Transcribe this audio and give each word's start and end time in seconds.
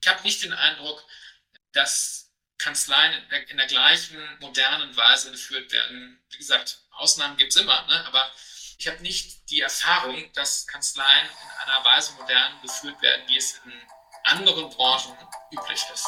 Ich 0.00 0.08
habe 0.08 0.22
nicht 0.22 0.42
den 0.44 0.52
Eindruck, 0.52 1.04
dass 1.72 2.30
Kanzleien 2.56 3.12
in 3.48 3.56
der, 3.56 3.66
gleichen 3.66 4.16
modernen 4.40 4.96
Weise 4.96 5.30
geführt 5.32 5.72
werden. 5.72 6.22
Wie 6.30 6.38
gesagt, 6.38 6.82
Ausnahmen 6.92 7.36
gibt 7.36 7.54
es 7.54 7.60
immer, 7.60 7.82
ne? 7.86 8.04
aber 8.06 8.30
ich 8.78 8.86
habe 8.86 9.02
nicht 9.02 9.50
die 9.50 9.60
Erfahrung, 9.60 10.32
dass 10.34 10.66
Kanzleien 10.66 11.26
in 11.26 11.68
einer 11.68 11.84
Weise 11.84 12.12
modern 12.12 12.60
geführt 12.62 13.00
werden, 13.02 13.22
wie 13.26 13.36
es 13.36 13.60
in 13.64 13.72
anderen 14.24 14.70
Branchen 14.70 15.16
üblich 15.52 15.82
ist. 15.92 16.06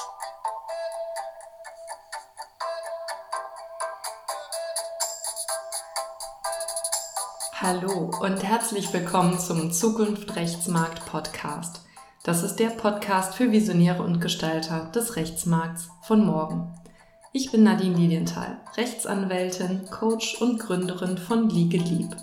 Hallo 7.54 8.10
und 8.20 8.42
herzlich 8.42 8.92
willkommen 8.92 9.38
zum 9.38 9.72
Zukunft 9.72 10.34
Rechtsmarkt 10.34 11.04
Podcast. 11.06 11.89
Das 12.22 12.42
ist 12.42 12.56
der 12.56 12.68
Podcast 12.68 13.34
für 13.34 13.50
Visionäre 13.50 14.02
und 14.02 14.20
Gestalter 14.20 14.90
des 14.94 15.16
Rechtsmarkts 15.16 15.88
von 16.02 16.26
morgen. 16.26 16.74
Ich 17.32 17.50
bin 17.50 17.62
Nadine 17.62 17.96
Lilienthal, 17.96 18.58
Rechtsanwältin, 18.76 19.86
Coach 19.90 20.38
und 20.42 20.60
Gründerin 20.60 21.16
von 21.16 21.48
Liege 21.48 21.78
Lieb. 21.78 22.14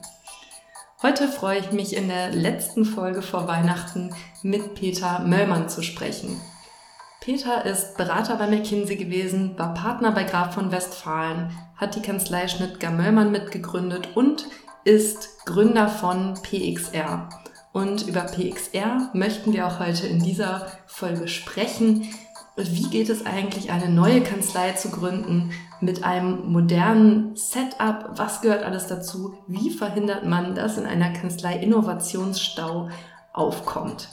Heute 1.01 1.27
freue 1.27 1.57
ich 1.57 1.71
mich 1.71 1.95
in 1.95 2.09
der 2.09 2.29
letzten 2.29 2.85
Folge 2.85 3.23
vor 3.23 3.47
Weihnachten 3.47 4.13
mit 4.43 4.75
Peter 4.75 5.21
Möllmann 5.21 5.67
zu 5.67 5.81
sprechen. 5.81 6.39
Peter 7.19 7.65
ist 7.65 7.97
Berater 7.97 8.35
bei 8.35 8.45
McKinsey 8.45 8.97
gewesen, 8.97 9.57
war 9.57 9.73
Partner 9.73 10.11
bei 10.11 10.25
Graf 10.25 10.53
von 10.53 10.71
Westfalen, 10.71 11.49
hat 11.75 11.95
die 11.95 12.03
Kanzlei 12.03 12.47
Schnittger 12.47 12.91
Möllmann 12.91 13.31
mitgegründet 13.31 14.09
und 14.15 14.45
ist 14.83 15.43
Gründer 15.47 15.87
von 15.87 16.35
PXR. 16.35 17.29
Und 17.77 18.07
über 18.07 18.21
PXR 18.21 19.11
möchten 19.13 19.53
wir 19.53 19.67
auch 19.67 19.79
heute 19.79 20.07
in 20.07 20.17
dieser 20.17 20.65
Folge 20.87 21.27
sprechen. 21.27 22.09
Wie 22.55 22.89
geht 22.89 23.07
es 23.07 23.27
eigentlich, 23.27 23.69
eine 23.69 23.87
neue 23.87 24.21
Kanzlei 24.21 24.71
zu 24.71 24.89
gründen 24.89 25.51
mit 25.79 26.03
einem 26.03 26.51
modernen 26.51 27.35
Setup? 27.35 28.17
Was 28.17 28.41
gehört 28.41 28.63
alles 28.63 28.87
dazu? 28.87 29.37
Wie 29.45 29.69
verhindert 29.69 30.25
man, 30.25 30.55
dass 30.55 30.79
in 30.79 30.87
einer 30.87 31.13
Kanzlei 31.13 31.57
Innovationsstau 31.57 32.89
aufkommt? 33.31 34.09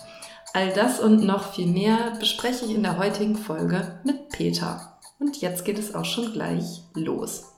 All 0.53 0.69
das 0.75 1.01
und 1.01 1.25
noch 1.25 1.55
viel 1.55 1.67
mehr 1.67 2.13
bespreche 2.21 2.67
ich 2.67 2.75
in 2.75 2.83
der 2.83 2.99
heutigen 2.99 3.35
Folge 3.35 3.99
mit 4.05 4.29
Peter. 4.29 4.99
Und 5.19 5.41
jetzt 5.41 5.65
geht 5.65 5.79
es 5.79 5.95
auch 5.95 6.05
schon 6.05 6.35
gleich 6.35 6.83
los. 6.93 7.54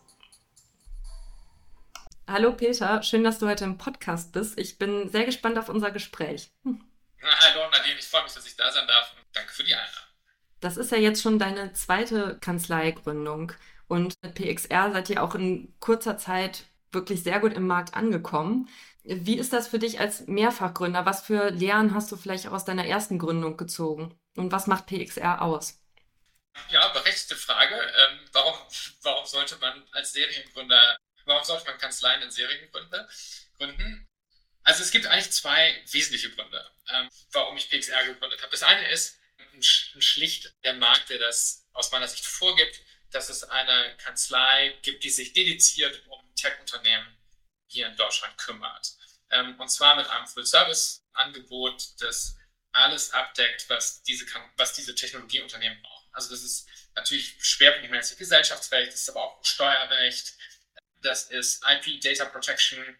Hallo 2.28 2.52
Peter, 2.52 3.05
schön, 3.05 3.22
dass 3.22 3.38
du 3.38 3.46
heute 3.46 3.62
im 3.62 3.78
Podcast 3.78 4.32
bist. 4.32 4.58
Ich 4.58 4.78
bin 4.78 5.08
sehr 5.08 5.24
gespannt 5.24 5.58
auf 5.58 5.69
unser 5.69 5.92
Gespräch. 5.92 6.50
Hm. 6.64 6.84
Hallo 7.22 7.70
Nadine, 7.70 8.00
ich 8.00 8.06
freue 8.06 8.24
mich, 8.24 8.32
dass 8.32 8.44
ich 8.46 8.56
da 8.56 8.70
sein 8.72 8.86
darf. 8.88 9.14
Danke 9.32 9.52
für 9.52 9.62
die 9.62 9.74
Einladung. 9.74 10.02
Das 10.58 10.77
ist 10.77 10.91
ja 10.91 10.98
jetzt 10.98 11.22
schon 11.22 11.38
deine 11.38 11.72
zweite 11.74 12.36
Kanzleigründung 12.41 13.52
und 13.86 14.14
mit 14.22 14.34
PXR 14.34 14.91
seid 14.91 15.08
ihr 15.10 15.22
auch 15.22 15.36
in 15.36 15.72
kurzer 15.78 16.19
Zeit 16.19 16.64
wirklich 16.91 17.22
sehr 17.22 17.38
gut 17.38 17.52
im 17.52 17.69
Markt 17.69 17.94
angekommen. 17.94 18.69
Wie 19.04 19.38
ist 19.38 19.52
das 19.52 19.69
für 19.69 19.78
dich 19.78 20.00
als 20.00 20.27
Mehrfachgründer? 20.27 21.06
Was 21.06 21.22
für 21.22 21.50
Lehren 21.50 21.94
hast 21.94 22.10
du 22.10 22.16
vielleicht 22.16 22.48
auch 22.48 22.52
aus 22.52 22.64
deiner 22.64 22.86
ersten 22.86 23.20
Gründung 23.20 23.56
gezogen? 23.56 24.19
Und 24.36 24.50
was 24.50 24.66
macht 24.66 24.86
PXR 24.86 25.42
aus? 25.42 25.80
Ja, 26.70 26.88
berechtigte 26.88 27.36
Frage. 27.36 27.74
Ähm, 27.77 28.19
warum, 28.32 28.54
warum 29.02 29.27
sollte 29.27 29.58
man 29.58 29.84
als 29.92 30.12
Seriengründer 30.12 30.98
Warum 31.27 31.44
sollte 31.44 31.66
man 31.66 31.78
Kanzleien 31.78 32.22
in 32.22 32.30
Serien 32.30 32.70
gründen? 32.70 34.08
Also 34.62 34.82
es 34.82 34.91
gibt 34.91 35.06
eigentlich 35.06 35.32
zwei 35.32 35.80
wesentliche 35.91 36.30
Gründe, 36.30 36.70
ähm, 36.88 37.08
warum 37.32 37.56
ich 37.56 37.69
PXR 37.69 38.05
gegründet 38.05 38.42
habe. 38.42 38.50
Das 38.50 38.62
eine 38.62 38.88
ist 38.91 39.19
ein, 39.38 39.62
schlicht 39.62 40.54
der 40.64 40.74
Markt, 40.74 41.10
der 41.10 41.19
das 41.19 41.66
aus 41.72 41.92
meiner 41.92 42.08
Sicht 42.08 42.24
vorgibt, 42.24 42.80
dass 43.10 43.28
es 43.28 43.44
eine 43.44 43.97
Kanzlei 43.98 44.77
gibt, 44.82 45.04
die 45.04 45.10
sich 45.10 45.32
dediziert 45.32 46.02
um 46.08 46.34
Tech-Unternehmen 46.34 47.16
hier 47.69 47.87
in 47.87 47.97
Deutschland 47.97 48.37
kümmert. 48.38 48.94
Ähm, 49.31 49.58
und 49.60 49.69
zwar 49.69 49.97
mit 49.97 50.08
einem 50.08 50.26
Full-Service-Angebot, 50.26 52.00
das 52.00 52.37
alles 52.72 53.12
abdeckt, 53.12 53.69
was 53.69 54.03
diese, 54.03 54.26
was 54.56 54.75
diese 54.75 54.94
Technologieunternehmen 54.94 55.81
brauchen. 55.81 56.08
Also 56.12 56.31
das 56.31 56.43
ist 56.43 56.69
natürlich 56.94 57.37
schwerpunktmäßig 57.38 58.19
Gesellschaftsrecht, 58.19 58.93
das 58.93 59.03
ist 59.03 59.10
aber 59.10 59.22
auch 59.22 59.44
Steuerrecht, 59.44 60.34
das 61.02 61.24
ist 61.24 61.64
IP, 61.66 62.00
Data 62.00 62.24
Protection 62.26 62.98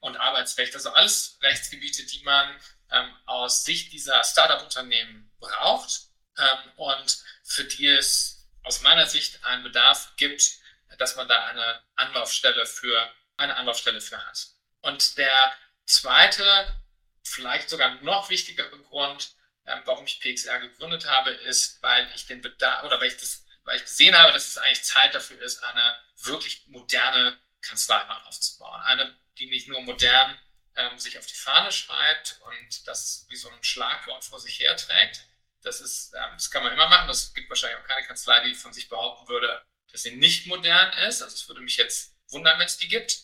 und 0.00 0.16
Arbeitsrecht. 0.16 0.74
Also 0.74 0.90
alles 0.90 1.38
Rechtsgebiete, 1.42 2.04
die 2.06 2.22
man 2.22 2.60
ähm, 2.90 3.14
aus 3.26 3.64
Sicht 3.64 3.92
dieser 3.92 4.22
Startup-Unternehmen 4.22 5.32
braucht 5.38 6.08
ähm, 6.38 6.72
und 6.76 7.22
für 7.42 7.64
die 7.64 7.88
es 7.88 8.46
aus 8.62 8.82
meiner 8.82 9.06
Sicht 9.06 9.44
einen 9.44 9.62
Bedarf 9.62 10.12
gibt, 10.16 10.58
dass 10.98 11.16
man 11.16 11.28
da 11.28 11.46
eine 11.46 11.82
Anlaufstelle 11.96 12.66
für 12.66 13.12
eine 13.36 13.56
Anlaufstelle 13.56 14.00
für 14.00 14.24
hat. 14.24 14.46
Und 14.80 15.18
der 15.18 15.52
zweite, 15.86 16.82
vielleicht 17.22 17.68
sogar 17.68 17.94
noch 18.02 18.30
wichtigere 18.30 18.78
Grund, 18.82 19.34
ähm, 19.66 19.80
warum 19.84 20.04
ich 20.04 20.20
PXR 20.20 20.60
gegründet 20.60 21.06
habe, 21.08 21.30
ist, 21.30 21.82
weil 21.82 22.10
ich 22.14 22.26
den 22.26 22.42
Bedarf 22.42 22.84
oder 22.84 23.00
weil 23.00 23.08
ich 23.08 23.16
das, 23.16 23.43
weil 23.64 23.76
ich 23.76 23.84
gesehen 23.84 24.16
habe, 24.16 24.32
dass 24.32 24.46
es 24.46 24.58
eigentlich 24.58 24.84
Zeit 24.84 25.14
dafür 25.14 25.40
ist, 25.42 25.62
eine 25.64 25.96
wirklich 26.22 26.66
moderne 26.68 27.38
Kanzlei 27.62 28.04
mal 28.04 28.22
aufzubauen. 28.24 28.80
Eine, 28.82 29.16
die 29.38 29.46
nicht 29.46 29.68
nur 29.68 29.80
modern 29.82 30.38
ähm, 30.76 30.98
sich 30.98 31.18
auf 31.18 31.26
die 31.26 31.34
Fahne 31.34 31.72
schreibt 31.72 32.40
und 32.42 32.86
das 32.86 33.26
wie 33.28 33.36
so 33.36 33.48
ein 33.48 33.64
Schlagwort 33.64 34.24
vor 34.24 34.40
sich 34.40 34.58
herträgt. 34.60 35.26
Das 35.62 35.80
ist, 35.80 36.12
ähm, 36.14 36.32
das 36.34 36.50
kann 36.50 36.62
man 36.62 36.72
immer 36.72 36.88
machen. 36.88 37.08
Das 37.08 37.32
gibt 37.32 37.48
wahrscheinlich 37.48 37.78
auch 37.78 37.86
keine 37.86 38.06
Kanzlei, 38.06 38.44
die 38.44 38.54
von 38.54 38.72
sich 38.72 38.88
behaupten 38.88 39.28
würde, 39.28 39.64
dass 39.90 40.02
sie 40.02 40.16
nicht 40.16 40.46
modern 40.46 40.92
ist. 41.08 41.22
Also 41.22 41.34
es 41.34 41.48
würde 41.48 41.62
mich 41.62 41.76
jetzt 41.76 42.14
wundern, 42.28 42.58
wenn 42.58 42.66
es 42.66 42.76
die 42.76 42.88
gibt. 42.88 43.20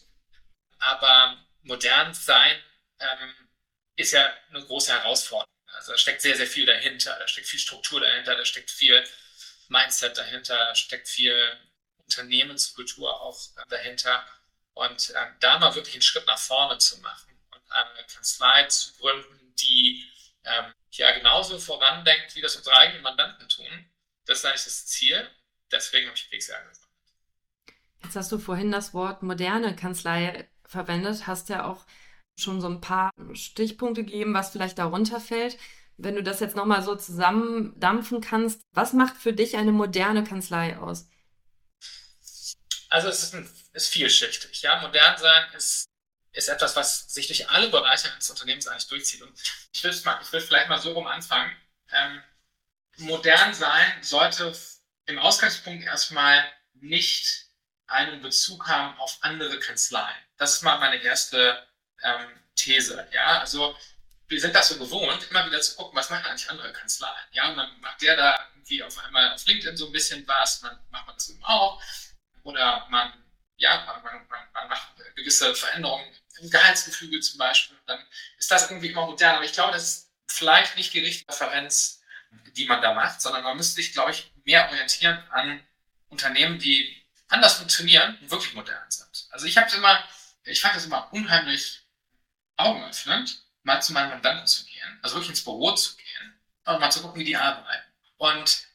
Aber 0.78 1.44
modern 1.62 2.14
sein 2.14 2.62
ähm, 2.98 3.34
ist 3.96 4.12
ja 4.12 4.32
eine 4.48 4.64
große 4.64 4.92
Herausforderung. 4.92 5.46
Also 5.66 5.92
da 5.92 5.98
steckt 5.98 6.22
sehr, 6.22 6.36
sehr 6.36 6.46
viel 6.46 6.66
dahinter. 6.66 7.16
Da 7.18 7.28
steckt 7.28 7.46
viel 7.46 7.60
Struktur 7.60 8.00
dahinter, 8.00 8.36
da 8.36 8.44
steckt 8.44 8.70
viel 8.70 9.06
Mindset 9.70 10.18
dahinter, 10.18 10.56
da 10.56 10.74
steckt 10.74 11.08
viel 11.08 11.34
Unternehmenskultur 11.98 13.20
auch 13.20 13.40
dahinter. 13.68 14.26
Und 14.74 15.12
ähm, 15.16 15.36
da 15.40 15.58
mal 15.58 15.74
wirklich 15.74 15.94
einen 15.94 16.02
Schritt 16.02 16.26
nach 16.26 16.38
vorne 16.38 16.78
zu 16.78 16.98
machen 17.00 17.30
und 17.52 17.72
eine 17.72 18.06
Kanzlei 18.12 18.64
zu 18.64 18.92
gründen, 18.98 19.54
die 19.56 20.04
ähm, 20.44 20.72
ja 20.92 21.12
genauso 21.16 21.58
vorandenkt, 21.58 22.34
wie 22.34 22.40
das 22.40 22.56
unsere 22.56 22.76
eigenen 22.76 23.02
Mandanten 23.02 23.48
tun, 23.48 23.90
das 24.26 24.38
ist 24.38 24.44
eigentlich 24.44 24.64
das 24.64 24.86
Ziel. 24.86 25.30
Deswegen 25.70 26.08
habe 26.08 26.16
ich 26.16 26.28
PXR 26.30 26.58
gegründet. 26.58 26.80
Jetzt 28.02 28.16
hast 28.16 28.32
du 28.32 28.38
vorhin 28.38 28.72
das 28.72 28.92
Wort 28.94 29.22
moderne 29.22 29.76
Kanzlei 29.76 30.48
verwendet, 30.64 31.26
hast 31.26 31.48
ja 31.48 31.64
auch 31.64 31.86
schon 32.36 32.60
so 32.60 32.68
ein 32.68 32.80
paar 32.80 33.10
Stichpunkte 33.34 34.04
gegeben, 34.04 34.34
was 34.34 34.50
vielleicht 34.50 34.78
darunter 34.78 35.20
fällt. 35.20 35.58
Wenn 36.02 36.14
du 36.14 36.22
das 36.22 36.40
jetzt 36.40 36.56
nochmal 36.56 36.82
so 36.82 36.96
zusammendampfen 36.96 38.20
kannst, 38.20 38.62
was 38.72 38.92
macht 38.92 39.16
für 39.16 39.32
dich 39.32 39.56
eine 39.56 39.72
moderne 39.72 40.24
Kanzlei 40.24 40.76
aus? 40.78 41.08
Also 42.88 43.08
es 43.08 43.22
ist, 43.22 43.34
ein, 43.34 43.50
ist 43.72 43.88
vielschichtig. 43.88 44.62
Ja? 44.62 44.80
Modern 44.80 45.16
sein 45.18 45.44
ist, 45.54 45.86
ist 46.32 46.48
etwas, 46.48 46.74
was 46.76 47.12
sich 47.12 47.26
durch 47.26 47.48
alle 47.50 47.68
Bereiche 47.68 48.12
eines 48.12 48.30
Unternehmens 48.30 48.66
eigentlich 48.66 48.88
durchzieht. 48.88 49.22
Und 49.22 49.32
ich 49.72 49.84
will, 49.84 49.94
mal, 50.04 50.20
ich 50.22 50.32
will 50.32 50.40
vielleicht 50.40 50.68
mal 50.68 50.80
so 50.80 50.92
rum 50.92 51.06
anfangen. 51.06 51.54
Ähm, 51.92 52.22
modern 52.98 53.54
sein 53.54 54.02
sollte 54.02 54.54
im 55.06 55.18
Ausgangspunkt 55.18 55.84
erstmal 55.84 56.44
nicht 56.74 57.46
einen 57.86 58.22
Bezug 58.22 58.68
haben 58.68 58.98
auf 58.98 59.18
andere 59.20 59.58
Kanzleien. 59.58 60.16
Das 60.36 60.56
ist 60.56 60.62
mal 60.62 60.78
meine 60.78 61.02
erste 61.02 61.66
ähm, 62.02 62.28
These. 62.54 63.06
Ja, 63.12 63.40
also 63.40 63.76
wir 64.30 64.40
sind 64.40 64.54
das 64.54 64.68
so 64.68 64.78
gewohnt, 64.78 65.26
immer 65.28 65.44
wieder 65.46 65.60
zu 65.60 65.74
gucken, 65.74 65.96
was 65.96 66.08
machen 66.08 66.24
eigentlich 66.26 66.48
andere 66.48 66.72
Kanzleien. 66.72 67.26
Ja, 67.32 67.48
und 67.50 67.56
dann 67.56 67.80
macht 67.80 68.00
der 68.00 68.16
da 68.16 68.48
irgendwie 68.54 68.82
auf 68.82 68.96
einmal 69.04 69.32
auf 69.32 69.44
LinkedIn 69.44 69.76
so 69.76 69.86
ein 69.86 69.92
bisschen 69.92 70.26
was, 70.26 70.60
dann 70.60 70.78
macht 70.90 71.06
man 71.06 71.16
das 71.16 71.28
eben 71.30 71.44
auch 71.44 71.82
oder 72.44 72.86
man, 72.88 73.12
ja, 73.56 73.84
man, 73.84 74.02
man, 74.28 74.48
man 74.52 74.68
macht 74.68 74.88
gewisse 75.16 75.54
Veränderungen 75.54 76.06
im 76.40 76.48
Gehaltsgefüge 76.48 77.20
zum 77.20 77.38
Beispiel, 77.38 77.76
dann 77.86 77.98
ist 78.38 78.50
das 78.50 78.70
irgendwie 78.70 78.88
immer 78.88 79.06
modern. 79.06 79.36
Aber 79.36 79.44
ich 79.44 79.52
glaube, 79.52 79.72
das 79.72 79.82
ist 79.82 80.12
vielleicht 80.28 80.76
nicht 80.76 80.94
die 80.94 81.00
richtige 81.00 81.30
Referenz, 81.30 82.00
die 82.56 82.66
man 82.66 82.80
da 82.80 82.94
macht, 82.94 83.20
sondern 83.20 83.42
man 83.42 83.56
müsste 83.56 83.74
sich, 83.74 83.92
glaube 83.92 84.12
ich, 84.12 84.32
mehr 84.44 84.68
orientieren 84.70 85.18
an 85.30 85.66
Unternehmen, 86.08 86.58
die 86.58 87.04
anders 87.28 87.54
funktionieren 87.54 88.16
und 88.20 88.30
wirklich 88.30 88.54
modern 88.54 88.90
sind. 88.90 89.26
Also 89.30 89.46
ich 89.46 89.56
habe 89.56 89.74
immer, 89.76 90.02
ich 90.44 90.60
fand 90.60 90.76
das 90.76 90.86
immer 90.86 91.12
unheimlich 91.12 91.82
augenöffnend, 92.56 93.42
mal 93.62 93.80
zu 93.80 93.92
meinen 93.92 94.10
Mandanten 94.10 94.46
zu 94.46 94.64
gehen, 94.64 94.98
also 95.02 95.16
wirklich 95.16 95.30
ins 95.30 95.44
Büro 95.44 95.72
zu 95.72 95.96
gehen 95.96 96.40
und 96.66 96.80
mal 96.80 96.90
zu 96.90 97.02
gucken, 97.02 97.20
wie 97.20 97.24
die 97.24 97.36
arbeiten. 97.36 97.84
Und 98.16 98.66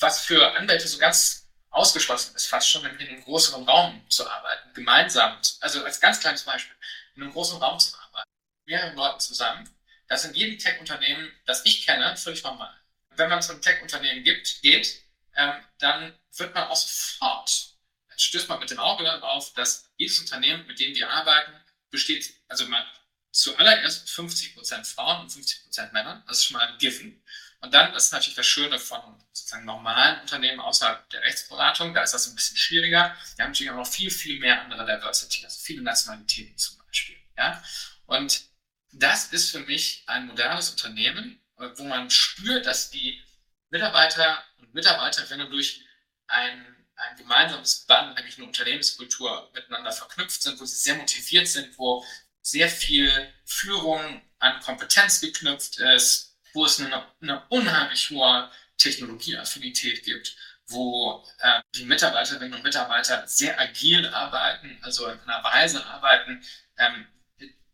was 0.00 0.20
für 0.20 0.54
Anwälte 0.56 0.88
so 0.88 0.98
ganz 0.98 1.50
ausgeschlossen 1.70 2.34
ist, 2.36 2.46
fast 2.46 2.68
schon 2.68 2.84
in 2.84 2.98
einem 2.98 3.24
größeren 3.24 3.64
Raum 3.68 4.04
zu 4.10 4.28
arbeiten, 4.28 4.72
gemeinsam, 4.74 5.38
also 5.60 5.84
als 5.84 6.00
ganz 6.00 6.20
kleines 6.20 6.42
Beispiel, 6.44 6.76
in 7.14 7.22
einem 7.22 7.32
großen 7.32 7.58
Raum 7.58 7.78
zu 7.78 7.96
arbeiten, 7.98 8.30
mehreren 8.66 8.96
Leuten 8.96 9.20
zusammen. 9.20 9.68
Das 10.08 10.24
in 10.24 10.34
jedem 10.34 10.58
Tech-Unternehmen, 10.58 11.32
das 11.46 11.64
ich 11.64 11.86
kenne, 11.86 12.16
völlig 12.16 12.42
normal. 12.42 12.74
Wenn 13.10 13.18
wenn 13.18 13.30
man 13.30 13.42
zu 13.42 13.52
einem 13.52 13.62
Tech-Unternehmen 13.62 14.24
geht, 14.24 15.02
ähm, 15.36 15.54
dann 15.78 16.18
wird 16.36 16.54
man 16.54 16.68
auch 16.68 16.76
sofort, 16.76 17.74
stößt 18.16 18.48
man 18.48 18.60
mit 18.60 18.70
dem 18.70 18.78
Auge 18.78 19.04
darauf, 19.04 19.52
dass 19.54 19.90
jedes 19.96 20.18
Unternehmen, 20.20 20.66
mit 20.66 20.78
dem 20.78 20.94
wir 20.94 21.10
arbeiten, 21.10 21.52
besteht, 21.90 22.34
also 22.48 22.66
man 22.66 22.84
zuallererst 23.32 24.08
50% 24.08 24.84
Frauen 24.84 25.22
und 25.22 25.30
50% 25.30 25.92
Männern. 25.92 26.22
Das 26.26 26.38
ist 26.38 26.44
schon 26.44 26.58
mal 26.58 26.68
ein 26.68 26.78
Given. 26.78 27.22
Und 27.60 27.72
dann 27.72 27.94
ist 27.94 28.12
natürlich 28.12 28.34
das 28.34 28.46
Schöne 28.46 28.78
von 28.78 29.00
sozusagen 29.32 29.64
normalen 29.64 30.20
Unternehmen 30.20 30.60
außerhalb 30.60 31.08
der 31.10 31.22
Rechtsberatung. 31.22 31.94
Da 31.94 32.02
ist 32.02 32.12
das 32.12 32.26
ein 32.26 32.34
bisschen 32.34 32.56
schwieriger. 32.56 33.16
Wir 33.36 33.44
haben 33.44 33.52
natürlich 33.52 33.70
auch 33.70 33.76
noch 33.76 33.86
viel, 33.86 34.10
viel 34.10 34.38
mehr 34.40 34.60
andere 34.62 34.84
Diversity, 34.84 35.44
also 35.44 35.60
viele 35.60 35.82
Nationalitäten 35.82 36.56
zum 36.58 36.78
Beispiel. 36.78 37.16
Ja? 37.36 37.62
Und 38.06 38.42
das 38.90 39.26
ist 39.32 39.50
für 39.50 39.60
mich 39.60 40.02
ein 40.06 40.26
modernes 40.26 40.70
Unternehmen, 40.70 41.40
wo 41.56 41.84
man 41.84 42.10
spürt, 42.10 42.66
dass 42.66 42.90
die 42.90 43.22
Mitarbeiter 43.70 44.42
und 44.58 44.74
Mitarbeiterinnen 44.74 45.50
durch 45.50 45.82
ein, 46.26 46.86
ein 46.96 47.16
gemeinsames 47.16 47.86
Band, 47.86 48.16
nämlich 48.16 48.36
eine 48.36 48.46
Unternehmenskultur, 48.46 49.50
miteinander 49.54 49.92
verknüpft 49.92 50.42
sind, 50.42 50.60
wo 50.60 50.66
sie 50.66 50.76
sehr 50.76 50.96
motiviert 50.96 51.48
sind, 51.48 51.78
wo 51.78 52.04
sehr 52.42 52.68
viel 52.68 53.32
Führung 53.44 54.22
an 54.38 54.60
Kompetenz 54.60 55.20
geknüpft 55.20 55.78
ist, 55.78 56.36
wo 56.52 56.64
es 56.64 56.80
eine, 56.80 57.06
eine 57.20 57.46
unheimlich 57.48 58.10
hohe 58.10 58.50
Technologieaffinität 58.76 60.04
gibt, 60.04 60.36
wo 60.66 61.24
äh, 61.38 61.60
die 61.74 61.84
Mitarbeiterinnen 61.84 62.54
und 62.54 62.64
Mitarbeiter 62.64 63.26
sehr 63.26 63.58
agil 63.58 64.06
arbeiten, 64.08 64.78
also 64.82 65.06
in 65.06 65.20
einer 65.20 65.42
Weise 65.44 65.84
arbeiten, 65.86 66.44
ähm, 66.78 67.06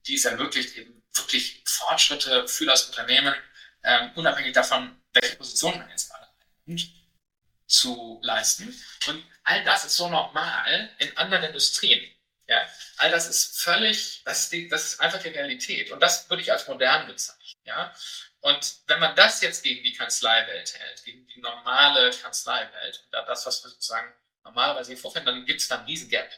die 0.06 0.14
es 0.14 0.24
ermöglicht, 0.24 0.76
eben 0.76 1.02
wirklich 1.14 1.62
Fortschritte 1.64 2.46
für 2.46 2.66
das 2.66 2.84
Unternehmen, 2.86 3.34
ähm, 3.82 4.10
unabhängig 4.14 4.52
davon, 4.52 5.00
welche 5.12 5.36
Position 5.36 5.78
man 5.78 5.88
jetzt 5.90 6.10
gerade 6.10 6.26
einnimmt, 6.66 6.90
zu 7.66 8.18
leisten. 8.22 8.74
Und 9.06 9.24
all 9.44 9.64
das 9.64 9.84
ist 9.84 9.96
so 9.96 10.08
normal 10.08 10.90
in 10.98 11.16
anderen 11.16 11.44
Industrien. 11.44 12.00
Ja, 12.48 12.66
all 12.96 13.10
das 13.10 13.28
ist 13.28 13.60
völlig, 13.60 14.22
das 14.24 14.44
ist, 14.44 14.52
die, 14.52 14.68
das 14.68 14.84
ist 14.84 15.00
einfach 15.00 15.22
die 15.22 15.28
Realität. 15.28 15.90
Und 15.90 16.00
das 16.00 16.28
würde 16.30 16.42
ich 16.42 16.50
als 16.50 16.66
modern 16.66 17.06
bezeichnen. 17.06 17.60
Ja, 17.64 17.94
und 18.40 18.76
wenn 18.86 19.00
man 19.00 19.14
das 19.16 19.42
jetzt 19.42 19.62
gegen 19.62 19.84
die 19.84 19.92
Kanzleiwelt 19.92 20.74
hält, 20.74 21.04
gegen 21.04 21.26
die 21.26 21.40
normale 21.40 22.10
Kanzleiwelt, 22.10 23.06
das, 23.10 23.44
was 23.44 23.64
wir 23.64 23.70
sozusagen 23.70 24.12
normalerweise 24.44 24.92
hier 24.92 25.00
vorfinden, 25.00 25.26
dann 25.26 25.44
gibt 25.44 25.60
es 25.60 25.68
da 25.68 25.76
einen 25.76 25.86
riesen 25.86 26.08
Gap. 26.08 26.30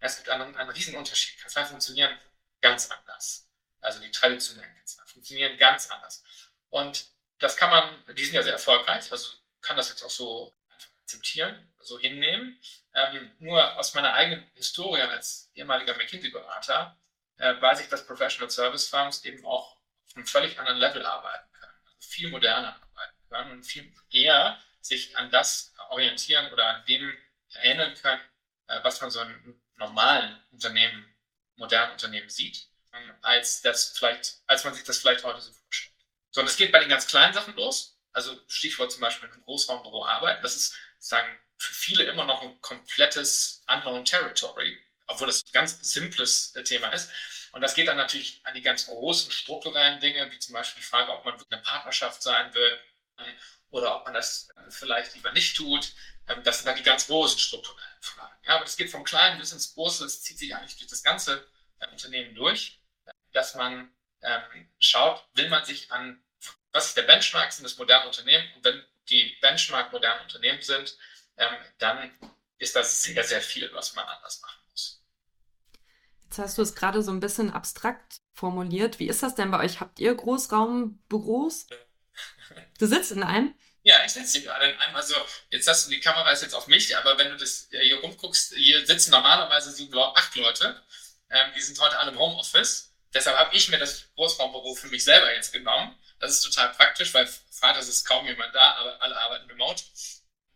Es 0.00 0.16
gibt 0.16 0.28
einen, 0.30 0.56
einen 0.56 0.70
riesen 0.70 0.96
Unterschied. 0.96 1.38
Kanzleien 1.40 1.68
funktionieren 1.68 2.18
ganz 2.60 2.90
anders. 2.90 3.48
Also 3.80 4.00
die 4.00 4.10
traditionellen 4.10 4.74
Kanzleien 4.74 5.08
funktionieren 5.08 5.56
ganz 5.58 5.90
anders. 5.90 6.24
Und 6.70 7.06
das 7.38 7.56
kann 7.56 7.70
man, 7.70 8.16
die 8.16 8.24
sind 8.24 8.34
ja 8.34 8.42
sehr 8.42 8.54
erfolgreich, 8.54 9.12
also 9.12 9.28
kann 9.60 9.76
das 9.76 9.90
jetzt 9.90 10.02
auch 10.02 10.10
so 10.10 10.54
akzeptieren, 11.02 11.72
so 11.80 11.98
hinnehmen. 11.98 12.58
Ähm, 12.94 13.32
nur 13.38 13.78
aus 13.78 13.94
meiner 13.94 14.12
eigenen 14.12 14.46
Historie 14.54 15.00
als 15.00 15.50
ehemaliger 15.54 15.96
McKinsey-Berater 15.96 16.98
äh, 17.38 17.60
weiß 17.60 17.80
ich, 17.80 17.88
dass 17.88 18.06
Professional 18.06 18.50
Service 18.50 18.88
Firms 18.88 19.24
eben 19.24 19.44
auch 19.46 19.76
auf 19.76 20.16
einem 20.16 20.26
völlig 20.26 20.58
anderen 20.58 20.78
Level 20.78 21.04
arbeiten 21.04 21.50
können, 21.52 21.72
also 21.84 21.96
viel 22.00 22.28
moderner 22.30 22.76
arbeiten 22.76 23.16
können 23.30 23.50
und 23.52 23.64
viel 23.64 23.92
eher 24.10 24.58
sich 24.80 25.16
an 25.16 25.30
das 25.30 25.74
orientieren 25.88 26.52
oder 26.52 26.66
an 26.66 26.84
dem 26.86 27.16
erinnern 27.54 27.94
können, 27.94 28.20
äh, 28.66 28.80
was 28.82 29.00
man 29.00 29.10
so 29.10 29.20
einem 29.20 29.60
normalen 29.76 30.38
Unternehmen, 30.50 31.14
modernen 31.56 31.92
Unternehmen 31.92 32.28
sieht, 32.28 32.68
ähm, 32.92 33.14
als 33.22 33.62
das 33.62 33.96
vielleicht, 33.96 34.42
als 34.46 34.64
man 34.64 34.74
sich 34.74 34.84
das 34.84 34.98
vielleicht 34.98 35.24
heute 35.24 35.40
so 35.40 35.52
vorstellt. 35.52 35.94
So, 36.30 36.40
und 36.40 36.46
es 36.46 36.56
geht 36.56 36.72
bei 36.72 36.80
den 36.80 36.88
ganz 36.88 37.06
kleinen 37.06 37.34
Sachen 37.34 37.54
los. 37.56 37.98
Also 38.12 38.38
Stichwort 38.46 38.92
zum 38.92 39.00
Beispiel 39.00 39.28
im 39.30 39.42
Großraumbüro 39.42 40.04
arbeiten. 40.04 40.42
Das 40.42 40.56
ist 40.56 40.76
sagen 40.98 41.38
für 41.62 41.74
viele 41.74 42.04
immer 42.04 42.24
noch 42.24 42.42
ein 42.42 42.60
komplettes 42.60 43.64
unknown 43.68 44.04
territory, 44.04 44.78
obwohl 45.06 45.28
das 45.28 45.44
ein 45.44 45.52
ganz 45.52 45.78
simples 45.92 46.54
äh, 46.56 46.64
Thema 46.64 46.88
ist. 46.88 47.10
Und 47.52 47.60
das 47.60 47.74
geht 47.74 47.86
dann 47.86 47.96
natürlich 47.96 48.40
an 48.44 48.54
die 48.54 48.62
ganz 48.62 48.86
großen 48.86 49.30
strukturellen 49.30 50.00
Dinge, 50.00 50.30
wie 50.32 50.38
zum 50.38 50.54
Beispiel 50.54 50.80
die 50.80 50.88
Frage, 50.88 51.12
ob 51.12 51.24
man 51.24 51.34
eine 51.50 51.62
Partnerschaft 51.62 52.22
sein 52.22 52.52
will 52.54 52.78
oder 53.70 53.96
ob 53.96 54.04
man 54.04 54.14
das 54.14 54.48
vielleicht 54.70 55.14
lieber 55.14 55.32
nicht 55.32 55.56
tut. 55.56 55.92
Ähm, 56.28 56.42
das 56.42 56.58
sind 56.58 56.66
dann 56.66 56.76
die 56.76 56.82
ganz 56.82 57.06
großen 57.06 57.38
strukturellen 57.38 58.02
Fragen. 58.02 58.36
Ja, 58.44 58.56
aber 58.56 58.64
das 58.64 58.76
geht 58.76 58.90
vom 58.90 59.04
Kleinen 59.04 59.38
bis 59.38 59.52
ins 59.52 59.74
Große, 59.74 60.02
das 60.02 60.22
zieht 60.22 60.38
sich 60.38 60.54
eigentlich 60.54 60.78
durch 60.78 60.90
das 60.90 61.02
ganze 61.02 61.46
äh, 61.78 61.86
Unternehmen 61.88 62.34
durch, 62.34 62.80
dass 63.32 63.54
man 63.54 63.94
ähm, 64.22 64.68
schaut, 64.78 65.24
will 65.34 65.48
man 65.48 65.64
sich 65.64 65.92
an, 65.92 66.22
was 66.72 66.86
ist 66.86 66.96
der 66.96 67.02
Benchmark, 67.02 67.52
sind 67.52 67.64
das 67.64 67.78
moderne 67.78 68.06
Unternehmen? 68.06 68.50
Und 68.56 68.64
wenn 68.64 68.84
die 69.08 69.36
Benchmark 69.40 69.92
modernen 69.92 70.22
Unternehmen 70.22 70.62
sind, 70.62 70.96
ähm, 71.42 71.56
dann 71.78 72.10
ist 72.58 72.76
das 72.76 73.02
sehr, 73.02 73.24
sehr 73.24 73.40
viel, 73.40 73.70
was 73.74 73.94
man 73.94 74.06
anders 74.06 74.40
machen 74.40 74.60
muss. 74.70 75.02
Jetzt 76.24 76.38
hast 76.38 76.58
du 76.58 76.62
es 76.62 76.74
gerade 76.74 77.02
so 77.02 77.10
ein 77.10 77.20
bisschen 77.20 77.52
abstrakt 77.52 78.20
formuliert. 78.32 78.98
Wie 78.98 79.08
ist 79.08 79.22
das 79.22 79.34
denn 79.34 79.50
bei 79.50 79.64
euch? 79.64 79.80
Habt 79.80 79.98
ihr 79.98 80.14
Großraumbüros? 80.14 81.66
Du 82.78 82.86
sitzt 82.86 83.12
in 83.12 83.22
einem? 83.22 83.54
Ja, 83.82 84.04
ich 84.04 84.12
sitze 84.12 84.38
hier 84.38 84.48
gerade 84.48 84.70
in 84.70 84.78
einem. 84.78 84.94
Also, 84.94 85.14
jetzt 85.50 85.66
hast 85.66 85.86
du 85.86 85.90
die 85.90 86.00
Kamera 86.00 86.30
ist 86.30 86.42
jetzt 86.42 86.54
auf 86.54 86.66
mich, 86.66 86.94
aber 86.96 87.16
wenn 87.16 87.30
du 87.30 87.36
das 87.36 87.68
hier 87.70 87.98
rumguckst, 88.00 88.54
hier 88.54 88.84
sitzen 88.86 89.12
normalerweise 89.12 89.72
sieben, 89.72 89.96
acht 89.98 90.36
Leute. 90.36 90.82
Ähm, 91.30 91.52
die 91.56 91.60
sind 91.62 91.80
heute 91.80 91.98
alle 91.98 92.10
im 92.10 92.18
Homeoffice. 92.18 92.92
Deshalb 93.14 93.38
habe 93.38 93.54
ich 93.56 93.68
mir 93.70 93.78
das 93.78 94.12
Großraumbüro 94.14 94.74
für 94.74 94.88
mich 94.88 95.04
selber 95.04 95.34
jetzt 95.34 95.52
genommen. 95.52 95.98
Das 96.20 96.32
ist 96.32 96.42
total 96.42 96.72
praktisch, 96.74 97.12
weil 97.14 97.26
Freitags 97.26 97.88
ist 97.88 98.04
kaum 98.04 98.26
jemand 98.26 98.54
da, 98.54 98.74
aber 98.74 99.02
alle 99.02 99.16
arbeiten 99.16 99.50
remote. 99.50 99.82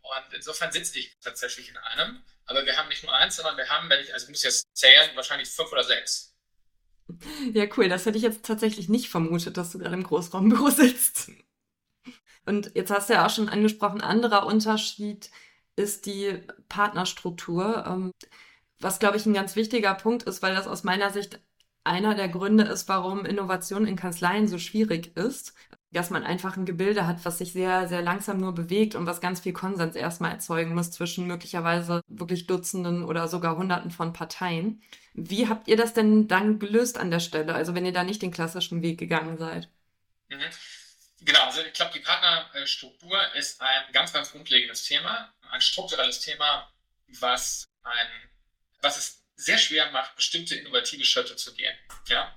Und 0.06 0.34
insofern 0.34 0.72
sitze 0.72 0.98
ich 0.98 1.16
tatsächlich 1.20 1.68
in 1.68 1.76
einem. 1.76 2.22
Aber 2.46 2.64
wir 2.64 2.76
haben 2.76 2.88
nicht 2.88 3.02
nur 3.02 3.12
eins, 3.12 3.36
sondern 3.36 3.56
wir 3.56 3.68
haben, 3.68 3.90
wenn 3.90 4.00
ich, 4.00 4.12
also 4.12 4.24
ich 4.24 4.30
muss 4.30 4.42
jetzt 4.42 4.66
zählen, 4.74 5.10
wahrscheinlich 5.14 5.48
fünf 5.48 5.72
oder 5.72 5.84
sechs. 5.84 6.34
Ja, 7.52 7.66
cool. 7.76 7.88
Das 7.88 8.06
hätte 8.06 8.18
ich 8.18 8.24
jetzt 8.24 8.44
tatsächlich 8.44 8.88
nicht 8.88 9.08
vermutet, 9.08 9.56
dass 9.56 9.72
du 9.72 9.78
gerade 9.78 9.94
im 9.94 10.02
Großraumbüro 10.02 10.70
sitzt. 10.70 11.30
Und 12.44 12.72
jetzt 12.74 12.90
hast 12.90 13.08
du 13.08 13.14
ja 13.14 13.26
auch 13.26 13.30
schon 13.30 13.48
angesprochen, 13.48 14.00
anderer 14.00 14.46
Unterschied 14.46 15.30
ist 15.74 16.06
die 16.06 16.40
Partnerstruktur, 16.68 17.84
ähm, 17.86 18.12
was, 18.78 18.98
glaube 18.98 19.16
ich, 19.16 19.26
ein 19.26 19.34
ganz 19.34 19.56
wichtiger 19.56 19.94
Punkt 19.94 20.22
ist, 20.24 20.42
weil 20.42 20.54
das 20.54 20.66
aus 20.66 20.84
meiner 20.84 21.10
Sicht 21.10 21.40
einer 21.84 22.14
der 22.14 22.28
Gründe 22.28 22.64
ist, 22.64 22.88
warum 22.88 23.24
Innovation 23.24 23.86
in 23.86 23.96
Kanzleien 23.96 24.48
so 24.48 24.58
schwierig 24.58 25.16
ist 25.16 25.54
dass 25.96 26.10
man 26.10 26.24
einfach 26.24 26.56
ein 26.56 26.66
Gebilde 26.66 27.06
hat, 27.06 27.24
was 27.24 27.38
sich 27.38 27.52
sehr, 27.52 27.88
sehr 27.88 28.02
langsam 28.02 28.38
nur 28.38 28.54
bewegt 28.54 28.94
und 28.94 29.06
was 29.06 29.20
ganz 29.20 29.40
viel 29.40 29.54
Konsens 29.54 29.96
erstmal 29.96 30.32
erzeugen 30.32 30.74
muss 30.74 30.90
zwischen 30.90 31.26
möglicherweise 31.26 32.02
wirklich 32.06 32.46
Dutzenden 32.46 33.02
oder 33.02 33.28
sogar 33.28 33.56
Hunderten 33.56 33.90
von 33.90 34.12
Parteien. 34.12 34.82
Wie 35.14 35.48
habt 35.48 35.68
ihr 35.68 35.76
das 35.76 35.94
denn 35.94 36.28
dann 36.28 36.58
gelöst 36.58 36.98
an 36.98 37.10
der 37.10 37.20
Stelle, 37.20 37.54
also 37.54 37.74
wenn 37.74 37.86
ihr 37.86 37.92
da 37.92 38.04
nicht 38.04 38.20
den 38.20 38.30
klassischen 38.30 38.82
Weg 38.82 38.98
gegangen 38.98 39.38
seid? 39.38 39.70
Mhm. 40.28 40.44
Genau, 41.22 41.44
also 41.44 41.62
ich 41.62 41.72
glaube, 41.72 41.92
die 41.94 42.00
Partnerstruktur 42.00 43.34
ist 43.34 43.60
ein 43.62 43.92
ganz, 43.92 44.12
ganz 44.12 44.30
grundlegendes 44.32 44.84
Thema, 44.84 45.32
ein 45.50 45.62
strukturelles 45.62 46.20
Thema, 46.20 46.70
was, 47.20 47.64
ein, 47.82 48.08
was 48.82 48.98
es 48.98 49.22
sehr 49.34 49.56
schwer 49.56 49.90
macht, 49.92 50.14
bestimmte 50.14 50.56
innovative 50.56 51.04
Schritte 51.04 51.36
zu 51.36 51.54
gehen. 51.54 51.74
Ja? 52.08 52.36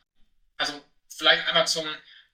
Also 0.57 0.81
vielleicht 1.09 1.45
einmal 1.47 1.67
zum, 1.67 1.85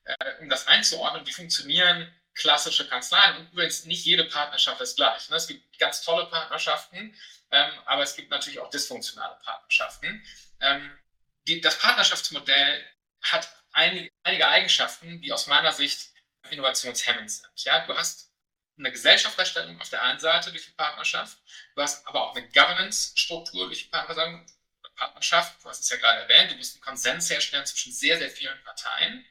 äh, 0.05 0.15
um 0.39 0.49
das 0.49 0.67
einzuordnen, 0.67 1.25
wie 1.25 1.33
funktionieren 1.33 2.11
klassische 2.33 2.87
Kanzleien. 2.87 3.37
Und 3.37 3.51
übrigens, 3.51 3.85
nicht 3.85 4.05
jede 4.05 4.25
Partnerschaft 4.25 4.81
ist 4.81 4.95
gleich. 4.97 5.29
Ne? 5.29 5.37
Es 5.37 5.47
gibt 5.47 5.79
ganz 5.79 6.01
tolle 6.01 6.25
Partnerschaften, 6.27 7.15
ähm, 7.51 7.71
aber 7.85 8.03
es 8.03 8.15
gibt 8.15 8.29
natürlich 8.29 8.59
auch 8.59 8.69
dysfunktionale 8.69 9.37
Partnerschaften. 9.43 10.23
Ähm, 10.59 10.91
die, 11.47 11.61
das 11.61 11.79
Partnerschaftsmodell 11.79 12.85
hat 13.21 13.49
einige, 13.71 14.09
einige 14.23 14.47
Eigenschaften, 14.47 15.21
die 15.21 15.31
aus 15.31 15.47
meiner 15.47 15.71
Sicht 15.71 16.09
innovationshemmend 16.49 17.31
sind. 17.31 17.63
Ja? 17.63 17.85
Du 17.85 17.95
hast 17.95 18.31
eine 18.77 18.91
Gesellschafterstellung 18.91 19.79
auf 19.79 19.89
der 19.89 20.03
einen 20.03 20.19
Seite 20.19 20.51
durch 20.51 20.65
die 20.65 20.73
Partnerschaft, 20.73 21.37
du 21.75 21.81
hast 21.81 22.05
aber 22.07 22.23
auch 22.23 22.35
eine 22.35 22.47
Governance-Struktur 22.49 23.67
durch 23.67 23.83
die 23.83 23.89
Partnerschaft. 23.89 25.63
Du 25.63 25.69
hast 25.69 25.81
es 25.81 25.89
ja 25.89 25.97
gerade 25.97 26.21
erwähnt, 26.21 26.51
du 26.51 26.55
musst 26.57 26.75
einen 26.75 26.83
Konsens 26.83 27.29
herstellen 27.29 27.65
zwischen 27.65 27.93
sehr, 27.93 28.17
sehr 28.17 28.29
vielen 28.29 28.61
Parteien. 28.63 29.25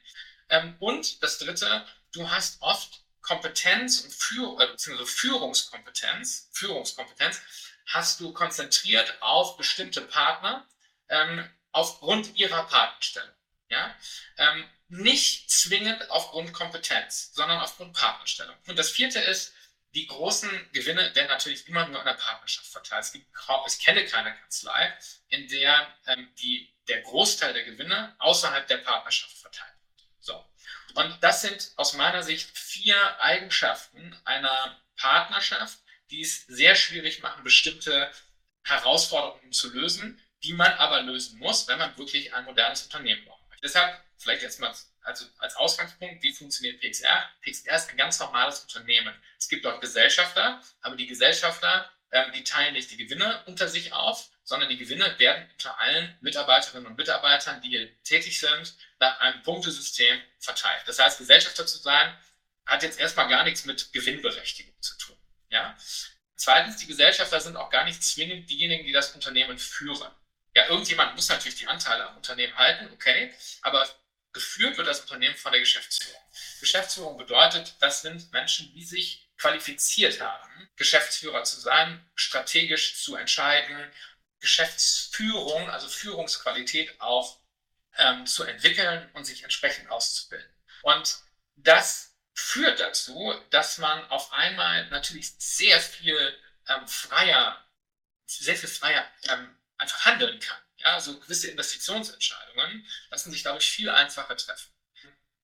Ähm, 0.49 0.75
und 0.79 1.21
das 1.23 1.37
Dritte, 1.39 1.85
du 2.11 2.29
hast 2.29 2.61
oft 2.61 3.05
Kompetenz 3.21 4.01
und 4.01 4.13
Führ 4.13 4.59
äh, 4.59 5.05
Führungskompetenz, 5.05 6.49
Führungskompetenz 6.53 7.41
hast 7.87 8.19
du 8.19 8.33
konzentriert 8.33 9.17
auf 9.21 9.57
bestimmte 9.57 10.01
Partner 10.01 10.67
ähm, 11.09 11.49
aufgrund 11.71 12.35
ihrer 12.35 12.63
Partnerstellung. 12.67 13.33
Ja? 13.69 13.95
Ähm, 14.37 14.69
nicht 14.87 15.49
zwingend 15.49 16.09
aufgrund 16.11 16.53
Kompetenz, 16.53 17.33
sondern 17.33 17.59
aufgrund 17.59 17.93
Partnerstellung. 17.93 18.55
Und 18.67 18.77
das 18.77 18.91
vierte 18.91 19.19
ist, 19.19 19.53
die 19.95 20.07
großen 20.07 20.49
Gewinne 20.73 21.15
werden 21.15 21.29
natürlich 21.29 21.67
immer 21.67 21.87
nur 21.87 21.99
in 21.99 22.05
der 22.05 22.13
Partnerschaft 22.13 22.67
verteilt. 22.67 23.05
Es, 23.05 23.13
gibt, 23.13 23.27
ich 23.67 23.79
kenne 23.79 24.05
keine 24.05 24.35
Kanzlei, 24.35 24.93
in 25.29 25.47
der 25.47 25.87
ähm, 26.05 26.29
die, 26.35 26.75
der 26.87 27.01
Großteil 27.01 27.53
der 27.53 27.63
Gewinne 27.63 28.15
außerhalb 28.19 28.67
der 28.67 28.77
Partnerschaft 28.77 29.37
verteilt 29.37 29.74
So. 30.25 30.43
Und 30.95 31.17
das 31.21 31.41
sind 31.41 31.71
aus 31.75 31.93
meiner 31.93 32.23
Sicht 32.23 32.57
vier 32.57 32.97
Eigenschaften 33.21 34.17
einer 34.25 34.75
Partnerschaft, 34.97 35.77
die 36.09 36.21
es 36.21 36.45
sehr 36.47 36.75
schwierig 36.75 37.21
machen, 37.21 37.43
bestimmte 37.43 38.11
Herausforderungen 38.63 39.51
zu 39.51 39.71
lösen, 39.71 40.19
die 40.43 40.53
man 40.53 40.71
aber 40.73 41.01
lösen 41.01 41.37
muss, 41.37 41.67
wenn 41.67 41.77
man 41.77 41.95
wirklich 41.97 42.33
ein 42.33 42.45
modernes 42.45 42.83
Unternehmen 42.83 43.23
braucht. 43.25 43.43
Deshalb 43.61 44.03
vielleicht 44.17 44.41
jetzt 44.41 44.59
mal 44.59 44.73
also 45.01 45.25
als 45.37 45.55
Ausgangspunkt, 45.55 46.23
wie 46.23 46.33
funktioniert 46.33 46.81
PXR? 46.81 47.29
PXR 47.41 47.75
ist 47.75 47.89
ein 47.89 47.97
ganz 47.97 48.19
normales 48.19 48.61
Unternehmen. 48.61 49.13
Es 49.37 49.47
gibt 49.47 49.65
auch 49.67 49.79
Gesellschafter, 49.79 50.61
aber 50.81 50.95
die 50.95 51.05
Gesellschafter, 51.05 51.91
ähm, 52.11 52.31
die 52.33 52.43
teilen 52.43 52.73
nicht 52.73 52.89
die 52.89 52.97
Gewinne 52.97 53.43
unter 53.45 53.67
sich 53.67 53.93
auf, 53.93 54.29
sondern 54.45 54.69
die 54.69 54.77
Gewinne 54.77 55.17
werden 55.19 55.49
unter 55.51 55.77
allen 55.79 56.17
Mitarbeiterinnen 56.21 56.87
und 56.87 56.97
Mitarbeitern, 56.97 57.61
die 57.61 57.69
hier 57.69 58.03
tätig 58.03 58.39
sind, 58.39 58.75
nach 58.99 59.19
einem 59.19 59.41
Punktesystem 59.43 60.21
verteilt. 60.39 60.83
Das 60.85 60.99
heißt, 60.99 61.17
Gesellschafter 61.17 61.65
zu 61.65 61.79
sein, 61.79 62.15
hat 62.65 62.83
jetzt 62.83 62.99
erstmal 62.99 63.27
gar 63.27 63.43
nichts 63.43 63.65
mit 63.65 63.91
Gewinnberechtigung 63.91 64.73
zu 64.81 64.97
tun. 64.97 65.17
Ja? 65.49 65.75
Zweitens, 66.35 66.77
die 66.77 66.87
Gesellschafter 66.87 67.41
sind 67.41 67.57
auch 67.57 67.69
gar 67.69 67.85
nicht 67.85 68.03
zwingend 68.03 68.49
diejenigen, 68.49 68.85
die 68.85 68.91
das 68.91 69.11
Unternehmen 69.11 69.57
führen. 69.57 70.11
Ja, 70.55 70.67
irgendjemand 70.67 71.15
muss 71.15 71.29
natürlich 71.29 71.57
die 71.57 71.67
Anteile 71.67 72.07
am 72.07 72.15
Unternehmen 72.15 72.55
halten, 72.55 72.89
okay, 72.93 73.33
aber 73.61 73.87
geführt 74.31 74.77
wird 74.77 74.87
das 74.87 75.01
Unternehmen 75.01 75.35
von 75.35 75.51
der 75.51 75.61
Geschäftsführung. 75.61 76.21
Geschäftsführung 76.59 77.17
bedeutet, 77.17 77.75
das 77.79 78.01
sind 78.01 78.31
Menschen, 78.31 78.71
die 78.73 78.83
sich 78.83 79.27
qualifiziert 79.37 80.21
haben, 80.21 80.69
Geschäftsführer 80.75 81.43
zu 81.43 81.59
sein, 81.59 82.05
strategisch 82.15 83.01
zu 83.01 83.15
entscheiden, 83.15 83.91
Geschäftsführung, 84.45 85.71
also 85.71 85.89
Führungsqualität 85.89 87.01
auch 87.01 87.39
ähm, 87.97 88.27
zu 88.27 88.43
entwickeln 88.43 89.09
und 89.13 89.25
sich 89.25 89.41
entsprechend 89.41 89.89
auszubilden. 89.89 90.53
Und 90.83 91.17
das 91.55 92.15
führt 92.35 92.79
dazu, 92.79 93.33
dass 93.49 93.79
man 93.79 94.07
auf 94.11 94.31
einmal 94.33 94.87
natürlich 94.89 95.31
sehr 95.39 95.81
viel 95.81 96.37
ähm, 96.67 96.87
freier, 96.87 97.59
sehr 98.27 98.55
viel 98.55 98.69
freier 98.69 99.11
ähm, 99.29 99.57
einfach 99.79 100.05
handeln 100.05 100.39
kann. 100.39 100.61
Ja, 100.77 100.99
so 100.99 101.19
gewisse 101.19 101.49
Investitionsentscheidungen 101.49 102.87
lassen 103.09 103.31
sich 103.31 103.41
dadurch 103.41 103.71
viel 103.71 103.89
einfacher 103.89 104.37
treffen. 104.37 104.71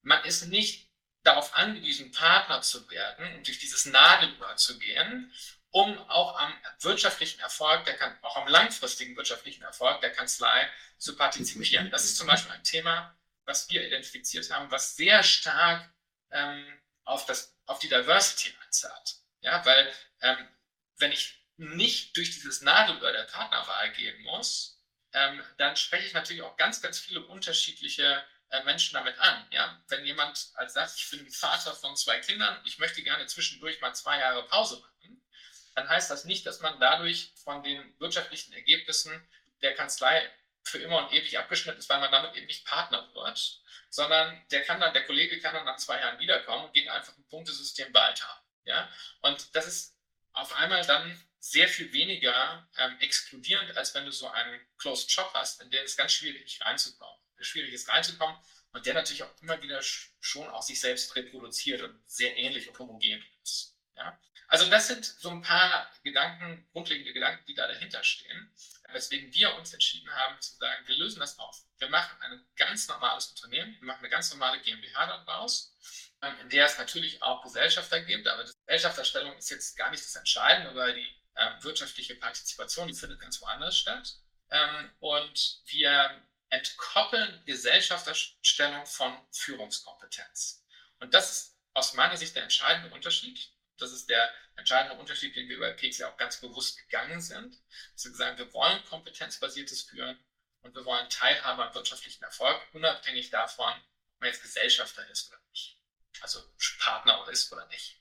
Man 0.03 0.23
ist 0.25 0.45
nicht 0.45 0.91
darauf 1.23 1.55
angewiesen, 1.55 2.11
Partner 2.11 2.61
zu 2.61 2.87
werden 2.91 3.35
und 3.35 3.47
durch 3.47 3.57
dieses 3.57 3.85
Nadelöhr 3.85 4.55
zu 4.57 4.77
gehen, 4.77 5.33
um 5.71 5.97
auch 6.09 6.37
am 6.37 6.53
wirtschaftlichen 6.81 7.39
Erfolg, 7.39 7.85
der 7.85 7.95
auch 8.21 8.37
am 8.37 8.47
langfristigen 8.47 9.15
wirtschaftlichen 9.15 9.63
Erfolg 9.63 10.01
der 10.01 10.11
Kanzlei 10.11 10.69
zu 10.97 11.15
partizipieren. 11.15 11.89
Das 11.89 12.03
ist 12.03 12.17
zum 12.17 12.27
Beispiel 12.27 12.51
ein 12.51 12.63
Thema, 12.63 13.17
was 13.45 13.69
wir 13.69 13.85
identifiziert 13.85 14.51
haben, 14.51 14.69
was 14.69 14.95
sehr 14.95 15.23
stark 15.23 15.89
ähm, 16.31 16.81
auf, 17.05 17.25
das, 17.25 17.55
auf 17.65 17.79
die 17.79 17.89
Diversity 17.89 18.53
einzahlt. 18.65 19.15
Ja, 19.41 19.65
weil 19.65 19.91
ähm, 20.21 20.47
wenn 20.97 21.11
ich 21.11 21.41
nicht 21.57 22.15
durch 22.17 22.31
dieses 22.31 22.61
Nadelöhr 22.61 23.11
der 23.11 23.23
Partnerwahl 23.23 23.91
gehen 23.93 24.21
muss, 24.23 24.77
ähm, 25.13 25.41
dann 25.57 25.75
spreche 25.75 26.05
ich 26.05 26.13
natürlich 26.13 26.41
auch 26.41 26.57
ganz, 26.57 26.81
ganz 26.81 26.99
viele 26.99 27.25
unterschiedliche 27.25 28.23
äh, 28.49 28.63
Menschen 28.63 28.93
damit 28.93 29.17
an. 29.19 29.47
Ja? 29.51 29.81
Wenn 29.87 30.05
jemand 30.05 30.49
als 30.55 30.73
sagt, 30.73 30.95
ich 30.97 31.09
bin 31.09 31.29
Vater 31.31 31.73
von 31.75 31.95
zwei 31.95 32.19
Kindern, 32.19 32.59
ich 32.65 32.77
möchte 32.77 33.03
gerne 33.03 33.25
zwischendurch 33.25 33.79
mal 33.81 33.93
zwei 33.93 34.19
Jahre 34.19 34.43
Pause 34.47 34.79
machen, 34.79 34.91
dann 35.75 35.87
heißt 35.87 36.11
das 36.11 36.25
nicht, 36.25 36.45
dass 36.45 36.59
man 36.61 36.79
dadurch 36.79 37.31
von 37.43 37.63
den 37.63 37.97
wirtschaftlichen 37.99 38.53
Ergebnissen 38.53 39.27
der 39.61 39.75
Kanzlei 39.75 40.29
für 40.63 40.79
immer 40.79 41.05
und 41.05 41.13
ewig 41.13 41.37
abgeschnitten 41.37 41.79
ist, 41.79 41.89
weil 41.89 41.99
man 41.99 42.11
damit 42.11 42.35
eben 42.35 42.45
nicht 42.45 42.65
Partner 42.65 43.09
wird, 43.13 43.61
sondern 43.89 44.41
der 44.51 44.63
kann 44.63 44.79
dann, 44.79 44.93
der 44.93 45.05
Kollege 45.05 45.39
kann 45.39 45.53
dann 45.53 45.65
nach 45.65 45.77
zwei 45.77 45.99
Jahren 45.99 46.19
wiederkommen 46.19 46.65
und 46.65 46.73
geht 46.73 46.87
einfach 46.87 47.17
ein 47.17 47.27
Punktesystem 47.27 47.93
weiter. 47.93 48.43
Ja? 48.65 48.89
Und 49.21 49.55
das 49.55 49.67
ist 49.67 49.97
auf 50.33 50.53
einmal 50.55 50.85
dann 50.85 51.19
sehr 51.39 51.67
viel 51.67 51.91
weniger 51.91 52.67
ähm, 52.77 52.97
exkludierend, 52.99 53.75
als 53.75 53.95
wenn 53.95 54.05
du 54.05 54.11
so 54.11 54.29
einen 54.29 54.61
Closed 54.77 55.11
Shop 55.11 55.31
hast, 55.33 55.61
in 55.61 55.71
den 55.71 55.83
es 55.83 55.97
ganz 55.97 56.13
schwierig 56.13 56.45
ist 56.45 56.61
reinzukommen. 56.61 57.17
Schwierig 57.39 57.73
ist 57.73 57.89
reinzukommen 57.89 58.37
und 58.73 58.85
der 58.85 58.93
natürlich 58.93 59.23
auch 59.23 59.41
immer 59.41 59.59
wieder 59.63 59.81
schon 59.81 60.47
auch 60.49 60.61
sich 60.61 60.79
selbst 60.79 61.15
reproduziert 61.15 61.81
und 61.81 61.99
sehr 62.05 62.37
ähnlich 62.37 62.69
und 62.69 62.77
homogen 62.77 63.25
ist. 63.41 63.75
Ja? 63.95 64.19
Also 64.51 64.69
das 64.69 64.87
sind 64.87 65.05
so 65.05 65.29
ein 65.29 65.41
paar 65.41 65.89
Gedanken, 66.03 66.67
grundlegende 66.73 67.13
Gedanken, 67.13 67.45
die 67.45 67.55
da 67.55 67.67
dahinter 67.67 68.03
stehen, 68.03 68.53
weswegen 68.91 69.33
wir 69.33 69.55
uns 69.55 69.73
entschieden 69.73 70.11
haben 70.13 70.39
zu 70.41 70.55
sagen, 70.57 70.87
wir 70.87 70.97
lösen 70.97 71.21
das 71.21 71.39
auf. 71.39 71.63
Wir 71.79 71.89
machen 71.89 72.21
ein 72.21 72.45
ganz 72.57 72.87
normales 72.89 73.27
Unternehmen, 73.27 73.75
wir 73.79 73.87
machen 73.87 73.99
eine 73.99 74.09
ganz 74.09 74.29
normale 74.31 74.59
GmbH 74.61 75.05
daraus 75.25 75.73
ähm, 76.21 76.39
in 76.41 76.49
der 76.49 76.65
es 76.65 76.77
natürlich 76.77 77.21
auch 77.21 77.41
Gesellschafter 77.43 78.01
gibt, 78.01 78.27
aber 78.27 78.43
die 78.43 78.51
Gesellschafterstellung 78.65 79.35
ist 79.37 79.49
jetzt 79.49 79.75
gar 79.75 79.89
nicht 79.89 80.03
das 80.03 80.15
Entscheidende, 80.15 80.75
weil 80.75 80.93
die 80.93 81.07
ähm, 81.35 81.63
wirtschaftliche 81.63 82.15
Partizipation, 82.15 82.87
die 82.87 82.93
findet 82.93 83.19
ganz 83.19 83.41
woanders 83.41 83.77
statt. 83.77 84.15
Ähm, 84.49 84.91
und 84.99 85.61
wir 85.65 86.21
entkoppeln 86.49 87.43
Gesellschafterstellung 87.45 88.85
von 88.85 89.17
Führungskompetenz. 89.31 90.63
Und 90.99 91.13
das 91.13 91.31
ist 91.31 91.57
aus 91.73 91.93
meiner 91.93 92.17
Sicht 92.17 92.35
der 92.35 92.43
entscheidende 92.43 92.93
Unterschied. 92.93 93.50
Das 93.81 93.91
ist 93.91 94.09
der 94.09 94.29
entscheidende 94.55 94.97
Unterschied, 94.97 95.35
den 95.35 95.49
wir 95.49 95.59
bei 95.59 95.71
PXA 95.71 96.07
auch 96.07 96.17
ganz 96.17 96.39
bewusst 96.39 96.77
gegangen 96.77 97.19
sind. 97.21 97.57
Dass 97.93 98.05
wir 98.05 98.13
sagen, 98.13 98.37
wir 98.37 98.53
wollen 98.53 98.79
kompetenzbasiertes 98.89 99.83
Führen 99.83 100.17
und 100.61 100.75
wir 100.75 100.85
wollen 100.85 101.09
Teilhabe 101.09 101.65
am 101.65 101.73
wirtschaftlichen 101.73 102.23
Erfolg, 102.23 102.59
unabhängig 102.73 103.29
davon, 103.31 103.73
ob 104.13 104.21
man 104.21 104.29
jetzt 104.29 104.43
Gesellschafter 104.43 105.07
ist 105.09 105.29
oder 105.29 105.41
nicht. 105.49 105.77
Also 106.21 106.39
Partner 106.79 107.27
ist 107.31 107.51
oder 107.51 107.65
nicht. 107.67 107.99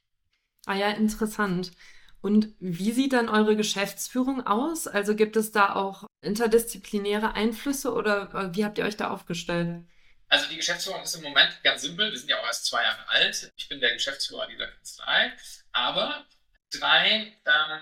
Ah 0.66 0.74
ja, 0.74 0.90
interessant. 0.90 1.72
Und 2.20 2.54
wie 2.58 2.92
sieht 2.92 3.14
dann 3.14 3.30
eure 3.30 3.56
Geschäftsführung 3.56 4.46
aus? 4.46 4.86
Also 4.86 5.16
gibt 5.16 5.36
es 5.36 5.52
da 5.52 5.74
auch 5.74 6.06
interdisziplinäre 6.20 7.32
Einflüsse 7.32 7.94
oder 7.94 8.34
äh, 8.34 8.54
wie 8.54 8.64
habt 8.64 8.76
ihr 8.76 8.84
euch 8.84 8.98
da 8.98 9.08
aufgestellt? 9.08 9.86
Also 10.30 10.46
die 10.46 10.56
Geschäftsführung 10.56 11.02
ist 11.02 11.14
im 11.16 11.22
Moment 11.22 11.60
ganz 11.64 11.82
simpel. 11.82 12.10
Wir 12.10 12.18
sind 12.18 12.28
ja 12.28 12.40
auch 12.40 12.46
erst 12.46 12.66
zwei 12.66 12.84
Jahre 12.84 13.06
alt. 13.08 13.52
Ich 13.56 13.68
bin 13.68 13.80
der 13.80 13.92
Geschäftsführer 13.92 14.46
dieser 14.46 14.68
Kanzlei. 14.68 15.36
Aber 15.72 16.24
drei 16.70 17.36
ähm, 17.44 17.80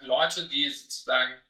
Leute, 0.00 0.46
die 0.46 0.68
sozusagen 0.68 1.40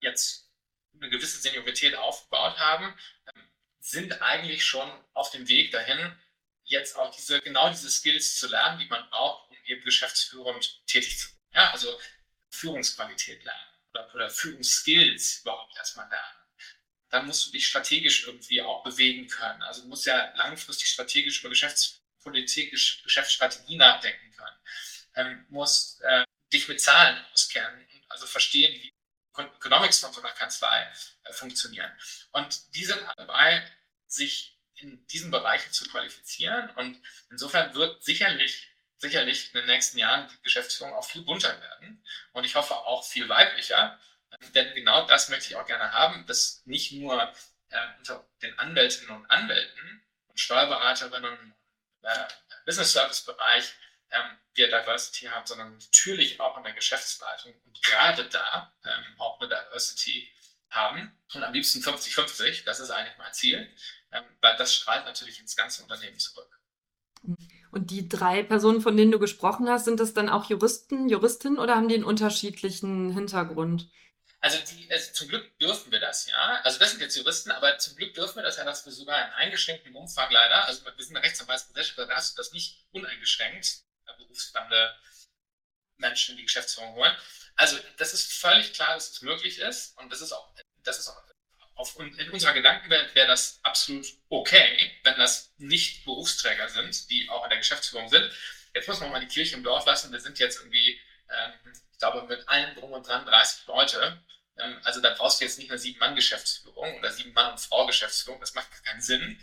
jetzt 0.00 0.50
eine 0.94 1.08
gewisse 1.08 1.40
Seniorität 1.40 1.94
aufgebaut 1.94 2.58
haben, 2.58 2.98
ähm, 3.32 3.48
sind 3.78 4.20
eigentlich 4.22 4.64
schon 4.64 4.90
auf 5.14 5.30
dem 5.30 5.46
Weg 5.48 5.70
dahin, 5.70 6.16
jetzt 6.64 6.96
auch 6.96 7.14
diese, 7.14 7.40
genau 7.40 7.68
diese 7.70 7.90
Skills 7.90 8.38
zu 8.38 8.48
lernen, 8.48 8.80
die 8.80 8.86
man 8.86 9.08
braucht, 9.10 9.50
um 9.50 9.56
eben 9.66 9.84
geschäftsführend 9.84 10.84
tätig 10.86 11.18
zu 11.18 11.28
sein. 11.28 11.38
Ja, 11.54 11.70
also 11.70 12.00
Führungsqualität 12.50 13.44
lernen 13.44 13.72
oder, 13.90 14.14
oder 14.14 14.30
Führungsskills 14.30 15.42
überhaupt 15.42 15.76
erstmal 15.76 16.08
lernen. 16.08 16.41
Dann 17.12 17.26
musst 17.26 17.46
du 17.46 17.52
dich 17.52 17.68
strategisch 17.68 18.26
irgendwie 18.26 18.62
auch 18.62 18.82
bewegen 18.82 19.28
können. 19.28 19.62
Also 19.62 19.82
du 19.82 19.88
musst 19.88 20.06
ja 20.06 20.34
langfristig 20.36 20.88
strategisch 20.88 21.40
über 21.40 21.50
Geschäftspolitik, 21.50 22.72
Geschäftsstrategie 22.72 23.76
nachdenken 23.76 24.32
können. 24.32 24.56
Ähm, 25.14 25.46
musst 25.50 26.00
äh, 26.02 26.24
dich 26.52 26.66
mit 26.68 26.80
Zahlen 26.80 27.24
auskennen, 27.32 27.86
also 28.08 28.26
verstehen, 28.26 28.72
wie 28.82 28.92
Economics 29.36 30.00
von 30.00 30.12
so 30.12 30.20
einer 30.20 30.32
Kanzlei 30.32 30.90
äh, 31.24 31.32
funktionieren. 31.32 31.92
Und 32.32 32.74
die 32.74 32.84
sind 32.84 33.00
dabei, 33.16 33.64
sich 34.06 34.58
in 34.74 35.06
diesen 35.06 35.30
Bereichen 35.30 35.72
zu 35.72 35.88
qualifizieren. 35.88 36.70
Und 36.70 37.00
insofern 37.30 37.74
wird 37.74 38.02
sicherlich 38.02 38.72
sicherlich 39.02 39.52
in 39.52 39.60
den 39.60 39.66
nächsten 39.66 39.98
Jahren 39.98 40.28
die 40.28 40.42
Geschäftsführung 40.42 40.94
auch 40.94 41.04
viel 41.04 41.22
bunter 41.22 41.60
werden 41.60 42.02
und 42.32 42.44
ich 42.44 42.54
hoffe 42.54 42.74
auch 42.74 43.04
viel 43.04 43.28
weiblicher. 43.28 43.98
Denn 44.54 44.74
genau 44.74 45.06
das 45.06 45.28
möchte 45.28 45.48
ich 45.48 45.56
auch 45.56 45.66
gerne 45.66 45.92
haben, 45.92 46.26
dass 46.26 46.62
nicht 46.64 46.92
nur 46.92 47.22
äh, 47.70 47.78
unter 47.98 48.26
den 48.42 48.58
Anwältinnen 48.58 49.16
und 49.16 49.30
Anwälten 49.30 50.02
und 50.28 50.40
Steuerberaterinnen 50.40 51.38
im 51.38 51.54
äh, 52.02 52.28
Business 52.64 52.92
Service 52.92 53.22
Bereich 53.22 53.74
ähm, 54.10 54.38
wir 54.54 54.68
Diversity 54.68 55.26
haben, 55.26 55.46
sondern 55.46 55.76
natürlich 55.76 56.40
auch 56.40 56.56
in 56.58 56.64
der 56.64 56.72
Geschäftsleitung 56.72 57.54
und 57.64 57.82
gerade 57.82 58.28
da 58.28 58.74
ähm, 58.84 59.20
auch 59.20 59.40
eine 59.40 59.48
Diversity 59.48 60.30
haben 60.70 61.12
und 61.34 61.42
am 61.42 61.52
liebsten 61.52 61.80
50-50, 61.80 62.64
das 62.64 62.80
ist 62.80 62.90
eigentlich 62.90 63.16
mein 63.18 63.32
Ziel, 63.32 63.68
ähm, 64.12 64.24
weil 64.40 64.56
das 64.56 64.74
strahlt 64.74 65.04
natürlich 65.04 65.40
ins 65.40 65.56
ganze 65.56 65.82
Unternehmen 65.82 66.18
zurück. 66.18 66.48
Und 67.70 67.90
die 67.90 68.08
drei 68.08 68.42
Personen, 68.42 68.80
von 68.80 68.96
denen 68.96 69.12
du 69.12 69.18
gesprochen 69.18 69.68
hast, 69.68 69.84
sind 69.84 70.00
das 70.00 70.12
dann 70.12 70.28
auch 70.28 70.50
Juristen, 70.50 71.08
Juristinnen 71.08 71.58
oder 71.58 71.76
haben 71.76 71.88
die 71.88 71.94
einen 71.94 72.04
unterschiedlichen 72.04 73.12
Hintergrund? 73.12 73.88
Also, 74.42 74.58
die, 74.58 74.90
also, 74.90 75.12
zum 75.12 75.28
Glück 75.28 75.58
dürfen 75.58 75.90
wir 75.90 76.00
das, 76.00 76.26
ja. 76.26 76.60
Also 76.64 76.78
das 76.78 76.90
sind 76.90 77.00
jetzt 77.00 77.16
Juristen, 77.16 77.50
aber 77.52 77.78
zum 77.78 77.96
Glück 77.96 78.12
dürfen 78.12 78.36
wir 78.36 78.42
das 78.42 78.56
ja, 78.58 78.64
dass 78.64 78.84
wir 78.84 78.92
sogar 78.92 79.24
in 79.26 79.32
eingeschränktem 79.34 79.96
Umfang 79.96 80.30
leider, 80.30 80.66
also 80.66 80.84
wir 80.84 80.92
sind 80.98 81.16
eine 81.16 81.24
Rechtsanwaltsgesellschaft, 81.24 81.98
da 81.98 82.14
hast 82.14 82.36
du 82.36 82.42
das 82.42 82.52
nicht 82.52 82.84
uneingeschränkt, 82.90 83.84
berufsfremde 84.32 84.94
Menschen 85.98 86.32
in 86.32 86.38
die 86.38 86.44
Geschäftsführung 86.44 86.94
holen. 86.94 87.16
Also 87.54 87.78
das 87.98 88.14
ist 88.14 88.32
völlig 88.32 88.72
klar, 88.72 88.94
dass 88.94 89.10
es 89.10 89.22
möglich 89.22 89.58
ist 89.58 89.96
und 89.98 90.10
das 90.10 90.20
ist 90.20 90.32
auch, 90.32 90.52
das 90.82 90.98
ist 90.98 91.08
auch 91.08 91.22
auf, 91.74 91.98
in 91.98 92.30
unserer 92.30 92.52
Gedankenwelt 92.52 93.14
wäre 93.14 93.26
das 93.26 93.60
absolut 93.62 94.06
okay, 94.28 94.92
wenn 95.04 95.16
das 95.16 95.52
nicht 95.58 96.04
Berufsträger 96.04 96.68
sind, 96.68 97.10
die 97.10 97.28
auch 97.30 97.44
in 97.44 97.50
der 97.50 97.58
Geschäftsführung 97.58 98.08
sind. 98.08 98.30
Jetzt 98.74 98.88
muss 98.88 99.00
man 99.00 99.10
mal 99.10 99.20
die 99.20 99.26
Kirche 99.26 99.56
im 99.56 99.62
Dorf 99.62 99.86
lassen. 99.86 100.12
Wir 100.12 100.20
sind 100.20 100.38
jetzt 100.38 100.58
irgendwie, 100.58 101.00
ähm, 101.30 101.72
glaube, 102.02 102.26
mit 102.26 102.48
allen 102.48 102.74
drum 102.74 102.92
und 102.92 103.06
dran 103.06 103.24
30 103.24 103.66
Leute. 103.66 104.20
Ähm, 104.58 104.80
also 104.82 105.00
da 105.00 105.10
brauchst 105.10 105.40
du 105.40 105.44
jetzt 105.44 105.58
nicht 105.58 105.70
eine 105.70 105.78
Sieben-Mann-Geschäftsführung 105.78 106.98
oder 106.98 107.12
Sieben-Mann- 107.12 107.52
und 107.52 107.60
Frau-Geschäftsführung. 107.60 108.40
Das 108.40 108.54
macht 108.54 108.68
keinen 108.84 109.00
Sinn. 109.00 109.40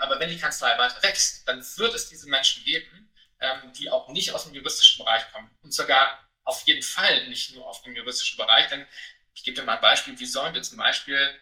Aber 0.00 0.18
wenn 0.20 0.30
die 0.30 0.38
Kanzlei 0.38 0.78
weiter 0.78 1.02
wächst, 1.02 1.46
dann 1.48 1.58
wird 1.76 1.94
es 1.94 2.08
diese 2.08 2.28
Menschen 2.28 2.64
geben, 2.64 3.12
ähm, 3.40 3.72
die 3.72 3.90
auch 3.90 4.08
nicht 4.08 4.32
aus 4.32 4.44
dem 4.44 4.54
juristischen 4.54 5.04
Bereich 5.04 5.30
kommen. 5.32 5.50
Und 5.62 5.74
sogar 5.74 6.24
auf 6.44 6.62
jeden 6.66 6.82
Fall 6.82 7.28
nicht 7.28 7.54
nur 7.54 7.66
auf 7.66 7.82
dem 7.82 7.96
juristischen 7.96 8.36
Bereich, 8.36 8.68
denn 8.68 8.86
ich 9.34 9.42
gebe 9.42 9.56
dir 9.56 9.64
mal 9.64 9.76
ein 9.76 9.80
Beispiel, 9.80 10.18
wie 10.18 10.26
sollen 10.26 10.54
wir 10.54 10.62
zum 10.62 10.78
Beispiel 10.78 11.40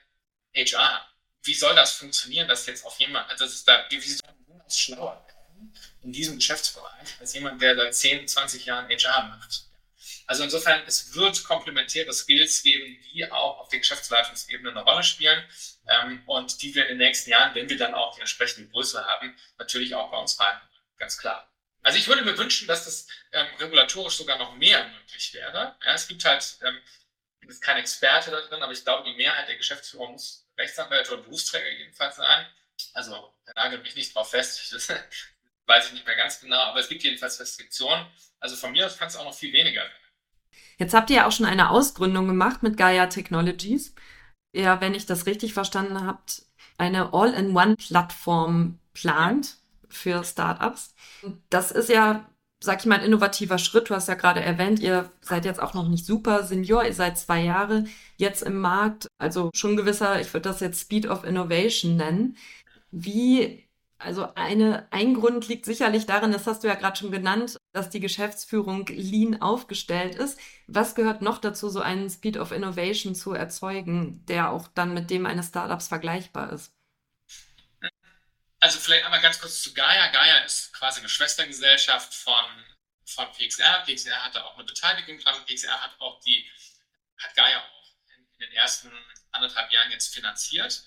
HR, 0.55 1.07
wie 1.43 1.55
soll 1.55 1.75
das 1.75 1.93
funktionieren, 1.93 2.49
dass 2.49 2.67
jetzt 2.67 2.85
auf 2.85 2.99
jemand, 2.99 3.29
also 3.31 3.45
das 3.45 3.55
ist 3.55 3.69
da, 3.69 3.85
wie 3.89 4.01
soll 4.01 4.29
schlauer 4.69 5.25
werden 5.29 5.75
in 6.03 6.13
diesem 6.13 6.37
Geschäftsbereich 6.37 7.21
als 7.21 7.35
jemand, 7.35 7.63
der 7.63 7.77
seit 7.77 7.95
10, 7.95 8.29
20 8.29 8.67
Jahren 8.67 8.89
HR 8.89 9.23
macht. 9.29 9.67
Also 10.27 10.43
insofern, 10.43 10.83
es 10.87 11.15
wird 11.15 11.45
komplementäre 11.45 12.13
Skills 12.13 12.63
geben, 12.63 12.99
die 13.13 13.31
auch 13.31 13.59
auf 13.61 13.69
der 13.69 13.79
Geschäftsleitungsebene 13.79 14.71
eine 14.71 14.83
Rolle 14.83 15.05
spielen 15.05 15.45
ähm, 15.89 16.23
und 16.27 16.63
die 16.63 16.75
wir 16.75 16.83
in 16.85 16.99
den 16.99 16.99
nächsten 16.99 17.31
Jahren, 17.31 17.55
wenn 17.55 17.69
wir 17.69 17.79
dann 17.79 17.95
auch 17.95 18.15
die 18.15 18.21
entsprechende 18.21 18.69
Größe 18.71 19.05
haben, 19.05 19.37
natürlich 19.59 19.95
auch 19.95 20.11
bei 20.11 20.19
uns 20.19 20.39
rein. 20.41 20.61
Ganz 20.99 21.19
klar. 21.19 21.49
Also 21.83 21.99
ich 21.99 22.09
würde 22.09 22.25
mir 22.25 22.37
wünschen, 22.37 22.67
dass 22.67 22.85
das 22.85 23.07
ähm, 23.31 23.47
regulatorisch 23.61 24.17
sogar 24.17 24.39
noch 24.39 24.57
mehr 24.57 24.89
möglich 24.89 25.33
wäre. 25.33 25.77
Ja, 25.85 25.95
es 25.95 26.09
gibt 26.09 26.25
halt, 26.25 26.59
ähm, 26.63 26.81
ich 27.41 27.47
bin 27.47 27.61
kein 27.61 27.77
Experte 27.77 28.33
da 28.33 28.41
drin, 28.41 28.63
aber 28.63 28.73
ich 28.73 28.83
glaube, 28.83 29.09
die 29.09 29.17
Mehrheit 29.17 29.47
der 29.49 29.57
Geschäftsführer 29.57 30.09
muss 30.09 30.49
Rechtsanwälte 30.59 31.13
oder 31.13 31.23
Berufsträger 31.23 31.71
jedenfalls 31.71 32.17
sein. 32.17 32.47
Also, 32.95 33.33
da 33.45 33.53
nagelt 33.55 33.85
mich 33.85 33.95
nicht 33.95 34.15
drauf 34.15 34.31
fest, 34.31 34.73
das 34.73 34.89
weiß 35.67 35.87
ich 35.87 35.93
nicht 35.93 36.07
mehr 36.07 36.17
ganz 36.17 36.41
genau, 36.41 36.59
aber 36.59 36.81
es 36.81 36.89
gibt 36.89 37.05
jedenfalls 37.05 37.39
Restriktionen. 37.39 38.07
Also 38.41 38.57
von 38.57 38.73
mir 38.73 38.87
aus 38.87 38.99
kann 38.99 39.07
es 39.09 39.17
auch 39.17 39.25
noch 39.25 39.35
viel 39.35 39.53
weniger 39.53 39.83
werden. 39.83 40.06
Jetzt 40.79 40.95
habt 40.95 41.11
ihr 41.11 41.17
ja 41.17 41.27
auch 41.27 41.33
schon 41.33 41.47
eine 41.47 41.71
Ausgründung 41.71 42.27
gemacht 42.27 42.63
mit 42.63 42.77
Gaia 42.77 43.07
Technologies. 43.07 43.95
Ja, 44.55 44.81
wenn 44.81 44.95
ich 44.95 45.07
das 45.07 45.27
richtig 45.27 45.55
verstanden 45.55 46.07
habt, 46.07 46.47
eine 46.79 47.13
All-in-One-Plattform 47.13 48.79
plant 48.93 49.57
für 49.89 50.25
Startups. 50.25 50.95
Das 51.51 51.71
ist 51.71 51.89
ja, 51.89 52.27
sag 52.63 52.81
ich 52.81 52.87
mal, 52.87 52.99
ein 52.99 53.05
innovativer 53.05 53.59
Schritt. 53.59 53.91
Du 53.91 53.95
hast 53.95 54.09
ja 54.09 54.15
gerade 54.15 54.43
erwähnt, 54.43 54.81
ihr 54.81 55.11
seid 55.21 55.45
jetzt 55.45 55.61
auch 55.61 55.75
noch 55.75 55.89
nicht 55.89 56.05
super 56.05 56.43
Senior, 56.43 56.85
ihr 56.85 56.95
seid 56.95 57.19
zwei 57.19 57.43
Jahre 57.43 57.85
jetzt 58.17 58.43
im 58.43 58.59
Markt, 58.59 59.09
also 59.19 59.51
schon 59.55 59.77
gewisser, 59.77 60.21
ich 60.21 60.33
würde 60.33 60.49
das 60.49 60.61
jetzt 60.61 60.81
Speed 60.81 61.07
of 61.07 61.25
Innovation 61.25 61.97
nennen. 61.97 62.37
Wie 62.91 63.67
also 63.99 64.29
eine, 64.35 64.87
ein 64.91 65.15
Grund 65.15 65.49
liegt 65.49 65.65
sicherlich 65.65 66.07
darin, 66.07 66.33
das 66.33 66.47
hast 66.47 66.63
du 66.63 66.69
ja 66.69 66.75
gerade 66.75 66.97
schon 66.97 67.11
genannt, 67.11 67.57
dass 67.77 67.91
die 67.91 68.01
Geschäftsführung 68.01 68.87
lean 68.87 69.43
aufgestellt 69.43 70.15
ist. 70.15 70.41
Was 70.67 70.95
gehört 70.95 71.21
noch 71.21 71.39
dazu, 71.39 71.69
so 71.69 71.81
einen 71.81 72.09
Speed 72.09 72.39
of 72.39 72.51
Innovation 72.51 73.15
zu 73.15 73.35
erzeugen, 73.35 74.25
der 74.27 74.51
auch 74.51 74.67
dann 74.69 74.95
mit 74.95 75.11
dem 75.11 75.27
eines 75.27 75.49
Startups 75.49 75.89
vergleichbar 75.89 76.53
ist? 76.55 76.73
Also 78.61 78.81
vielleicht 78.81 79.05
einmal 79.05 79.21
ganz 79.21 79.39
kurz 79.39 79.63
zu 79.63 79.75
Gaia. 79.75 80.09
Gaia 80.09 80.39
ist 80.39 80.73
quasi 80.73 81.01
eine 81.01 81.11
Schwestergesellschaft 81.11 82.15
von, 82.15 82.65
von 83.05 83.31
PXR. 83.33 83.85
PXR 83.85 84.25
hatte 84.25 84.43
auch 84.43 84.55
eine 84.55 84.65
Beteiligung 84.65 85.19
dran. 85.19 85.45
PXR 85.45 85.83
hat 85.83 86.01
auch 86.01 86.19
die, 86.21 86.51
hat 87.19 87.35
Gaia 87.37 87.59
auch 87.59 87.91
in, 88.17 88.27
in 88.33 88.39
den 88.39 88.53
ersten 88.53 88.91
anderthalb 89.33 89.71
Jahren 89.71 89.91
jetzt 89.91 90.15
finanziert. 90.15 90.83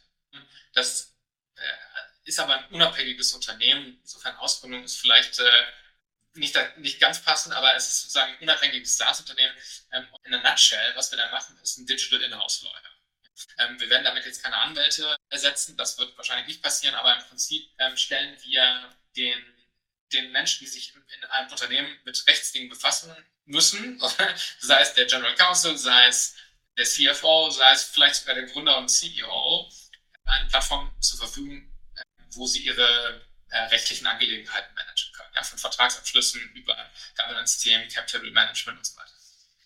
Das 0.73 1.15
äh, 1.55 1.61
ist 2.23 2.39
aber 2.39 2.55
ein 2.55 2.65
unabhängiges 2.71 3.33
Unternehmen. 3.33 3.99
Insofern 4.01 4.35
Ausgründung 4.37 4.83
ist 4.83 4.97
vielleicht 4.97 5.37
äh, 5.37 5.63
nicht, 6.39 6.57
nicht 6.77 6.99
ganz 6.99 7.21
passend, 7.21 7.53
aber 7.53 7.75
es 7.75 7.87
ist 7.87 8.01
sozusagen 8.01 8.33
ein 8.33 8.39
unabhängiges 8.39 8.97
SaaS-Unternehmen. 8.97 9.55
Ähm, 9.91 10.07
in 10.23 10.33
a 10.33 10.49
nutshell, 10.49 10.95
was 10.95 11.11
wir 11.11 11.17
da 11.17 11.29
machen, 11.31 11.57
ist 11.61 11.77
ein 11.77 11.85
Digital 11.85 12.21
In-House 12.21 12.63
Lawyer. 12.63 12.89
Ähm, 13.59 13.79
wir 13.79 13.89
werden 13.89 14.03
damit 14.03 14.25
jetzt 14.25 14.43
keine 14.43 14.57
Anwälte 14.57 15.15
ersetzen, 15.29 15.77
das 15.77 15.97
wird 15.97 16.15
wahrscheinlich 16.17 16.47
nicht 16.47 16.63
passieren, 16.63 16.95
aber 16.95 17.15
im 17.15 17.23
Prinzip 17.27 17.69
ähm, 17.79 17.95
stellen 17.95 18.37
wir 18.43 18.95
den, 19.15 19.41
den 20.13 20.31
Menschen, 20.31 20.59
die 20.61 20.67
sich 20.67 20.93
in 20.95 21.23
einem 21.25 21.49
Unternehmen 21.49 21.99
mit 22.03 22.25
Rechtsdingen 22.27 22.69
befassen 22.69 23.15
müssen, 23.45 24.01
sei 24.59 24.81
es 24.81 24.93
der 24.93 25.05
General 25.05 25.35
Counsel, 25.35 25.77
sei 25.77 26.07
es 26.07 26.35
der 26.77 26.85
CFO, 26.85 27.49
sei 27.49 27.71
es 27.71 27.83
vielleicht 27.83 28.15
sogar 28.15 28.35
der 28.35 28.45
Gründer 28.45 28.77
und 28.77 28.89
CEO, 28.89 29.69
eine 30.25 30.47
Plattform 30.49 30.93
zur 31.01 31.19
Verfügung, 31.19 31.73
wo 32.31 32.45
sie 32.45 32.59
ihre 32.59 33.21
äh, 33.49 33.59
rechtlichen 33.65 34.07
Angelegenheiten 34.07 34.73
managen. 34.75 35.08
Ja, 35.35 35.43
von 35.43 35.57
Vertragsabschlüssen 35.57 36.41
über 36.53 36.75
Governance-Themen, 37.15 37.89
Capital 37.89 38.31
Management 38.31 38.77
und 38.77 38.85
so 38.85 38.97
weiter. 38.97 39.13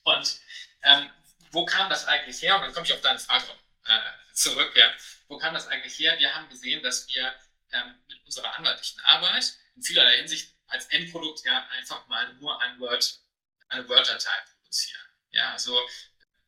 Und 0.04 0.40
ähm, 0.84 1.10
wo 1.52 1.66
kam 1.66 1.90
das 1.90 2.06
eigentlich 2.06 2.42
her? 2.42 2.56
Und 2.56 2.62
dann 2.62 2.74
komme 2.74 2.86
ich 2.86 2.94
auf 2.94 3.02
deine 3.02 3.20
Frage 3.20 3.46
äh, 3.86 4.00
zurück. 4.34 4.76
Ja. 4.76 4.94
Wo 5.28 5.38
kam 5.38 5.54
das 5.54 5.68
eigentlich 5.68 5.98
her? 6.00 6.18
Wir 6.20 6.36
haben 6.36 6.50
gesehen, 6.50 6.84
dass 6.84 7.08
wir 7.08 7.34
ähm, 7.72 7.96
mit 8.08 8.24
unserer 8.26 8.56
anwaltlichen 8.58 9.02
Arbeit 9.02 9.54
in 9.76 9.84
vielerlei 9.84 10.18
Hinsicht 10.18 10.54
als 10.68 10.88
Endprodukt 10.88 11.46
ja 11.46 11.68
einfach 11.70 12.08
mal 12.08 12.34
nur 12.36 12.60
ein 12.62 12.80
Word, 12.80 13.20
eine 13.70 13.88
Word-Datei 13.88 14.32
produzieren. 14.52 15.02
Ja, 15.32 15.52
also 15.52 15.80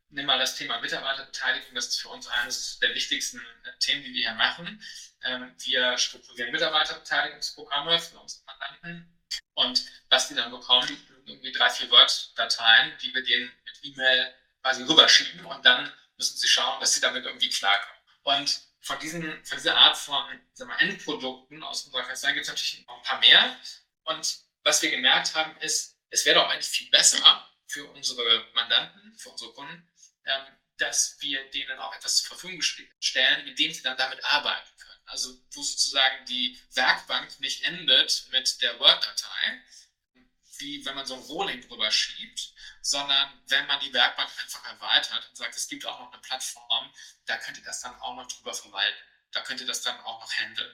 nimm 0.09 0.25
mal 0.25 0.39
das 0.39 0.55
Thema 0.55 0.79
Mitarbeiterbeteiligung, 0.79 1.75
das 1.75 1.87
ist 1.87 2.01
für 2.01 2.09
uns 2.09 2.27
eines 2.27 2.79
der 2.79 2.93
wichtigsten 2.95 3.39
äh, 3.39 3.77
Themen, 3.79 4.03
die 4.03 4.13
wir 4.13 4.29
hier 4.29 4.37
machen. 4.37 4.81
Ähm, 5.25 5.55
wir 5.59 5.97
strukturieren 5.97 6.51
Mitarbeiterbeteiligungsprogramme 6.51 7.99
für 7.99 8.19
unsere 8.19 8.45
Mandanten 8.45 9.19
und 9.55 9.83
was 10.09 10.27
die 10.27 10.35
dann 10.35 10.51
bekommen, 10.51 10.87
irgendwie 11.25 11.51
drei, 11.51 11.69
vier 11.69 11.89
Word-Dateien, 11.89 12.97
die 13.01 13.13
wir 13.13 13.23
denen 13.23 13.51
mit 13.65 13.79
E-Mail 13.83 14.33
quasi 14.61 14.83
rüberschieben 14.83 15.45
und 15.45 15.65
dann 15.65 15.91
müssen 16.17 16.37
sie 16.37 16.47
schauen, 16.47 16.79
dass 16.79 16.93
sie 16.93 17.01
damit 17.01 17.25
irgendwie 17.25 17.49
klarkommen. 17.49 18.01
Und 18.23 18.61
von, 18.81 18.99
diesen, 18.99 19.43
von 19.43 19.57
dieser 19.57 19.77
Art 19.77 19.97
von 19.97 20.41
wir, 20.53 20.69
Endprodukten 20.79 21.63
aus 21.63 21.85
unserer 21.85 22.03
Kanzlei 22.03 22.33
gibt 22.33 22.43
es 22.43 22.49
natürlich 22.49 22.85
noch 22.85 22.97
ein 22.97 23.03
paar 23.03 23.19
mehr. 23.19 23.59
Und 24.03 24.39
was 24.63 24.81
wir 24.81 24.91
gemerkt 24.91 25.33
haben, 25.35 25.57
ist, 25.57 25.97
es 26.09 26.25
wäre 26.25 26.39
doch 26.39 26.49
eigentlich 26.49 26.67
viel 26.67 26.89
besser 26.91 27.49
für 27.67 27.85
unsere 27.91 28.45
Mandanten, 28.53 29.17
für 29.17 29.29
unsere 29.29 29.51
Kunden, 29.53 29.87
ähm, 30.25 30.45
dass 30.77 31.17
wir 31.19 31.49
denen 31.51 31.79
auch 31.79 31.95
etwas 31.95 32.17
zur 32.17 32.27
Verfügung 32.27 32.61
stellen, 32.61 33.45
mit 33.45 33.57
dem 33.57 33.73
sie 33.73 33.81
dann 33.81 33.97
damit 33.97 34.23
arbeiten. 34.25 34.69
Also 35.05 35.37
wo 35.51 35.61
sozusagen 35.61 36.25
die 36.25 36.59
Werkbank 36.73 37.39
nicht 37.39 37.63
endet 37.63 38.27
mit 38.31 38.61
der 38.61 38.79
Word-Datei, 38.79 39.61
wie 40.57 40.85
wenn 40.85 40.95
man 40.95 41.05
so 41.05 41.15
ein 41.15 41.21
Rolling 41.21 41.67
drüber 41.67 41.91
schiebt, 41.91 42.53
sondern 42.81 43.43
wenn 43.47 43.67
man 43.67 43.79
die 43.81 43.93
Werkbank 43.93 44.29
einfach 44.41 44.65
erweitert 44.65 45.27
und 45.29 45.35
sagt, 45.35 45.55
es 45.55 45.67
gibt 45.67 45.85
auch 45.85 45.99
noch 45.99 46.11
eine 46.11 46.21
Plattform, 46.21 46.93
da 47.25 47.37
könnt 47.37 47.57
ihr 47.57 47.63
das 47.63 47.81
dann 47.81 47.99
auch 47.99 48.15
noch 48.15 48.27
drüber 48.27 48.53
verwalten. 48.53 48.97
Da 49.31 49.41
könnt 49.41 49.59
ihr 49.59 49.67
das 49.67 49.81
dann 49.81 49.99
auch 50.01 50.21
noch 50.21 50.33
handeln. 50.33 50.73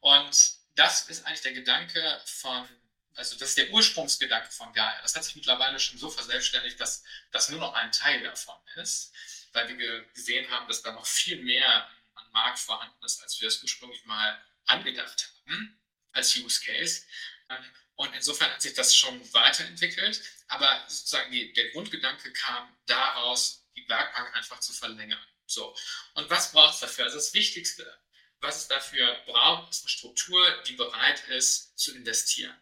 Und 0.00 0.54
das 0.74 1.08
ist 1.08 1.26
eigentlich 1.26 1.42
der 1.42 1.52
Gedanke 1.52 2.20
von 2.24 2.68
also 3.16 3.36
das 3.36 3.50
ist 3.50 3.58
der 3.58 3.70
Ursprungsgedanke 3.70 4.50
von 4.50 4.72
Gaia. 4.72 5.00
Das 5.02 5.14
hat 5.14 5.24
sich 5.24 5.36
mittlerweile 5.36 5.78
schon 5.78 5.98
so 5.98 6.10
verselbstständigt, 6.10 6.80
dass 6.80 7.02
das 7.32 7.48
nur 7.48 7.60
noch 7.60 7.74
ein 7.74 7.92
Teil 7.92 8.22
davon 8.22 8.56
ist, 8.76 9.12
weil 9.52 9.68
wir 9.76 10.04
gesehen 10.14 10.50
haben, 10.50 10.66
dass 10.68 10.82
da 10.82 10.92
noch 10.92 11.06
viel 11.06 11.42
mehr 11.42 11.88
Markt 12.32 12.58
vorhanden 12.58 13.04
ist, 13.04 13.22
als 13.22 13.40
wir 13.40 13.48
es 13.48 13.62
ursprünglich 13.62 14.04
mal 14.04 14.40
angedacht 14.66 15.32
haben 15.46 15.80
als 16.12 16.36
Use 16.36 16.60
Case. 16.64 17.02
Ähm, 17.48 17.64
und 17.96 18.14
insofern 18.14 18.50
hat 18.50 18.62
sich 18.62 18.74
das 18.74 18.96
schon 18.96 19.20
weiterentwickelt, 19.34 20.22
aber 20.48 20.84
sozusagen 20.88 21.30
die, 21.32 21.52
der 21.52 21.70
Grundgedanke 21.70 22.32
kam 22.32 22.74
daraus, 22.86 23.66
die 23.76 23.86
Werkbank 23.88 24.34
einfach 24.34 24.60
zu 24.60 24.72
verlängern. 24.72 25.22
So. 25.46 25.76
Und 26.14 26.30
was 26.30 26.52
braucht 26.52 26.74
es 26.74 26.80
dafür? 26.80 27.04
Also 27.04 27.16
das 27.18 27.34
Wichtigste, 27.34 28.00
was 28.40 28.56
es 28.56 28.68
dafür 28.68 29.14
braucht, 29.26 29.70
ist 29.70 29.82
eine 29.82 29.90
Struktur, 29.90 30.62
die 30.66 30.72
bereit 30.74 31.28
ist 31.28 31.78
zu 31.78 31.94
investieren. 31.94 32.56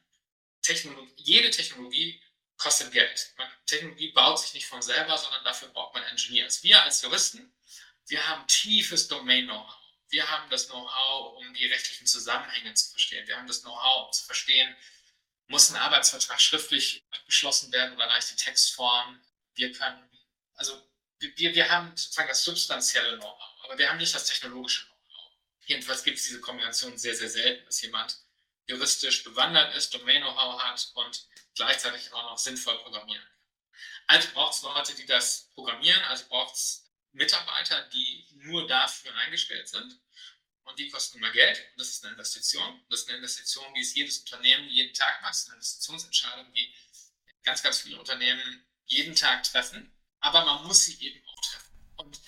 Technologie, 0.63 1.13
jede 1.17 1.51
Technologie 1.51 2.21
kostet 2.57 2.91
Geld. 2.93 3.35
Technologie 3.67 4.11
baut 4.13 4.41
sich 4.41 4.55
nicht 4.55 4.67
von 4.67 4.83
selber, 4.83 5.17
sondern 5.17 5.45
dafür 5.45 5.69
braucht 5.69 5.95
man 5.95 6.03
Engineers. 6.05 6.63
Wir 6.65 6.83
als 6.83 7.03
Juristen, 7.03 7.55
wir 8.09 8.27
haben 8.27 8.47
tiefes 8.47 9.09
Domain-Know-how. 9.09 9.75
Wir 10.11 10.29
haben 10.31 10.49
das 10.51 10.69
Know-how, 10.69 11.37
um 11.37 11.55
die 11.55 11.67
rechtlichen 11.67 12.07
Zusammenhänge 12.07 12.73
zu 12.75 12.91
verstehen. 12.91 13.27
Wir 13.27 13.37
haben 13.37 13.47
das 13.47 13.63
Know-how, 13.63 14.07
um 14.07 14.13
zu 14.13 14.25
verstehen, 14.25 14.75
muss 15.49 15.71
ein 15.71 15.77
Arbeitsvertrag 15.77 16.41
schriftlich 16.41 17.05
abgeschlossen 17.11 17.73
werden 17.73 17.95
oder 17.95 18.07
reicht 18.07 18.31
die 18.31 18.37
Textform. 18.37 19.23
Wir 19.55 19.73
können, 19.73 20.09
also 20.55 20.81
wir, 21.19 21.55
wir 21.55 21.69
haben 21.71 21.95
sozusagen 21.97 22.29
das 22.29 22.45
substanzielle 22.45 23.19
Know-how, 23.19 23.65
aber 23.65 23.77
wir 23.77 23.89
haben 23.91 23.99
nicht 23.99 24.15
das 24.15 24.27
technologische 24.27 24.87
Know-how. 24.87 25.33
Jedenfalls 25.67 26.05
gibt 26.05 26.19
es 26.19 26.25
diese 26.25 26.41
Kombination 26.41 26.97
sehr, 26.97 27.15
sehr 27.15 27.31
selten, 27.31 27.65
dass 27.67 27.83
jemand 27.83 28.19
juristisch 28.67 29.25
bewandert 29.25 29.75
ist, 29.75 29.93
Domain-Know-how 29.93 30.63
hat 30.63 30.91
und 30.95 31.27
gleichzeitig 31.55 32.13
auch 32.13 32.31
noch 32.31 32.39
sinnvoll 32.39 32.79
programmieren 32.79 33.23
kann. 33.23 33.33
Also 34.07 34.29
braucht 34.33 34.55
es 34.55 34.63
Leute, 34.63 34.95
die 34.95 35.07
das 35.07 35.51
programmieren, 35.55 36.03
also 36.05 36.27
braucht 36.29 36.55
es 36.55 36.88
Mitarbeiter, 37.13 37.89
die 37.89 38.27
nur 38.33 38.67
dafür 38.67 39.15
eingestellt 39.17 39.69
sind. 39.69 39.99
Und 40.65 40.79
die 40.79 40.91
kosten 40.91 41.19
immer 41.19 41.31
Geld. 41.31 41.59
Und 41.73 41.81
das 41.81 41.89
ist 41.89 42.05
eine 42.05 42.13
Investition. 42.13 42.85
Das 42.91 43.01
ist 43.01 43.09
eine 43.09 43.19
Investition, 43.19 43.75
wie 43.75 43.81
es 43.81 43.95
jedes 43.95 44.19
Unternehmen 44.19 44.69
jeden 44.69 44.93
Tag 44.93 45.23
macht. 45.23 45.33
Das 45.33 45.39
ist 45.41 45.49
eine 45.49 45.57
Investitionsentscheidung, 45.57 46.53
die 46.53 46.75
ganz, 47.43 47.63
ganz 47.63 47.81
viele 47.81 47.99
Unternehmen 47.99 48.67
jeden 48.85 49.15
Tag 49.15 49.45
treffen. 49.45 49.91
Aber 50.21 50.45
man 50.45 50.67
muss 50.67 50.85
sie 50.85 51.01
eben 51.01 51.25
auch 51.27 51.41
treffen. 51.41 51.93
Und 51.97 52.21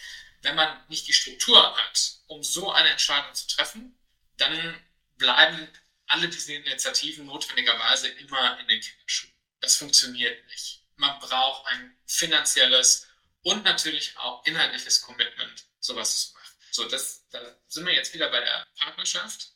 wenn 0.42 0.54
man 0.54 0.88
nicht 0.88 1.06
die 1.06 1.12
Struktur 1.12 1.76
hat, 1.76 2.20
um 2.28 2.42
so 2.42 2.72
eine 2.72 2.88
Entscheidung 2.88 3.34
zu 3.34 3.46
treffen, 3.46 3.98
dann 4.38 4.82
bleiben 5.16 5.68
alle 6.06 6.28
diese 6.28 6.54
Initiativen 6.54 7.26
notwendigerweise 7.26 8.08
immer 8.08 8.58
in 8.58 8.68
den 8.68 8.80
Kinderschuhen. 8.80 9.34
Das 9.60 9.76
funktioniert 9.76 10.44
nicht. 10.46 10.82
Man 10.96 11.18
braucht 11.20 11.66
ein 11.66 11.96
finanzielles 12.06 13.06
und 13.42 13.64
natürlich 13.64 14.16
auch 14.18 14.44
inhaltliches 14.44 15.00
Commitment, 15.00 15.64
sowas 15.78 16.20
zu 16.20 16.34
machen. 16.34 16.56
So, 16.72 16.88
das, 16.88 17.26
da 17.30 17.40
sind 17.66 17.86
wir 17.86 17.94
jetzt 17.94 18.14
wieder 18.14 18.30
bei 18.30 18.40
der 18.40 18.66
Partnerschaft. 18.78 19.52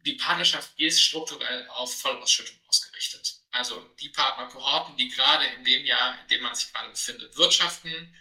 Die 0.00 0.14
Partnerschaft 0.14 0.78
ist 0.78 1.02
strukturell 1.02 1.66
auf 1.68 2.00
Vollausschüttung 2.00 2.58
ausgerichtet. 2.68 3.40
Also 3.50 3.80
die 4.00 4.10
Partnerkohorten, 4.10 4.96
die 4.96 5.08
gerade 5.08 5.46
in 5.46 5.64
dem 5.64 5.84
Jahr, 5.84 6.20
in 6.20 6.28
dem 6.28 6.42
man 6.42 6.54
sich 6.54 6.72
gerade 6.72 6.90
befindet, 6.90 7.36
wirtschaften, 7.36 8.14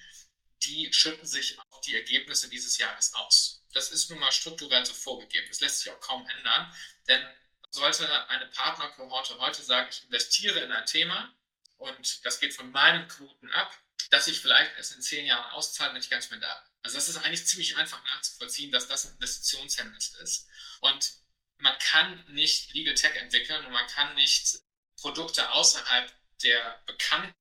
die 0.63 0.91
schütten 0.91 1.27
sich 1.27 1.57
auf 1.59 1.81
die 1.81 1.95
Ergebnisse 1.95 2.49
dieses 2.49 2.77
Jahres 2.77 3.13
aus. 3.13 3.63
Das 3.73 3.91
ist 3.91 4.09
nun 4.09 4.19
mal 4.19 4.31
strukturell 4.31 4.85
so 4.85 4.93
vorgegeben. 4.93 5.47
Das 5.49 5.59
lässt 5.59 5.81
sich 5.81 5.91
auch 5.91 5.99
kaum 5.99 6.27
ändern, 6.27 6.73
denn 7.07 7.23
sollte 7.69 8.29
eine 8.29 8.47
Partnerkohorte 8.47 9.37
heute 9.39 9.61
sagen, 9.61 9.87
ich 9.91 10.03
investiere 10.05 10.59
in 10.61 10.71
ein 10.71 10.85
Thema 10.85 11.31
und 11.77 12.25
das 12.25 12.39
geht 12.39 12.53
von 12.53 12.71
meinen 12.71 13.07
Quoten 13.07 13.51
ab, 13.51 13.77
dass 14.09 14.27
ich 14.27 14.39
vielleicht 14.39 14.75
erst 14.77 14.93
in 14.93 15.01
zehn 15.01 15.25
Jahren 15.25 15.51
auszahle, 15.51 15.93
wenn 15.93 16.01
ich 16.01 16.09
ganz 16.09 16.29
mehr 16.29 16.39
da 16.39 16.53
bin. 16.53 16.73
Also 16.83 16.97
das 16.97 17.09
ist 17.09 17.17
eigentlich 17.17 17.45
ziemlich 17.45 17.75
einfach 17.75 18.01
nachzuvollziehen, 18.03 18.71
dass 18.71 18.87
das 18.87 19.05
ein 19.05 19.13
Investitionshemmnis 19.13 20.09
ist. 20.21 20.47
Und 20.79 21.13
man 21.57 21.77
kann 21.79 22.23
nicht 22.29 22.73
Legal 22.73 22.95
Tech 22.95 23.15
entwickeln 23.15 23.65
und 23.65 23.73
man 23.73 23.87
kann 23.87 24.13
nicht 24.15 24.59
Produkte 24.97 25.51
außerhalb 25.51 26.13
der 26.43 26.83
bekannten 26.85 27.33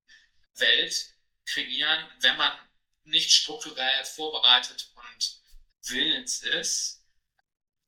Welt 0.55 1.15
kreieren, 1.45 2.11
wenn 2.21 2.37
man 2.37 2.59
nicht 3.05 3.31
strukturell 3.31 4.05
vorbereitet 4.05 4.91
und 4.95 5.41
willens 5.83 6.43
ist, 6.43 7.05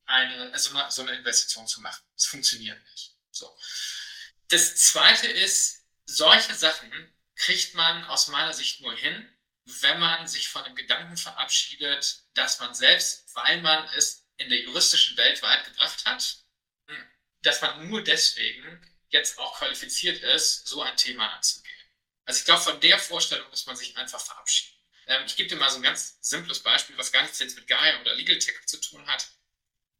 eine, 0.05 0.51
also 0.53 0.71
so 0.89 1.01
eine 1.01 1.11
Investition 1.17 1.67
zu 1.67 1.81
machen. 1.81 2.03
Es 2.15 2.25
funktioniert 2.25 2.81
nicht. 2.91 3.15
So. 3.31 3.57
Das 4.47 4.75
zweite 4.77 5.27
ist, 5.27 5.83
solche 6.05 6.55
Sachen 6.55 7.13
kriegt 7.39 7.73
man 7.73 8.03
aus 8.05 8.27
meiner 8.27 8.53
Sicht 8.53 8.81
nur 8.81 8.93
hin, 8.93 9.27
wenn 9.63 9.99
man 9.99 10.27
sich 10.27 10.49
von 10.49 10.63
dem 10.65 10.75
Gedanken 10.75 11.17
verabschiedet, 11.17 12.23
dass 12.33 12.59
man 12.59 12.75
selbst, 12.75 13.33
weil 13.33 13.61
man 13.61 13.87
es 13.95 14.27
in 14.37 14.49
der 14.49 14.61
juristischen 14.61 15.17
Welt 15.17 15.41
weit 15.41 15.65
gebracht 15.65 16.05
hat, 16.05 16.43
dass 17.41 17.61
man 17.61 17.87
nur 17.87 18.03
deswegen 18.03 18.85
jetzt 19.07 19.39
auch 19.39 19.57
qualifiziert 19.57 20.21
ist, 20.21 20.67
so 20.67 20.81
ein 20.81 20.95
Thema 20.97 21.33
anzugehen. 21.33 21.73
Also 22.25 22.39
ich 22.39 22.45
glaube, 22.45 22.61
von 22.61 22.79
der 22.81 22.99
Vorstellung 22.99 23.49
muss 23.49 23.65
man 23.65 23.75
sich 23.75 23.97
einfach 23.97 24.19
verabschieden. 24.21 24.75
Ähm, 25.07 25.25
ich 25.25 25.35
gebe 25.35 25.49
dir 25.49 25.55
mal 25.55 25.69
so 25.69 25.77
ein 25.77 25.83
ganz 25.83 26.17
simples 26.21 26.61
Beispiel, 26.61 26.97
was 26.97 27.11
gar 27.11 27.23
nichts 27.23 27.39
jetzt 27.39 27.55
mit 27.55 27.67
Gaia 27.67 28.01
oder 28.01 28.13
Legal 28.15 28.37
Tech 28.37 28.55
zu 28.65 28.79
tun 28.81 29.07
hat. 29.07 29.29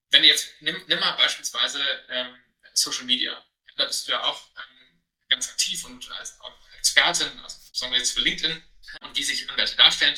Wenn 0.10 0.23
du 0.23 0.28
jetzt, 0.28 0.49
nimm, 0.60 0.75
nimm 0.88 0.99
mal 0.99 1.13
beispielsweise 1.13 1.82
ähm, 2.10 2.38
Social 2.73 3.06
Media. 3.06 3.43
Da 3.78 3.86
bist 3.86 4.08
du 4.08 4.12
ja 4.12 4.23
auch 4.23 4.47
ähm, 4.58 5.02
ganz 5.30 5.49
aktiv 5.49 5.86
und 5.86 6.12
als 6.12 6.39
Expertin, 6.79 7.39
also 7.39 7.57
sagen 7.73 7.91
wir 7.91 7.99
jetzt 7.99 8.13
für 8.13 8.21
LinkedIn, 8.21 8.61
und 9.01 9.15
wie 9.15 9.23
sich 9.23 9.49
Anwälte 9.49 9.75
darstellen. 9.75 10.17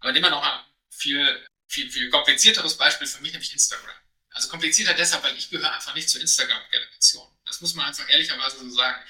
Aber 0.00 0.12
nehmen 0.12 0.26
wir 0.26 0.30
noch 0.30 0.42
mal 0.42 0.64
viel, 0.90 1.46
viel, 1.68 1.90
viel 1.90 2.10
komplizierteres 2.10 2.76
Beispiel 2.76 3.06
für 3.06 3.22
mich, 3.22 3.32
nämlich 3.32 3.52
Instagram. 3.52 3.94
Also 4.30 4.48
komplizierter 4.48 4.94
deshalb, 4.94 5.22
weil 5.22 5.36
ich 5.36 5.50
gehöre 5.50 5.72
einfach 5.72 5.94
nicht 5.94 6.08
zur 6.08 6.20
Instagram-Generation. 6.20 7.28
Das 7.44 7.60
muss 7.60 7.74
man 7.74 7.86
einfach 7.86 8.08
ehrlicherweise 8.08 8.58
so 8.58 8.70
sagen. 8.70 9.02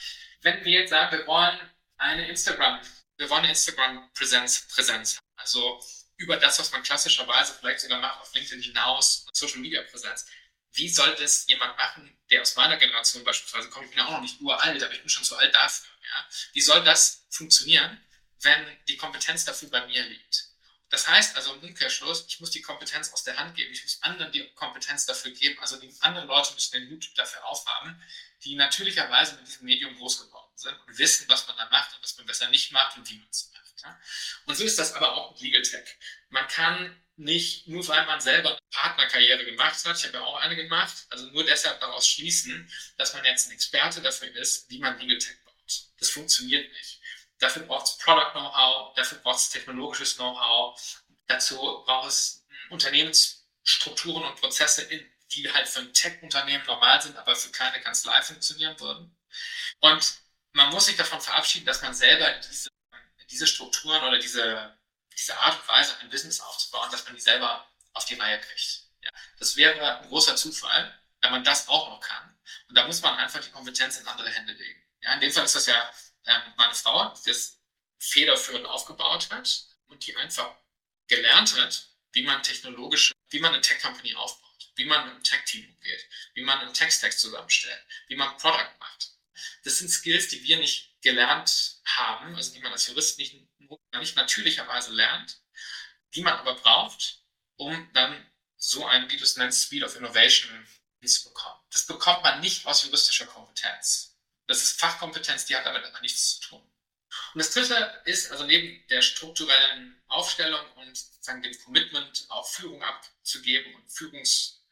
Wenn 0.43 0.65
wir 0.65 0.81
jetzt 0.81 0.91
sagen, 0.91 1.19
wir 1.19 1.27
wollen 1.27 1.59
eine 1.97 2.29
Instagram 2.29 2.81
wir 3.19 3.29
wollen 3.31 3.45
Instagram-Präsenz 3.45 4.69
Präsenz, 4.69 5.19
also 5.37 5.83
über 6.17 6.37
das, 6.37 6.59
was 6.59 6.73
man 6.73 6.83
klassischerweise 6.83 7.55
vielleicht 7.55 7.81
sogar 7.81 8.01
macht 8.01 8.21
auf 8.21 8.33
LinkedIn 8.33 8.63
hinaus, 8.63 9.27
Social-Media-Präsenz. 9.33 10.27
Wie 10.73 10.89
soll 10.89 11.15
das 11.17 11.47
jemand 11.49 11.77
machen, 11.77 12.18
der 12.31 12.43
aus 12.43 12.57
meiner 12.57 12.77
Generation 12.77 13.25
beispielsweise 13.25 13.71
kommt? 13.71 13.87
Ich 13.87 13.91
bin 13.91 14.01
ja 14.01 14.07
auch 14.07 14.13
noch 14.13 14.21
nicht 14.21 14.41
uralt, 14.41 14.83
aber 14.83 14.93
ich 14.93 15.01
bin 15.01 15.09
schon 15.09 15.25
zu 15.25 15.37
alt 15.37 15.55
dafür. 15.55 15.89
Ja? 16.03 16.27
Wie 16.53 16.61
soll 16.61 16.85
das 16.85 17.27
funktionieren, 17.31 18.01
wenn 18.41 18.79
die 18.87 18.97
Kompetenz 18.97 19.45
dafür 19.45 19.71
bei 19.71 19.87
mir 19.87 20.03
liegt? 20.03 20.49
Das 20.91 21.07
heißt 21.07 21.37
also 21.37 21.55
im 21.55 21.61
Umkehrschluss, 21.61 22.25
ich 22.29 22.41
muss 22.41 22.51
die 22.51 22.63
Kompetenz 22.63 23.13
aus 23.13 23.23
der 23.23 23.37
Hand 23.37 23.55
geben, 23.55 23.73
ich 23.73 23.83
muss 23.83 24.03
anderen 24.03 24.33
die 24.33 24.49
Kompetenz 24.55 25.05
dafür 25.05 25.33
geben, 25.33 25.59
also 25.61 25.79
die 25.79 25.95
anderen 26.01 26.27
Leute 26.27 26.55
müssen 26.55 26.73
den 26.73 26.89
Mut 26.89 27.11
dafür 27.17 27.45
aufhaben, 27.45 28.03
die 28.45 28.55
natürlicherweise 28.55 29.37
mit 29.37 29.47
diesem 29.47 29.67
Medium 29.67 29.95
groß 29.97 30.27
geworden 30.27 30.51
sind 30.55 30.79
und 30.87 30.99
wissen, 30.99 31.29
was 31.29 31.47
man 31.47 31.57
da 31.59 31.69
macht 31.69 31.95
und 31.95 32.03
was 32.03 32.17
man 32.17 32.27
besser 32.27 32.49
nicht 32.49 32.73
macht 32.73 32.97
und 32.97 33.09
wie 33.09 33.19
man 33.19 33.29
es 33.31 33.51
macht. 33.53 33.83
Ja? 33.83 34.01
Und 34.47 34.57
so 34.57 34.65
ist 34.65 34.79
das 34.79 34.95
aber 34.95 35.13
auch 35.15 35.33
mit 35.33 35.41
Legal 35.43 35.63
Tech. 35.63 35.97
Man 36.31 36.49
kann 36.49 36.99
nicht, 37.19 37.67
nur 37.67 37.87
weil 37.89 38.07
man 38.07 38.21
selber 38.21 38.51
eine 38.51 38.59
Partnerkarriere 38.71 39.45
gemacht 39.45 39.85
hat, 39.85 39.99
ich 39.99 40.05
habe 40.05 40.19
ja 40.19 40.25
auch 40.25 40.37
eine 40.37 40.57
gemacht, 40.57 41.07
also 41.11 41.27
nur 41.27 41.45
deshalb 41.45 41.81
daraus 41.81 42.09
schließen, 42.09 42.71
dass 42.97 43.15
man 43.15 43.25
jetzt 43.25 43.49
ein 43.49 43.53
Experte 43.53 44.01
dafür 44.01 44.35
ist, 44.37 44.71
wie 44.71 44.79
man 44.79 44.99
Legal 44.99 45.19
Tech 45.19 45.37
baut. 45.45 45.83
Das 45.99 46.11
funktioniert 46.11 46.71
nicht. 46.73 47.01
Dafür 47.39 47.63
braucht 47.63 47.87
es 47.87 47.99
Product 47.99 48.33
Know-how, 48.33 48.95
dafür 48.95 49.19
braucht 49.19 49.39
es 49.39 49.51
technologisches 49.51 50.17
Know-how, 50.17 50.81
dazu 51.27 51.57
braucht 51.85 52.09
es 52.09 52.47
Unternehmensstrukturen 52.71 54.25
und 54.25 54.41
Prozesse, 54.41 54.89
die 55.33 55.53
halt 55.53 55.69
für 55.69 55.81
ein 55.81 55.93
Tech-Unternehmen 55.93 56.65
normal 56.67 57.01
sind, 57.03 57.17
aber 57.17 57.35
für 57.37 57.51
keine 57.51 57.81
Kanzlei 57.81 58.21
funktionieren 58.23 58.79
würden. 58.81 59.17
Und 59.81 60.21
man 60.53 60.71
muss 60.71 60.87
sich 60.87 60.97
davon 60.97 61.21
verabschieden, 61.21 61.67
dass 61.67 61.83
man 61.83 61.95
selber 61.95 62.31
diese, 62.49 62.71
diese 63.31 63.47
Strukturen 63.47 64.03
oder 64.05 64.19
diese, 64.19 64.78
diese 65.19 65.37
Art 65.39 65.61
und 65.61 65.69
Weise, 65.69 65.99
ein 65.99 66.11
Business 66.11 66.41
aufzubauen, 66.41 66.91
dass 66.91 67.05
man 67.05 67.15
die 67.15 67.21
selber 67.21 67.69
auf 67.93 68.05
die 68.05 68.15
Reihe 68.15 68.41
kriegt. 68.41 68.85
Ja, 69.03 69.11
das 69.39 69.57
wäre 69.57 69.99
ein 69.99 70.09
großer 70.09 70.37
Zufall, 70.37 70.97
wenn 71.21 71.31
man 71.33 71.45
das 71.45 71.69
auch 71.69 71.91
noch 71.91 72.01
kann. 72.01 72.39
Und 72.69 72.75
da 72.77 72.87
muss 72.87 73.03
man 73.03 73.19
einfach 73.19 73.41
die 73.41 73.51
Kompetenz 73.51 73.99
in 73.99 74.07
andere 74.07 74.31
Hände 74.31 74.53
legen. 74.53 74.83
Ja, 75.03 75.15
in 75.15 75.21
dem 75.21 75.33
Fall 75.33 75.45
ist 75.45 75.55
das 75.55 75.67
ja 75.67 75.93
ähm, 76.27 76.43
meine 76.57 76.75
Frau, 76.75 77.13
die 77.15 77.31
das 77.31 77.59
federführend 77.99 78.67
aufgebaut 78.67 79.29
hat 79.31 79.65
und 79.87 80.07
die 80.07 80.17
einfach 80.17 80.55
gelernt 81.09 81.57
hat, 81.57 81.89
wie 82.13 82.23
man 82.23 82.43
technologische, 82.43 83.15
wie 83.31 83.41
man 83.41 83.53
eine 83.53 83.61
Tech-Company 83.61 84.15
aufbaut, 84.15 84.73
wie 84.77 84.85
man 84.85 85.05
mit 85.05 85.15
einem 85.15 85.23
Tech-Team 85.23 85.69
umgeht, 85.69 86.09
wie 86.35 86.43
man 86.43 86.59
einen 86.61 86.75
Tech-Stack 86.75 87.19
zusammenstellt, 87.19 87.85
wie 88.07 88.17
man 88.17 88.37
Product 88.37 88.79
macht. 88.79 89.13
Das 89.65 89.79
sind 89.79 89.89
Skills, 89.89 90.29
die 90.29 90.43
wir 90.43 90.59
nicht 90.59 91.01
gelernt 91.01 91.81
haben, 91.85 92.35
also 92.35 92.53
die 92.53 92.61
man 92.61 92.73
als 92.73 92.87
Jurist 92.87 93.19
nicht, 93.19 93.35
nicht 93.99 94.17
natürlicherweise 94.17 94.93
lernt, 94.93 95.41
die 96.15 96.23
man 96.23 96.35
aber 96.35 96.55
braucht, 96.55 97.23
um 97.57 97.91
dann 97.93 98.27
so 98.57 98.87
ein, 98.87 99.11
wie 99.11 99.17
du 99.17 99.25
es 99.25 99.37
nennst, 99.37 99.65
Speed 99.65 99.85
of 99.85 99.97
Innovation 99.97 100.67
hinzubekommen. 101.01 101.59
Das 101.71 101.87
bekommt 101.87 102.23
man 102.23 102.41
nicht 102.41 102.67
aus 102.67 102.83
juristischer 102.83 103.27
Kompetenz. 103.27 104.17
Das 104.47 104.63
ist 104.63 104.81
Fachkompetenz, 104.81 105.45
die 105.45 105.57
hat 105.57 105.67
damit 105.67 105.85
aber 105.85 106.01
nichts 106.01 106.39
zu 106.39 106.49
tun. 106.49 106.73
Und 107.35 107.39
das 107.39 107.53
dritte 107.53 108.03
ist, 108.05 108.31
also 108.31 108.45
neben 108.45 108.87
der 108.89 109.03
strukturellen 109.03 110.01
Aufstellung 110.09 110.65
und 110.77 110.97
sozusagen 110.97 111.43
dem 111.43 111.59
Commitment, 111.63 112.27
auch 112.31 112.49
Führung 112.49 112.83
abzugeben 112.83 113.75
und 113.75 113.91
Führungs, 113.91 114.63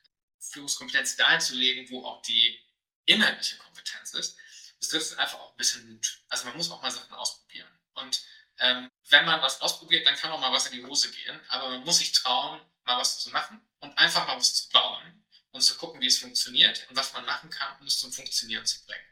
Führungskompetenz 0.40 1.16
dahin 1.16 1.40
zu 1.40 1.54
legen, 1.54 1.90
wo 1.90 2.04
auch 2.04 2.22
die 2.22 2.60
inhaltliche 3.04 3.56
Kompetenz 3.58 4.14
ist, 4.14 4.36
das 4.80 4.88
trifft 4.88 5.18
einfach 5.18 5.38
auch 5.38 5.52
ein 5.52 5.56
bisschen 5.56 5.90
Mut. 5.90 6.20
Also 6.28 6.46
man 6.46 6.56
muss 6.56 6.70
auch 6.70 6.82
mal 6.82 6.90
Sachen 6.90 7.14
ausprobieren. 7.14 7.68
Und 7.94 8.22
ähm, 8.58 8.90
wenn 9.08 9.24
man 9.24 9.42
was 9.42 9.60
ausprobiert, 9.60 10.06
dann 10.06 10.16
kann 10.16 10.30
auch 10.30 10.40
mal 10.40 10.52
was 10.52 10.66
in 10.66 10.72
die 10.72 10.84
Hose 10.84 11.10
gehen. 11.10 11.40
Aber 11.48 11.70
man 11.70 11.84
muss 11.84 11.98
sich 11.98 12.12
trauen, 12.12 12.60
mal 12.84 12.98
was 12.98 13.20
zu 13.20 13.30
machen 13.30 13.60
und 13.80 13.96
einfach 13.98 14.26
mal 14.26 14.36
was 14.36 14.54
zu 14.54 14.68
bauen 14.70 15.24
und 15.50 15.60
zu 15.62 15.76
gucken, 15.76 16.00
wie 16.00 16.06
es 16.06 16.18
funktioniert 16.18 16.86
und 16.88 16.96
was 16.96 17.12
man 17.12 17.24
machen 17.24 17.50
kann, 17.50 17.78
um 17.80 17.86
es 17.86 17.98
zum 17.98 18.12
Funktionieren 18.12 18.64
zu 18.64 18.84
bringen. 18.86 19.04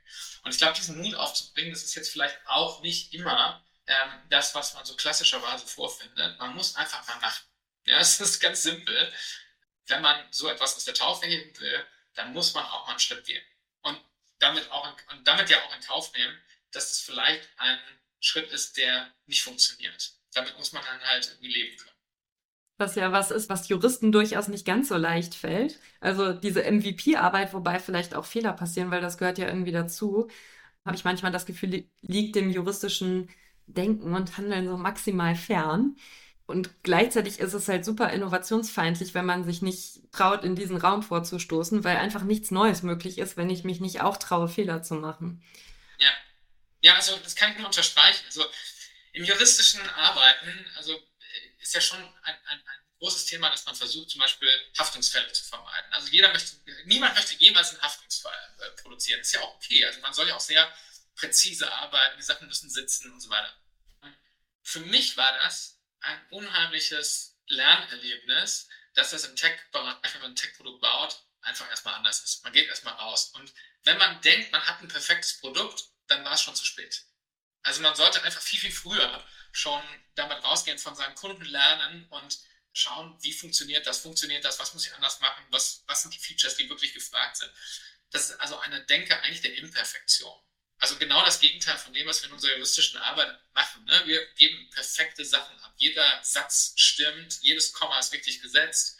Und 0.43 0.53
ich 0.53 0.59
glaube, 0.59 0.77
diesen 0.77 1.01
Mut 1.01 1.15
aufzubringen, 1.15 1.73
das 1.73 1.83
ist 1.83 1.95
jetzt 1.95 2.11
vielleicht 2.11 2.39
auch 2.47 2.83
nicht 2.83 3.13
immer 3.15 3.65
ähm, 3.87 4.23
das, 4.31 4.55
was 4.55 4.75
man 4.75 4.85
so 4.85 4.95
klassischerweise 4.97 5.67
vorfindet. 5.67 6.39
Man 6.39 6.55
muss 6.55 6.77
einfach 6.77 7.07
mal 7.09 7.19
machen. 7.21 7.45
Ja, 7.87 7.99
es 8.01 8.21
ist 8.21 8.41
ganz 8.41 8.63
simpel. 8.63 9.13
Wenn 9.87 10.03
man 10.03 10.27
so 10.33 10.49
etwas 10.49 10.77
aus 10.77 10.85
der 10.85 10.95
Taufe 10.95 11.27
heben 11.27 11.59
will, 11.59 11.87
dann 12.15 12.33
muss 12.33 12.55
man 12.55 12.65
auch 12.65 12.85
mal 12.87 12.93
einen 12.93 13.01
Schritt 13.01 13.25
gehen. 13.27 13.45
Und 13.83 14.01
damit, 14.39 14.71
auch 14.71 14.87
in, 14.87 15.17
und 15.17 15.27
damit 15.27 15.51
ja 15.51 15.63
auch 15.65 15.75
in 15.75 15.83
Kauf 15.83 16.13
nehmen, 16.15 16.41
dass 16.73 16.91
es 16.93 17.01
vielleicht 17.01 17.49
ein 17.59 17.79
Schritt 18.25 18.51
ist, 18.53 18.79
der 18.79 19.13
nicht 19.27 19.43
funktioniert. 19.43 20.15
Damit 20.33 20.57
muss 20.57 20.73
man 20.73 20.83
dann 20.85 21.01
halt 21.09 21.29
irgendwie 21.29 21.53
leben 21.53 21.77
können. 21.77 21.91
Was 22.79 22.95
ja 22.97 23.13
was 23.13 23.31
ist, 23.31 23.49
was 23.49 23.69
Juristen 23.69 24.11
durchaus 24.11 24.49
nicht 24.49 24.65
ganz 24.65 24.89
so 24.89 24.97
leicht 24.97 25.35
fällt. 25.35 25.79
Also 26.01 26.33
diese 26.33 26.63
MVP-Arbeit, 26.63 27.53
wobei 27.53 27.79
vielleicht 27.79 28.15
auch 28.15 28.25
Fehler 28.25 28.53
passieren, 28.53 28.91
weil 28.91 29.01
das 29.01 29.19
gehört 29.19 29.39
ja 29.39 29.47
irgendwie 29.47 29.73
dazu, 29.73 30.29
habe 30.85 30.97
ich 30.97 31.05
manchmal 31.05 31.33
das 31.33 31.47
Gefühl, 31.47 31.89
liegt 32.01 32.35
dem 32.35 32.51
juristischen 32.51 33.29
Denken 33.67 34.15
und 34.15 34.37
Handeln 34.37 34.67
so 34.67 34.77
maximal 34.77 35.35
fern. 35.35 35.97
Und 36.47 36.83
gleichzeitig 36.83 37.39
ist 37.41 37.55
es 37.55 37.69
halt 37.69 37.85
super 37.85 38.11
innovationsfeindlich, 38.11 39.15
wenn 39.15 39.25
man 39.27 39.45
sich 39.45 39.63
nicht 39.63 40.03
traut, 40.13 40.45
in 40.45 40.57
diesen 40.57 40.77
Raum 40.77 41.03
vorzustoßen, 41.03 41.85
weil 41.85 41.97
einfach 41.99 42.25
nichts 42.25 42.51
Neues 42.51 42.83
möglich 42.83 43.19
ist, 43.19 43.37
wenn 43.37 43.51
ich 43.51 43.65
mich 43.65 43.81
nicht 43.81 44.01
auch 44.03 44.17
traue, 44.17 44.49
Fehler 44.49 44.83
zu 44.83 44.95
machen. 44.95 45.43
Ja, 46.85 46.97
also 46.97 47.16
das 47.16 47.35
kann 47.35 47.53
ich 47.53 47.57
nur 47.57 47.66
unterstreichen. 47.66 48.23
Also 48.27 48.44
im 49.12 49.25
juristischen 49.25 49.81
Arbeiten, 49.88 50.70
also 50.77 51.03
ist 51.59 51.73
ja 51.73 51.81
schon 51.81 51.99
ein, 51.99 52.38
ein, 52.44 52.59
ein 52.66 52.85
großes 52.99 53.25
Thema, 53.25 53.49
dass 53.49 53.64
man 53.64 53.75
versucht, 53.75 54.11
zum 54.11 54.20
Beispiel 54.20 54.51
Haftungsfälle 54.79 55.33
zu 55.33 55.44
vermeiden. 55.44 55.90
Also 55.94 56.09
jeder 56.09 56.31
möchte, 56.31 56.57
niemand 56.85 57.14
möchte 57.14 57.37
jemals 57.37 57.70
einen 57.70 57.81
Haftungsfall 57.81 58.57
äh, 58.59 58.83
produzieren. 58.83 59.18
Das 59.20 59.29
ist 59.29 59.33
ja 59.33 59.40
auch 59.40 59.55
okay. 59.55 59.83
Also 59.87 60.01
man 60.01 60.12
soll 60.12 60.29
ja 60.29 60.37
auch 60.37 60.40
sehr 60.40 60.70
präzise 61.16 61.73
arbeiten, 61.73 62.18
die 62.18 62.23
Sachen 62.23 62.49
müssen 62.49 62.68
sitzen 62.68 63.11
und 63.11 63.20
so 63.23 63.31
weiter. 63.31 63.57
Für 64.62 64.81
mich 64.81 65.16
war 65.16 65.33
das 65.38 65.81
ein 66.01 66.20
unheimliches 66.33 67.38
Lernerlebnis, 67.47 68.68
dass 68.92 69.09
das 69.09 69.25
im 69.25 69.37
Tech-Bereich, 69.37 70.12
wenn 70.12 70.20
man 70.20 70.33
ein 70.33 70.37
Tech-Produkt 70.37 70.83
baut, 70.83 71.25
einfach 71.40 71.66
erstmal 71.70 71.94
anders 71.94 72.23
ist. 72.23 72.44
Man 72.44 72.53
geht 72.53 72.68
erstmal 72.68 72.94
raus. 72.94 73.31
Und 73.35 73.55
wenn 73.85 73.97
man 73.97 74.20
denkt, 74.20 74.53
man 74.53 74.66
hat 74.66 74.83
ein 74.83 74.88
perfektes 74.88 75.38
Produkt, 75.40 75.94
dann 76.07 76.25
war 76.25 76.35
es 76.35 76.43
schon 76.43 76.55
zu 76.55 76.64
spät. 76.64 77.05
Also 77.62 77.81
man 77.81 77.97
sollte 77.97 78.23
einfach 78.23 78.43
viel, 78.43 78.61
viel 78.61 78.73
früher 78.73 79.27
schon 79.53 79.83
damit 80.14 80.43
rausgehen, 80.45 80.79
von 80.79 80.95
seinen 80.95 81.14
Kunden 81.14 81.45
lernen 81.45 82.07
und 82.11 82.38
schauen, 82.73 83.17
wie 83.23 83.33
funktioniert 83.33 83.87
das, 83.87 84.01
funktioniert 84.01 84.45
das, 84.45 84.59
was 84.59 84.75
muss 84.75 84.87
ich 84.87 84.95
anders 84.95 85.21
machen, 85.21 85.45
was, 85.51 85.85
was 85.87 86.03
sind 86.03 86.12
die 86.12 86.19
Features, 86.19 86.57
die 86.57 86.69
wirklich 86.69 86.93
gefragt 86.93 87.37
sind. 87.37 87.51
Das 88.11 88.31
ist 88.31 88.40
also 88.40 88.59
eine 88.59 88.85
Denke 88.85 89.19
eigentlich 89.23 89.43
der 89.43 89.57
Imperfektion. 89.57 90.37
Also 90.79 90.97
genau 90.97 91.25
das 91.25 91.40
Gegenteil 91.40 91.79
von 91.79 91.95
dem, 91.95 92.07
was 92.07 92.21
wir 92.21 92.29
in 92.29 92.35
unserer 92.35 92.53
juristischen 92.53 92.99
Arbeit 92.99 93.38
machen. 93.55 93.85
Ne? 93.85 94.03
Wir 94.07 94.27
geben 94.35 94.69
perfekte 94.71 95.25
Sachen 95.25 95.59
ab. 95.61 95.73
Jeder 95.77 96.21
Satz 96.23 96.75
stimmt, 96.77 97.38
jedes 97.40 97.73
Komma 97.73 97.99
ist 97.99 98.12
richtig 98.12 98.43
gesetzt. 98.43 98.99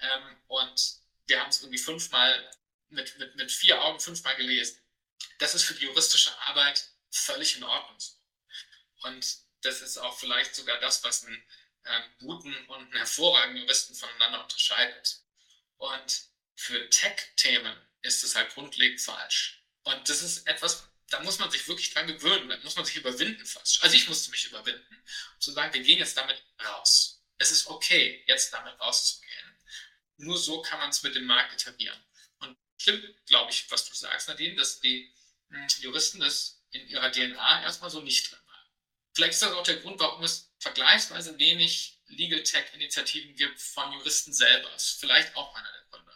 Ähm, 0.00 0.36
und 0.48 0.94
wir 1.26 1.40
haben 1.40 1.50
es 1.50 1.60
irgendwie 1.60 1.78
fünfmal 1.78 2.50
mit, 2.88 3.18
mit, 3.18 3.36
mit 3.36 3.52
vier 3.52 3.80
Augen 3.80 4.00
fünfmal 4.00 4.34
gelesen. 4.36 4.78
Das 5.38 5.54
ist 5.54 5.64
für 5.64 5.74
die 5.74 5.84
juristische 5.84 6.36
Arbeit 6.42 6.88
völlig 7.10 7.56
in 7.56 7.64
Ordnung. 7.64 7.98
Und 9.02 9.36
das 9.62 9.80
ist 9.80 9.98
auch 9.98 10.18
vielleicht 10.18 10.54
sogar 10.54 10.78
das, 10.80 11.02
was 11.04 11.24
einen 11.24 11.42
ähm, 11.86 12.02
guten 12.18 12.54
und 12.66 12.78
einen 12.78 12.96
hervorragenden 12.96 13.62
Juristen 13.62 13.94
voneinander 13.94 14.42
unterscheidet. 14.42 15.20
Und 15.76 16.22
für 16.56 16.88
Tech-Themen 16.90 17.74
ist 18.02 18.22
es 18.22 18.34
halt 18.34 18.52
grundlegend 18.52 19.00
falsch. 19.00 19.62
Und 19.82 20.08
das 20.08 20.22
ist 20.22 20.46
etwas, 20.46 20.84
da 21.08 21.20
muss 21.20 21.38
man 21.38 21.50
sich 21.50 21.66
wirklich 21.68 21.92
dran 21.92 22.06
gewöhnen, 22.06 22.48
da 22.48 22.56
muss 22.58 22.76
man 22.76 22.84
sich 22.84 22.96
überwinden 22.96 23.44
fast. 23.44 23.82
Also 23.82 23.96
ich 23.96 24.08
musste 24.08 24.30
mich 24.30 24.44
überwinden, 24.46 25.04
um 25.34 25.40
zu 25.40 25.52
sagen, 25.52 25.72
wir 25.72 25.82
gehen 25.82 25.98
jetzt 25.98 26.16
damit 26.16 26.42
raus. 26.64 27.22
Es 27.38 27.50
ist 27.50 27.66
okay, 27.66 28.22
jetzt 28.26 28.52
damit 28.52 28.78
rauszugehen. 28.78 29.58
Nur 30.18 30.38
so 30.38 30.60
kann 30.60 30.78
man 30.78 30.90
es 30.90 31.02
mit 31.02 31.14
dem 31.14 31.24
Markt 31.24 31.54
etablieren. 31.54 31.98
Stimmt, 32.80 33.04
glaube 33.26 33.50
ich, 33.50 33.70
was 33.70 33.84
du 33.84 33.94
sagst, 33.94 34.28
Nadine, 34.28 34.56
dass 34.56 34.80
die 34.80 35.12
hm, 35.50 35.66
Juristen 35.80 36.18
das 36.18 36.62
in 36.70 36.88
ihrer 36.88 37.12
DNA 37.12 37.62
erstmal 37.62 37.90
so 37.90 38.00
nicht 38.00 38.30
drin 38.30 38.38
haben. 38.38 38.70
Vielleicht 39.12 39.34
ist 39.34 39.42
das 39.42 39.52
auch 39.52 39.64
der 39.64 39.76
Grund, 39.76 40.00
warum 40.00 40.22
es 40.22 40.50
vergleichsweise 40.60 41.38
wenig 41.38 42.00
Legal 42.06 42.42
Tech-Initiativen 42.42 43.36
gibt 43.36 43.60
von 43.60 43.92
Juristen 43.92 44.32
selber. 44.32 44.70
Das 44.70 44.92
ist 44.92 45.00
vielleicht 45.00 45.36
auch 45.36 45.54
einer 45.54 45.70
der 45.70 45.84
Gründe. 45.90 46.12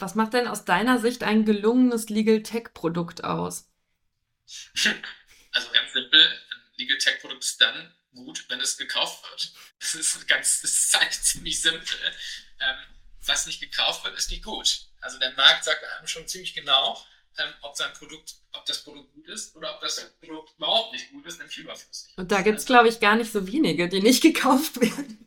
Was 0.00 0.16
macht 0.16 0.32
denn 0.32 0.48
aus 0.48 0.64
deiner 0.64 0.98
Sicht 0.98 1.22
ein 1.22 1.44
gelungenes 1.44 2.08
Legal 2.08 2.42
Tech-Produkt 2.42 3.22
aus? 3.22 3.70
Also 5.54 5.70
ganz 5.70 5.92
simpel, 5.92 6.18
ein 6.18 6.62
Legal 6.76 6.96
Tech 6.96 7.20
Produkt 7.20 7.44
ist 7.44 7.60
dann 7.60 7.94
gut, 8.14 8.46
wenn 8.48 8.58
es 8.58 8.78
gekauft 8.78 9.22
wird. 9.28 9.52
Das 9.80 9.94
ist 9.94 10.26
ganz, 10.26 10.62
das 10.62 10.70
ist 10.70 10.94
eigentlich 10.96 11.20
ziemlich 11.22 11.60
simpel. 11.60 12.16
Ähm, 12.58 12.78
was 13.20 13.44
nicht 13.44 13.60
gekauft 13.60 14.02
wird, 14.02 14.16
ist 14.16 14.30
nicht 14.30 14.44
gut. 14.44 14.88
Also 15.02 15.18
der 15.18 15.32
Markt 15.32 15.64
sagt 15.64 15.84
einem 15.84 16.06
schon 16.06 16.26
ziemlich 16.26 16.54
genau, 16.54 17.04
ähm, 17.38 17.52
ob 17.62 17.76
sein 17.76 17.92
Produkt, 17.94 18.34
ob 18.52 18.64
das 18.66 18.82
Produkt 18.84 19.12
gut 19.14 19.28
ist 19.28 19.54
oder 19.56 19.74
ob 19.74 19.80
das 19.80 20.12
Produkt 20.20 20.54
überhaupt 20.56 20.92
nicht 20.92 21.10
gut 21.10 21.26
ist, 21.26 21.38
nämlich 21.38 21.56
überflüssig. 21.58 22.12
Und 22.16 22.30
da 22.30 22.42
gibt 22.42 22.58
es, 22.58 22.66
glaube 22.66 22.88
ich, 22.88 23.00
gar 23.00 23.16
nicht 23.16 23.32
so 23.32 23.46
wenige, 23.46 23.88
die 23.88 24.00
nicht 24.00 24.22
gekauft 24.22 24.80
werden. 24.80 25.18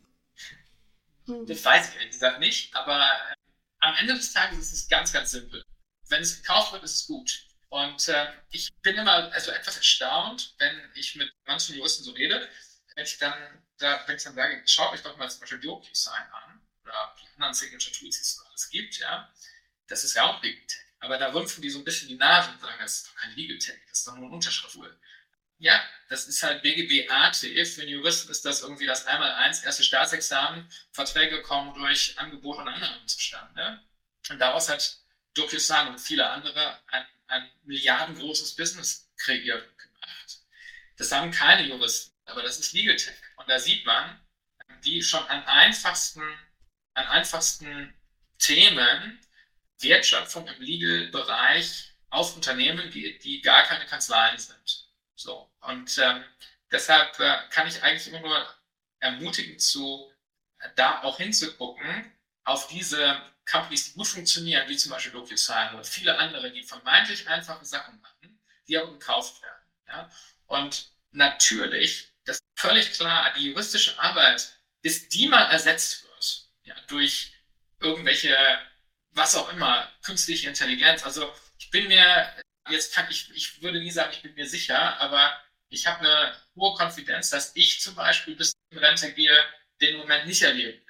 Das 1.26 1.64
weiß 1.64 1.88
ich 1.88 1.94
ehrlich 1.96 2.12
gesagt 2.12 2.38
nicht, 2.38 2.74
aber 2.74 3.00
äh, 3.00 3.34
am 3.80 3.96
Ende 3.96 4.14
des 4.14 4.32
Tages 4.32 4.58
ist 4.58 4.72
es 4.72 4.88
ganz, 4.88 5.12
ganz 5.12 5.32
simpel. 5.32 5.62
Wenn 6.08 6.22
es 6.22 6.40
gekauft 6.40 6.72
wird, 6.72 6.84
ist 6.84 6.94
es 6.94 7.06
gut. 7.06 7.46
Und 7.68 8.08
äh, 8.08 8.32
ich 8.50 8.70
bin 8.82 8.96
immer 8.96 9.32
also 9.32 9.50
etwas 9.50 9.76
erstaunt, 9.76 10.54
wenn 10.58 10.80
ich 10.94 11.16
mit 11.16 11.30
manchen 11.46 11.76
Juristen 11.76 12.04
so 12.04 12.12
rede, 12.12 12.48
wenn 12.94 13.04
ich 13.04 13.18
dann, 13.18 13.34
da, 13.78 14.04
wenn 14.06 14.16
ich 14.16 14.22
dann 14.22 14.36
sage, 14.36 14.62
schaut 14.66 14.92
euch 14.92 15.02
doch 15.02 15.16
mal 15.16 15.28
zum 15.28 15.40
Beispiel 15.40 15.60
DocuSign 15.60 16.14
an 16.14 16.60
oder 16.84 17.16
die 17.20 17.34
anderen 17.34 17.54
Signature 17.54 17.94
Tools, 17.94 18.16
die 18.16 18.22
es 18.22 18.44
alles 18.48 18.70
gibt, 18.70 18.98
ja, 18.98 19.28
das 19.88 20.04
ist 20.04 20.14
ja 20.14 20.24
auch 20.24 20.42
Legal 20.42 20.66
Tech. 20.66 20.80
Aber 21.00 21.18
da 21.18 21.32
rümpfen 21.32 21.62
die 21.62 21.70
so 21.70 21.78
ein 21.78 21.84
bisschen 21.84 22.08
die 22.08 22.16
Nase 22.16 22.50
und 22.50 22.60
sagen, 22.60 22.76
das 22.80 22.98
ist 22.98 23.08
doch 23.08 23.14
kein 23.16 23.34
Legal 23.34 23.58
Tech, 23.58 23.78
das 23.88 23.98
ist 23.98 24.06
doch 24.06 24.16
nur 24.16 24.28
ein 24.28 24.32
Unterschrifttool. 24.32 24.98
Ja, 25.58 25.82
das 26.10 26.26
ist 26.26 26.42
halt 26.42 26.62
BGB 26.62 27.10
AT. 27.10 27.36
Für 27.36 27.80
einen 27.80 27.90
Juristen 27.90 28.30
ist 28.30 28.44
das 28.44 28.60
irgendwie 28.60 28.84
das 28.84 29.06
Einmal-Eins, 29.06 29.64
erste 29.64 29.84
Staatsexamen. 29.84 30.70
Verträge 30.92 31.40
kommen 31.40 31.72
durch 31.74 32.18
Angebot 32.18 32.58
und 32.58 32.68
Annahme 32.68 33.06
zustande. 33.06 33.80
Und 34.28 34.38
daraus 34.38 34.68
hat 34.68 34.98
DocuSign 35.32 35.88
und 35.88 35.98
viele 35.98 36.28
andere 36.28 36.78
ein 36.88 37.06
ein 37.28 37.50
milliardengroßes 37.64 38.54
Business 38.56 39.10
kreiert 39.16 39.66
und 39.68 39.78
gemacht. 39.78 40.40
Das 40.96 41.12
haben 41.12 41.30
keine 41.30 41.66
Juristen, 41.68 42.14
aber 42.24 42.42
das 42.42 42.58
ist 42.58 42.72
Legal 42.72 42.96
Tech. 42.96 43.14
Und 43.36 43.48
da 43.48 43.58
sieht 43.58 43.84
man, 43.84 44.20
die 44.84 45.02
schon 45.02 45.26
an 45.28 45.44
einfachsten, 45.44 46.22
an 46.94 47.06
einfachsten 47.06 47.94
Themen 48.38 49.20
Wertschöpfung 49.80 50.46
im 50.48 50.60
Legal-Bereich 50.60 51.92
auf 52.10 52.34
Unternehmen, 52.34 52.90
die, 52.90 53.18
die 53.18 53.40
gar 53.40 53.64
keine 53.64 53.86
Kanzleien 53.86 54.38
sind. 54.38 54.88
So. 55.14 55.50
Und 55.60 55.98
ähm, 55.98 56.24
deshalb 56.70 57.18
äh, 57.20 57.38
kann 57.50 57.66
ich 57.66 57.82
eigentlich 57.82 58.08
immer 58.08 58.20
nur 58.20 58.46
ermutigen, 59.00 59.58
zu, 59.58 60.10
da 60.76 61.02
auch 61.02 61.18
hinzugucken, 61.18 62.12
auf 62.44 62.68
diese 62.68 63.20
Companies, 63.50 63.86
die 63.86 63.94
gut 63.94 64.06
funktionieren, 64.06 64.68
wie 64.68 64.76
zum 64.76 64.90
Beispiel 64.90 65.12
DocuSign 65.12 65.74
oder 65.74 65.84
viele 65.84 66.18
andere, 66.18 66.50
die 66.52 66.62
vermeintlich 66.62 67.28
einfache 67.28 67.64
Sachen 67.64 68.00
machen, 68.00 68.40
die 68.68 68.78
auch 68.78 68.90
gekauft 68.90 69.42
werden. 69.42 69.64
Ja? 69.88 70.10
Und 70.46 70.90
natürlich, 71.10 72.12
das 72.24 72.36
ist 72.36 72.44
völlig 72.56 72.92
klar, 72.92 73.32
die 73.34 73.50
juristische 73.50 73.98
Arbeit, 73.98 74.58
bis 74.82 75.08
die 75.08 75.28
mal 75.28 75.50
ersetzt 75.50 76.04
wird, 76.04 76.48
ja, 76.64 76.74
durch 76.88 77.32
irgendwelche, 77.80 78.36
was 79.16 79.34
auch 79.34 79.52
immer, 79.52 79.90
künstliche 80.02 80.48
Intelligenz. 80.48 81.02
Also 81.04 81.32
ich 81.58 81.70
bin 81.70 81.88
mir, 81.88 82.32
jetzt 82.68 82.94
kann 82.94 83.06
ich, 83.10 83.30
ich 83.34 83.62
würde 83.62 83.80
nie 83.80 83.90
sagen, 83.90 84.12
ich 84.12 84.22
bin 84.22 84.34
mir 84.34 84.46
sicher, 84.46 85.00
aber 85.00 85.40
ich 85.68 85.86
habe 85.86 86.00
eine 86.00 86.36
hohe 86.54 86.76
Konfidenz, 86.76 87.30
dass 87.30 87.56
ich 87.56 87.80
zum 87.80 87.94
Beispiel 87.94 88.36
bis 88.36 88.52
in 88.70 88.78
Rente 88.78 89.12
gehe, 89.12 89.44
den 89.80 89.96
Moment 89.96 90.26
nicht 90.26 90.42
erleben 90.42 90.86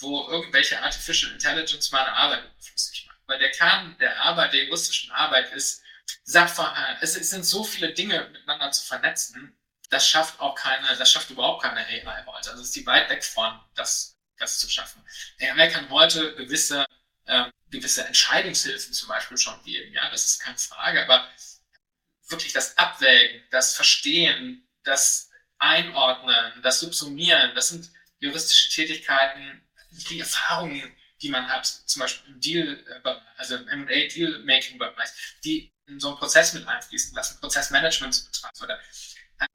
wo 0.00 0.28
irgendwelche 0.28 0.80
Artificial 0.82 1.32
Intelligence 1.32 1.92
meine 1.92 2.12
Arbeit 2.12 2.44
überflüssig 2.44 3.06
macht. 3.06 3.18
Weil 3.26 3.38
der 3.38 3.50
Kern 3.50 3.96
der 3.98 4.20
Arbeit, 4.22 4.52
der 4.52 4.64
juristischen 4.64 5.10
Arbeit 5.12 5.52
ist, 5.52 5.82
Sachverhalt, 6.24 6.98
es 7.02 7.14
sind 7.14 7.44
so 7.44 7.62
viele 7.62 7.92
Dinge 7.92 8.28
miteinander 8.32 8.72
zu 8.72 8.84
vernetzen, 8.84 9.56
das 9.90 10.08
schafft 10.08 10.40
auch 10.40 10.54
keine, 10.54 10.96
das 10.96 11.10
schafft 11.10 11.30
überhaupt 11.30 11.62
keine 11.62 11.86
AI 11.86 12.24
heute. 12.26 12.50
Also 12.50 12.62
ist 12.62 12.74
die 12.74 12.86
weit 12.86 13.08
weg 13.10 13.24
von, 13.24 13.60
das, 13.74 14.16
das 14.38 14.58
zu 14.58 14.68
schaffen. 14.68 15.04
AI 15.40 15.68
kann 15.68 15.88
heute 15.90 16.34
gewisse, 16.34 16.84
äh, 17.26 17.50
gewisse 17.70 18.04
Entscheidungshilfen 18.06 18.92
zum 18.92 19.08
Beispiel 19.08 19.38
schon 19.38 19.62
geben, 19.64 19.92
ja, 19.92 20.10
das 20.10 20.26
ist 20.26 20.40
keine 20.40 20.58
Frage, 20.58 21.04
aber 21.04 21.28
wirklich 22.28 22.52
das 22.52 22.76
Abwägen, 22.78 23.42
das 23.50 23.74
Verstehen, 23.74 24.68
das 24.84 25.30
Einordnen, 25.58 26.62
das 26.62 26.80
Subsumieren, 26.80 27.54
das 27.54 27.68
sind 27.68 27.90
juristische 28.18 28.70
Tätigkeiten, 28.70 29.66
die 29.90 30.20
Erfahrungen, 30.20 30.96
die 31.22 31.28
man 31.28 31.48
hat, 31.48 31.66
zum 31.66 32.00
Beispiel 32.00 32.32
im 32.32 32.40
Deal, 32.40 33.02
äh, 33.04 33.14
also 33.36 33.56
im 33.56 33.68
M&A 33.68 34.08
Deal-Making 34.08 34.78
Bereich, 34.78 35.10
die 35.44 35.72
in 35.86 36.00
so 36.00 36.08
einen 36.08 36.18
Prozess 36.18 36.54
mit 36.54 36.66
einfließen 36.66 37.14
lassen, 37.14 37.40
Prozessmanagement 37.40 38.14
zu 38.14 38.24
betreiben 38.24 38.62
oder 38.62 38.80
äh, 39.38 39.46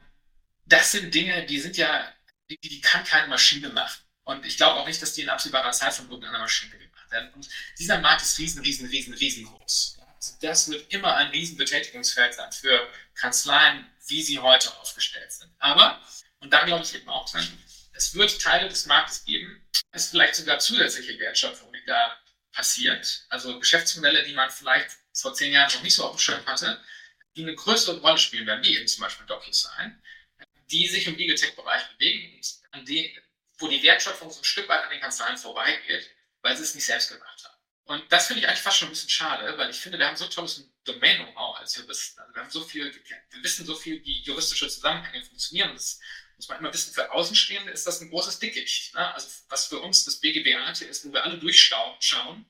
das 0.66 0.92
sind 0.92 1.14
Dinge, 1.14 1.46
die 1.46 1.60
sind 1.60 1.78
ja, 1.78 2.14
die, 2.50 2.58
die 2.60 2.82
kann 2.82 3.04
keine 3.04 3.28
Maschine 3.28 3.70
machen. 3.70 4.02
Und 4.24 4.46
ich 4.46 4.58
glaube 4.58 4.80
auch 4.80 4.88
nicht, 4.88 5.02
dass 5.02 5.14
die 5.14 5.22
in 5.22 5.30
absehbarer 5.30 5.72
Zeit 5.72 5.94
von 5.94 6.10
irgendeiner 6.10 6.40
Maschine 6.40 6.76
werden. 7.16 7.34
Und 7.34 7.50
dieser 7.80 8.00
Markt 8.00 8.22
ist 8.22 8.38
riesen, 8.38 8.62
riesen, 8.62 8.88
riesen, 8.88 9.14
riesengroß. 9.14 9.98
Also 10.16 10.34
das 10.42 10.70
wird 10.70 10.92
immer 10.94 11.16
ein 11.16 11.28
riesen 11.28 11.58
Betätigungsfeld 11.58 12.34
sein 12.34 12.52
für 12.52 12.88
Kanzleien, 13.16 13.86
wie 14.08 14.22
sie 14.22 14.40
heute 14.40 14.76
aufgestellt 14.78 15.32
sind. 15.32 15.52
Aber, 15.60 16.02
und 16.40 16.52
da 16.52 16.66
glaube 16.66 16.84
ich 16.84 16.94
eben 16.94 17.10
auch 17.10 17.30
dran, 17.30 17.48
es 17.94 18.14
wird 18.14 18.42
Teile 18.42 18.68
des 18.68 18.86
Marktes 18.86 19.24
geben, 19.26 19.66
es 19.92 20.10
vielleicht 20.10 20.36
sogar 20.36 20.60
zusätzliche 20.60 21.18
Wertschöpfung, 21.20 21.72
die 21.72 21.86
da 21.86 22.18
passiert. 22.52 23.26
Also 23.30 23.60
Geschäftsmodelle, 23.60 24.24
die 24.24 24.34
man 24.34 24.50
vielleicht 24.50 24.92
vor 25.14 25.34
zehn 25.34 25.54
Jahren 25.54 25.74
noch 25.74 25.84
nicht 25.84 25.96
so 25.96 26.06
auf 26.06 26.28
hatte, 26.46 26.82
die 27.36 27.44
eine 27.44 27.56
größere 27.56 28.00
Rolle 28.00 28.18
spielen 28.18 28.48
werden, 28.48 28.64
wie 28.64 28.76
eben 28.76 28.88
zum 28.88 29.04
Beispiel 29.04 29.26
DocuSign, 29.26 30.02
die 30.72 30.88
sich 30.88 31.08
im 31.08 31.16
Legal 31.16 31.36
Tech-Bereich 31.36 31.84
bewegen 31.94 32.36
und 32.36 32.60
an 32.72 32.86
die, 32.86 33.18
wo 33.60 33.68
die 33.68 33.84
Wertschöpfung 33.84 34.32
so 34.32 34.40
ein 34.40 34.44
Stück 34.44 34.68
weit 34.68 34.84
an 34.84 34.90
den 34.90 35.02
Kanzleien 35.02 35.38
vorbeigeht, 35.38 36.10
weil 36.46 36.56
sie 36.56 36.62
es 36.62 36.76
nicht 36.76 36.86
selbst 36.86 37.10
gemacht 37.10 37.44
haben. 37.44 37.56
Und 37.86 38.12
das 38.12 38.28
finde 38.28 38.42
ich 38.42 38.48
eigentlich 38.48 38.62
fast 38.62 38.78
schon 38.78 38.88
ein 38.88 38.92
bisschen 38.92 39.10
schade, 39.10 39.58
weil 39.58 39.72
ich 39.72 39.78
finde, 39.78 39.98
wir 39.98 40.08
haben 40.08 40.16
so 40.16 40.28
tolles 40.28 40.70
Domain-Know-how 40.84 41.58
als 41.58 41.76
Juristen. 41.76 42.20
Also 42.20 42.36
wir 42.36 42.42
haben 42.44 42.52
so 42.52 42.64
viel, 42.64 42.94
wir 42.94 43.44
wissen 43.44 43.66
so 43.66 43.76
viel, 43.76 44.04
wie 44.04 44.22
juristische 44.22 44.68
Zusammenhänge 44.68 45.26
funktionieren. 45.26 45.74
Das 45.74 46.00
muss 46.36 46.48
man 46.48 46.60
immer 46.60 46.72
wissen, 46.72 46.94
für 46.94 47.12
Außenstehende 47.12 47.72
ist 47.72 47.88
das 47.88 48.00
ein 48.00 48.12
großes 48.12 48.38
Dickicht. 48.38 48.94
Ne? 48.94 49.14
Also 49.14 49.28
was 49.50 49.66
für 49.66 49.80
uns 49.80 50.06
das 50.06 50.20
BGBAT 50.20 50.82
ist, 50.82 51.06
wo 51.06 51.14
wir 51.14 51.24
alle 51.24 51.40
durchschauen, 51.40 52.46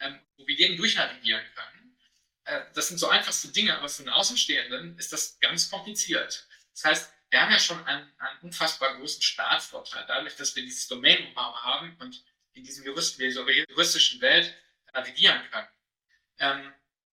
ähm, 0.00 0.20
wo 0.36 0.46
wir 0.46 0.54
jeden 0.54 0.76
durchnavigieren 0.76 1.44
können. 1.54 1.98
Äh, 2.44 2.60
das 2.74 2.88
sind 2.88 2.98
so 2.98 3.08
einfachste 3.08 3.48
Dinge, 3.48 3.78
aber 3.78 3.88
für 3.88 4.02
einen 4.02 4.12
Außenstehenden 4.12 4.98
ist 4.98 5.10
das 5.14 5.40
ganz 5.40 5.70
kompliziert. 5.70 6.46
Das 6.74 6.84
heißt, 6.84 7.12
wir 7.30 7.40
haben 7.40 7.52
ja 7.52 7.58
schon 7.58 7.82
einen, 7.86 8.12
einen 8.18 8.40
unfassbar 8.40 8.98
großen 8.98 9.22
Startvorteil, 9.22 10.04
dadurch, 10.06 10.36
dass 10.36 10.54
wir 10.54 10.62
dieses 10.62 10.86
Domain-Know-how 10.88 11.62
haben 11.62 11.96
und 11.98 12.22
in 12.58 12.64
diesem 12.64 12.84
Jurist, 12.84 13.18
juristischen 13.18 14.20
Welt 14.20 14.54
navigieren 14.92 15.40
können. 15.50 15.68
Ähm, 16.38 16.72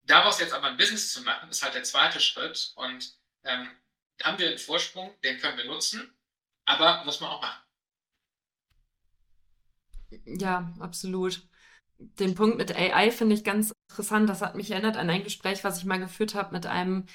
daraus 0.03 0.39
jetzt 0.39 0.53
aber 0.53 0.67
ein 0.67 0.77
Business 0.77 1.13
zu 1.13 1.21
machen, 1.21 1.49
ist 1.49 1.63
halt 1.63 1.75
der 1.75 1.83
zweite 1.83 2.19
Schritt. 2.19 2.73
Und 2.75 3.13
ähm, 3.43 3.69
da 4.17 4.25
haben 4.25 4.39
wir 4.39 4.49
einen 4.49 4.57
Vorsprung, 4.57 5.15
den 5.23 5.39
können 5.39 5.57
wir 5.57 5.65
nutzen, 5.65 6.13
aber 6.65 7.03
muss 7.05 7.21
man 7.21 7.29
auch 7.29 7.41
machen. 7.41 7.63
Ja, 10.25 10.73
absolut. 10.79 11.47
Den 11.97 12.35
Punkt 12.35 12.57
mit 12.57 12.75
AI 12.75 13.11
finde 13.11 13.35
ich 13.35 13.43
ganz 13.43 13.73
interessant. 13.89 14.29
Das 14.29 14.41
hat 14.41 14.55
mich 14.55 14.71
erinnert 14.71 14.97
an 14.97 15.09
ein 15.09 15.23
Gespräch, 15.23 15.63
was 15.63 15.77
ich 15.77 15.85
mal 15.85 15.99
geführt 15.99 16.33
habe 16.33 16.53
mit 16.53 16.65
einem, 16.65 17.05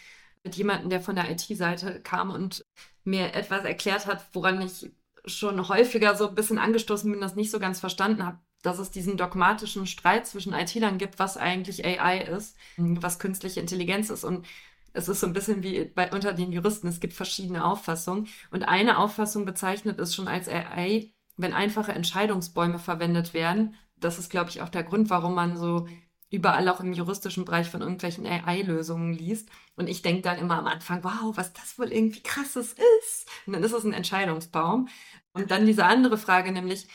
mit 0.42 0.56
jemandem, 0.56 0.90
der 0.90 1.00
von 1.00 1.16
der 1.16 1.30
IT-Seite 1.30 2.02
kam 2.02 2.30
und 2.30 2.64
mir 3.02 3.34
etwas 3.34 3.64
erklärt 3.64 4.06
hat, 4.06 4.26
woran 4.32 4.60
ich 4.62 4.92
schon 5.26 5.68
häufiger 5.68 6.14
so 6.16 6.28
ein 6.28 6.34
bisschen 6.34 6.58
angestoßen 6.58 7.10
bin, 7.10 7.20
das 7.20 7.36
nicht 7.36 7.50
so 7.50 7.58
ganz 7.58 7.80
verstanden 7.80 8.24
habe, 8.24 8.38
dass 8.62 8.78
es 8.78 8.90
diesen 8.90 9.16
dogmatischen 9.16 9.86
Streit 9.86 10.26
zwischen 10.26 10.52
IT-Lern 10.52 10.98
gibt, 10.98 11.18
was 11.18 11.36
eigentlich 11.36 11.84
AI 11.84 12.20
ist, 12.22 12.56
was 12.76 13.18
künstliche 13.18 13.60
Intelligenz 13.60 14.10
ist. 14.10 14.24
Und 14.24 14.46
es 14.92 15.08
ist 15.08 15.20
so 15.20 15.26
ein 15.26 15.32
bisschen 15.32 15.62
wie 15.62 15.84
bei, 15.84 16.10
unter 16.12 16.32
den 16.32 16.52
Juristen, 16.52 16.88
es 16.88 17.00
gibt 17.00 17.12
verschiedene 17.14 17.64
Auffassungen. 17.64 18.28
Und 18.50 18.62
eine 18.62 18.98
Auffassung 18.98 19.44
bezeichnet 19.44 19.98
es 19.98 20.14
schon 20.14 20.28
als 20.28 20.48
AI, 20.48 21.12
wenn 21.36 21.52
einfache 21.52 21.92
Entscheidungsbäume 21.92 22.78
verwendet 22.78 23.34
werden. 23.34 23.74
Das 23.96 24.18
ist, 24.18 24.30
glaube 24.30 24.50
ich, 24.50 24.62
auch 24.62 24.68
der 24.68 24.84
Grund, 24.84 25.10
warum 25.10 25.34
man 25.34 25.56
so 25.56 25.86
überall 26.34 26.68
auch 26.68 26.80
im 26.80 26.92
juristischen 26.92 27.44
Bereich 27.44 27.68
von 27.68 27.80
irgendwelchen 27.82 28.26
AI-Lösungen 28.26 29.14
liest. 29.14 29.48
Und 29.76 29.88
ich 29.88 30.02
denke 30.02 30.22
dann 30.22 30.38
immer 30.38 30.58
am 30.58 30.66
Anfang, 30.66 31.04
wow, 31.04 31.36
was 31.36 31.52
das 31.52 31.78
wohl 31.78 31.92
irgendwie 31.92 32.22
krasses 32.22 32.74
ist. 33.02 33.28
Und 33.46 33.54
dann 33.54 33.64
ist 33.64 33.72
es 33.72 33.84
ein 33.84 33.92
Entscheidungsbaum. 33.92 34.88
Und 35.32 35.50
dann 35.50 35.66
diese 35.66 35.86
andere 35.86 36.18
Frage, 36.18 36.52
nämlich, 36.52 36.88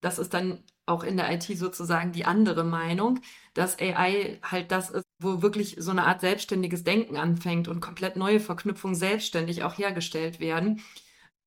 das 0.00 0.18
ist 0.18 0.34
dann 0.34 0.62
auch 0.86 1.02
in 1.04 1.16
der 1.16 1.32
IT 1.32 1.44
sozusagen 1.44 2.12
die 2.12 2.24
andere 2.26 2.64
Meinung, 2.64 3.20
dass 3.54 3.78
AI 3.78 4.38
halt 4.42 4.70
das 4.70 4.90
ist, 4.90 5.04
wo 5.18 5.42
wirklich 5.42 5.76
so 5.78 5.90
eine 5.90 6.04
Art 6.04 6.20
selbstständiges 6.20 6.84
Denken 6.84 7.16
anfängt 7.16 7.68
und 7.68 7.80
komplett 7.80 8.16
neue 8.16 8.40
Verknüpfungen 8.40 8.94
selbstständig 8.96 9.62
auch 9.64 9.78
hergestellt 9.78 10.40
werden. 10.40 10.82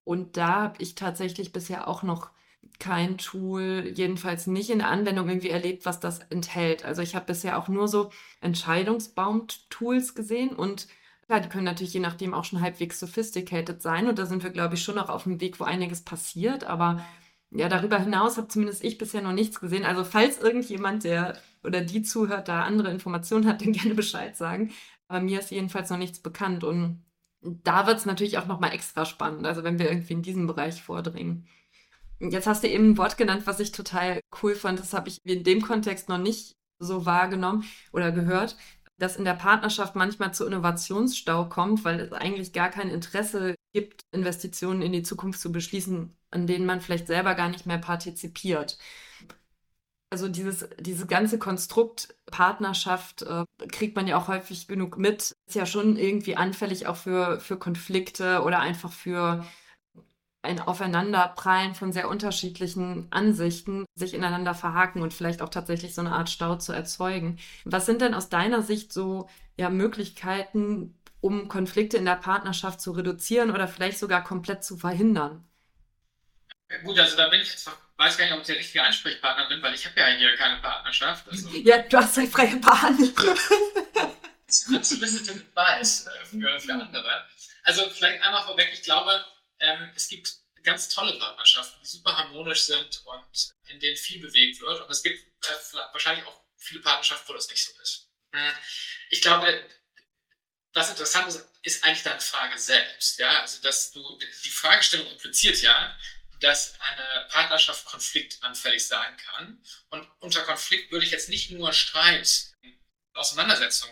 Und 0.03 0.37
da 0.37 0.61
habe 0.63 0.81
ich 0.81 0.95
tatsächlich 0.95 1.51
bisher 1.51 1.87
auch 1.87 2.03
noch 2.03 2.31
kein 2.79 3.17
Tool, 3.17 3.91
jedenfalls 3.93 4.47
nicht 4.47 4.69
in 4.69 4.81
Anwendung 4.81 5.27
irgendwie 5.27 5.49
erlebt, 5.49 5.85
was 5.85 5.99
das 5.99 6.19
enthält. 6.29 6.85
Also 6.85 7.01
ich 7.01 7.15
habe 7.15 7.25
bisher 7.25 7.57
auch 7.57 7.67
nur 7.67 7.87
so 7.87 8.11
Entscheidungsbaum-Tools 8.41 10.15
gesehen 10.15 10.49
und 10.49 10.87
klar, 11.25 11.39
die 11.39 11.49
können 11.49 11.65
natürlich 11.65 11.93
je 11.93 11.99
nachdem 11.99 12.33
auch 12.33 12.45
schon 12.45 12.61
halbwegs 12.61 12.99
sophisticated 12.99 13.81
sein 13.81 14.07
und 14.07 14.19
da 14.19 14.25
sind 14.25 14.43
wir, 14.43 14.49
glaube 14.49 14.75
ich, 14.75 14.83
schon 14.83 14.95
noch 14.95 15.09
auf 15.09 15.23
dem 15.23 15.41
Weg, 15.41 15.59
wo 15.59 15.63
einiges 15.63 16.01
passiert, 16.01 16.63
aber 16.63 17.03
ja, 17.51 17.69
darüber 17.69 17.99
hinaus 17.99 18.37
habe 18.37 18.49
zumindest 18.49 18.83
ich 18.83 18.97
bisher 18.97 19.21
noch 19.21 19.31
nichts 19.31 19.59
gesehen. 19.59 19.85
Also 19.85 20.03
falls 20.03 20.39
irgendjemand, 20.39 21.03
der 21.03 21.37
oder 21.63 21.81
die 21.81 22.01
zuhört, 22.01 22.47
da 22.47 22.63
andere 22.63 22.91
Informationen 22.91 23.47
hat, 23.47 23.61
dann 23.61 23.71
gerne 23.73 23.95
Bescheid 23.95 24.35
sagen. 24.35 24.71
Aber 25.07 25.21
mir 25.21 25.39
ist 25.39 25.51
jedenfalls 25.51 25.89
noch 25.89 25.97
nichts 25.97 26.19
bekannt. 26.19 26.63
Und 26.63 27.05
da 27.41 27.87
wird 27.87 27.97
es 27.97 28.05
natürlich 28.05 28.37
auch 28.37 28.47
nochmal 28.47 28.73
extra 28.73 29.05
spannend, 29.05 29.45
also 29.45 29.63
wenn 29.63 29.79
wir 29.79 29.89
irgendwie 29.89 30.13
in 30.13 30.21
diesem 30.21 30.47
Bereich 30.47 30.81
vordringen. 30.81 31.47
Jetzt 32.19 32.47
hast 32.47 32.63
du 32.63 32.67
eben 32.67 32.91
ein 32.91 32.97
Wort 32.97 33.17
genannt, 33.17 33.43
was 33.45 33.59
ich 33.59 33.71
total 33.71 34.21
cool 34.41 34.55
fand. 34.55 34.79
Das 34.79 34.93
habe 34.93 35.09
ich 35.09 35.19
in 35.23 35.43
dem 35.43 35.61
Kontext 35.61 36.09
noch 36.09 36.17
nicht 36.17 36.53
so 36.79 37.05
wahrgenommen 37.05 37.63
oder 37.91 38.11
gehört, 38.11 38.57
dass 38.97 39.17
in 39.17 39.25
der 39.25 39.33
Partnerschaft 39.33 39.95
manchmal 39.95 40.33
zu 40.33 40.45
Innovationsstau 40.45 41.45
kommt, 41.45 41.83
weil 41.85 41.99
es 41.99 42.13
eigentlich 42.13 42.53
gar 42.53 42.69
kein 42.69 42.89
Interesse 42.89 43.55
gibt, 43.73 44.01
Investitionen 44.11 44.81
in 44.81 44.91
die 44.91 45.03
Zukunft 45.03 45.39
zu 45.39 45.51
beschließen, 45.51 46.15
an 46.31 46.47
denen 46.47 46.65
man 46.65 46.81
vielleicht 46.81 47.07
selber 47.07 47.35
gar 47.35 47.49
nicht 47.49 47.65
mehr 47.67 47.77
partizipiert. 47.77 48.77
Also 50.09 50.29
dieses, 50.29 50.67
dieses 50.79 51.07
ganze 51.07 51.37
Konstrukt 51.37 52.15
Partnerschaft 52.31 53.23
äh, 53.23 53.43
kriegt 53.71 53.95
man 53.95 54.07
ja 54.07 54.17
auch 54.17 54.29
häufig 54.29 54.67
genug 54.67 54.97
mit. 54.97 55.33
Ist 55.47 55.55
ja 55.55 55.65
schon 55.65 55.97
irgendwie 55.97 56.37
anfällig 56.37 56.87
auch 56.87 56.95
für, 56.95 57.39
für 57.41 57.57
Konflikte 57.57 58.41
oder 58.43 58.59
einfach 58.59 58.91
für 58.91 59.45
ein 60.47 60.59
Aufeinanderprallen 60.59 61.75
von 61.75 61.91
sehr 61.91 62.09
unterschiedlichen 62.09 63.07
Ansichten, 63.11 63.85
sich 63.95 64.13
ineinander 64.13 64.55
verhaken 64.55 65.01
und 65.01 65.13
vielleicht 65.13 65.41
auch 65.41 65.49
tatsächlich 65.49 65.93
so 65.93 66.01
eine 66.01 66.13
Art 66.13 66.29
Stau 66.29 66.55
zu 66.55 66.73
erzeugen. 66.73 67.37
Was 67.65 67.85
sind 67.85 68.01
denn 68.01 68.13
aus 68.13 68.29
deiner 68.29 68.61
Sicht 68.61 68.91
so 68.91 69.29
ja, 69.57 69.69
Möglichkeiten, 69.69 70.97
um 71.21 71.47
Konflikte 71.47 71.97
in 71.97 72.05
der 72.05 72.15
Partnerschaft 72.15 72.81
zu 72.81 72.91
reduzieren 72.91 73.51
oder 73.51 73.67
vielleicht 73.67 73.99
sogar 73.99 74.23
komplett 74.23 74.63
zu 74.63 74.77
verhindern? 74.77 75.43
Gut, 76.83 76.99
also 76.99 77.15
da 77.15 77.29
bin 77.29 77.41
ich 77.41 77.49
jetzt, 77.49 77.69
weiß 77.97 78.17
gar 78.17 78.25
nicht, 78.25 78.33
ob 78.33 78.41
ich 78.41 78.47
der 78.47 78.57
richtige 78.57 78.83
Ansprechpartner 78.83 79.47
bin, 79.47 79.61
weil 79.61 79.73
ich 79.73 79.85
habe 79.85 79.99
ja 79.99 80.07
hier 80.07 80.35
keine 80.35 80.61
Partnerschaft. 80.61 81.29
Also 81.29 81.49
ja, 81.49 81.79
du 81.79 81.97
hast 81.97 82.17
ja 82.17 82.25
freie 82.25 82.57
Bahn. 82.57 82.97
Unsolicited 84.69 85.45
Advice 85.55 86.07
äh, 86.07 86.25
für, 86.25 86.59
für 86.59 86.73
andere. 86.73 87.25
Also 87.63 87.89
vielleicht 87.89 88.21
einmal 88.23 88.43
vorweg, 88.43 88.69
ich 88.71 88.83
glaube, 88.83 89.11
ähm, 89.59 89.91
es 89.95 90.07
gibt 90.07 90.33
ganz 90.63 90.89
tolle 90.89 91.17
Partnerschaften, 91.17 91.79
die 91.81 91.87
super 91.87 92.17
harmonisch 92.17 92.63
sind 92.63 93.01
und 93.05 93.53
in 93.67 93.79
denen 93.79 93.97
viel 93.97 94.19
bewegt 94.21 94.59
wird. 94.59 94.81
Und 94.81 94.91
es 94.91 95.01
gibt 95.01 95.19
äh, 95.45 95.77
wahrscheinlich 95.91 96.25
auch 96.25 96.41
viele 96.57 96.81
Partnerschaften, 96.81 97.29
wo 97.29 97.33
das 97.33 97.49
nicht 97.49 97.63
so 97.63 97.71
ist. 97.81 98.09
Hm. 98.33 98.51
Ich 99.09 99.21
glaube, 99.21 99.65
was 100.73 100.89
interessant 100.89 101.27
ist, 101.29 101.47
ist 101.63 101.83
eigentlich 101.83 102.03
deine 102.03 102.19
Frage 102.19 102.57
selbst. 102.57 103.17
Ja, 103.19 103.41
also 103.41 103.61
dass 103.61 103.91
du 103.91 104.19
die 104.43 104.49
Fragestellung 104.49 105.09
impliziert 105.11 105.61
ja, 105.61 105.97
dass 106.39 106.79
eine 106.79 107.27
Partnerschaft 107.29 107.85
konfliktanfällig 107.85 108.85
sein 108.85 109.17
kann. 109.17 109.63
Und 109.89 110.07
unter 110.19 110.43
Konflikt 110.43 110.91
würde 110.91 111.05
ich 111.05 111.11
jetzt 111.11 111.29
nicht 111.29 111.49
nur 111.51 111.73
Streit, 111.73 112.51
Auseinandersetzung 113.13 113.89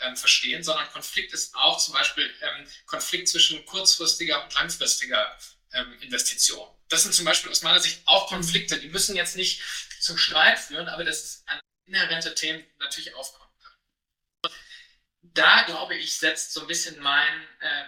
ähm, 0.00 0.16
verstehen, 0.16 0.62
sondern 0.62 0.90
Konflikt 0.90 1.32
ist 1.32 1.54
auch 1.54 1.78
zum 1.78 1.94
Beispiel 1.94 2.32
ähm, 2.40 2.66
Konflikt 2.86 3.28
zwischen 3.28 3.64
kurzfristiger 3.66 4.42
und 4.42 4.54
langfristiger 4.54 5.36
ähm, 5.72 6.00
Investition. 6.00 6.68
Das 6.88 7.02
sind 7.02 7.14
zum 7.14 7.24
Beispiel 7.24 7.50
aus 7.50 7.62
meiner 7.62 7.80
Sicht 7.80 8.00
auch 8.06 8.28
Konflikte, 8.28 8.78
die 8.78 8.88
müssen 8.88 9.16
jetzt 9.16 9.36
nicht 9.36 9.62
zum 10.00 10.16
Streit 10.16 10.58
führen, 10.58 10.88
aber 10.88 11.04
das 11.04 11.24
ist 11.24 11.48
ein 11.48 11.60
inhärente 11.86 12.34
Themen 12.34 12.64
natürlich 12.78 13.14
aufkommen 13.14 13.50
können. 13.62 14.54
Da 15.22 15.62
glaube 15.62 15.96
ich, 15.96 16.18
setzt 16.18 16.52
so 16.52 16.62
ein 16.62 16.66
bisschen 16.66 16.98
mein, 17.00 17.46
äh, 17.60 17.84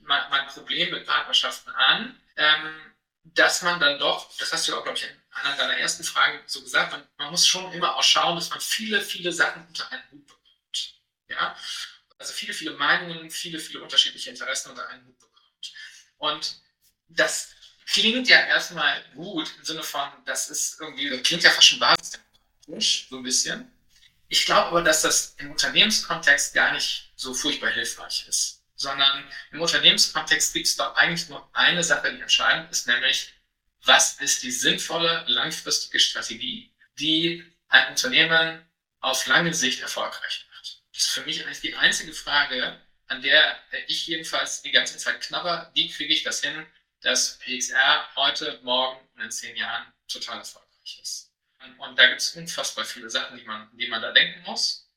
mein, 0.00 0.30
mein 0.30 0.46
Problem 0.48 0.90
mit 0.90 1.06
Partnerschaften 1.06 1.70
an. 1.70 2.20
Ähm, 2.36 2.90
dass 3.24 3.62
man 3.62 3.78
dann 3.80 3.98
doch, 3.98 4.34
das 4.38 4.52
hast 4.52 4.66
du 4.68 4.76
auch, 4.76 4.82
glaube 4.82 4.98
ich, 4.98 5.04
in 5.04 5.16
einer 5.32 5.56
deiner 5.56 5.76
ersten 5.76 6.04
Fragen 6.04 6.40
so 6.46 6.62
gesagt, 6.62 6.92
man, 6.92 7.06
man, 7.18 7.30
muss 7.30 7.46
schon 7.46 7.72
immer 7.72 7.96
auch 7.96 8.02
schauen, 8.02 8.36
dass 8.36 8.50
man 8.50 8.60
viele, 8.60 9.00
viele 9.00 9.32
Sachen 9.32 9.66
unter 9.66 9.90
einen 9.92 10.02
Hut 10.10 10.26
bekommt. 10.26 10.39
Ja? 11.30 11.56
Also 12.18 12.32
viele, 12.32 12.52
viele 12.52 12.72
Meinungen, 12.72 13.30
viele, 13.30 13.58
viele 13.58 13.82
unterschiedliche 13.82 14.30
Interessen 14.30 14.70
unter 14.70 14.86
einen 14.88 15.06
Hut 15.06 15.18
bekommt. 15.18 15.72
Und 16.18 16.60
das 17.08 17.50
klingt 17.86 18.28
ja 18.28 18.40
erstmal 18.40 19.02
gut 19.14 19.50
im 19.58 19.64
Sinne 19.64 19.82
von, 19.82 20.08
das 20.26 20.50
ist 20.50 20.80
irgendwie, 20.80 21.08
das 21.08 21.22
klingt 21.22 21.42
ja 21.42 21.50
fast 21.50 21.66
schon 21.66 21.80
basisdemokratisch, 21.80 23.06
so 23.08 23.16
ein 23.16 23.22
bisschen. 23.22 23.72
Ich 24.28 24.44
glaube 24.44 24.68
aber, 24.68 24.82
dass 24.82 25.02
das 25.02 25.34
im 25.38 25.50
Unternehmenskontext 25.50 26.54
gar 26.54 26.72
nicht 26.72 27.12
so 27.16 27.34
furchtbar 27.34 27.70
hilfreich 27.70 28.26
ist 28.28 28.60
sondern 28.80 29.30
im 29.52 29.60
Unternehmenskontext 29.60 30.54
gibt 30.54 30.66
es 30.66 30.76
doch 30.76 30.94
eigentlich 30.94 31.28
nur 31.28 31.48
eine 31.52 31.84
Sache, 31.84 32.14
die 32.14 32.20
entscheidend 32.20 32.70
ist, 32.70 32.86
nämlich 32.86 33.34
was 33.84 34.20
ist 34.20 34.42
die 34.42 34.50
sinnvolle 34.50 35.24
langfristige 35.28 36.00
Strategie, 36.00 36.74
die 36.98 37.44
ein 37.68 37.88
Unternehmen 37.88 38.66
auf 39.00 39.26
lange 39.26 39.52
Sicht 39.52 39.82
erfolgreich 39.82 40.46
macht. 40.48 40.49
Ist 41.00 41.12
für 41.12 41.22
mich 41.22 41.42
eigentlich 41.42 41.62
die 41.62 41.74
einzige 41.76 42.12
Frage, 42.12 42.78
an 43.06 43.22
der 43.22 43.58
ich 43.86 44.06
jedenfalls 44.06 44.60
die 44.60 44.70
ganze 44.70 44.98
Zeit 44.98 45.22
knabber, 45.22 45.70
wie 45.72 45.88
kriege 45.88 46.12
ich 46.12 46.24
das 46.24 46.42
hin, 46.42 46.66
dass 47.00 47.38
PXR 47.38 48.06
heute, 48.16 48.60
morgen 48.64 49.00
und 49.14 49.22
in 49.22 49.30
zehn 49.30 49.56
Jahren 49.56 49.90
total 50.08 50.40
erfolgreich 50.40 51.00
ist. 51.00 51.32
Und 51.78 51.98
da 51.98 52.06
gibt 52.06 52.20
es 52.20 52.36
unfassbar 52.36 52.84
viele 52.84 53.08
Sachen, 53.08 53.38
die 53.38 53.44
man, 53.44 53.74
die 53.78 53.88
man 53.88 54.02
da 54.02 54.12
denken 54.12 54.42
muss. 54.42 54.90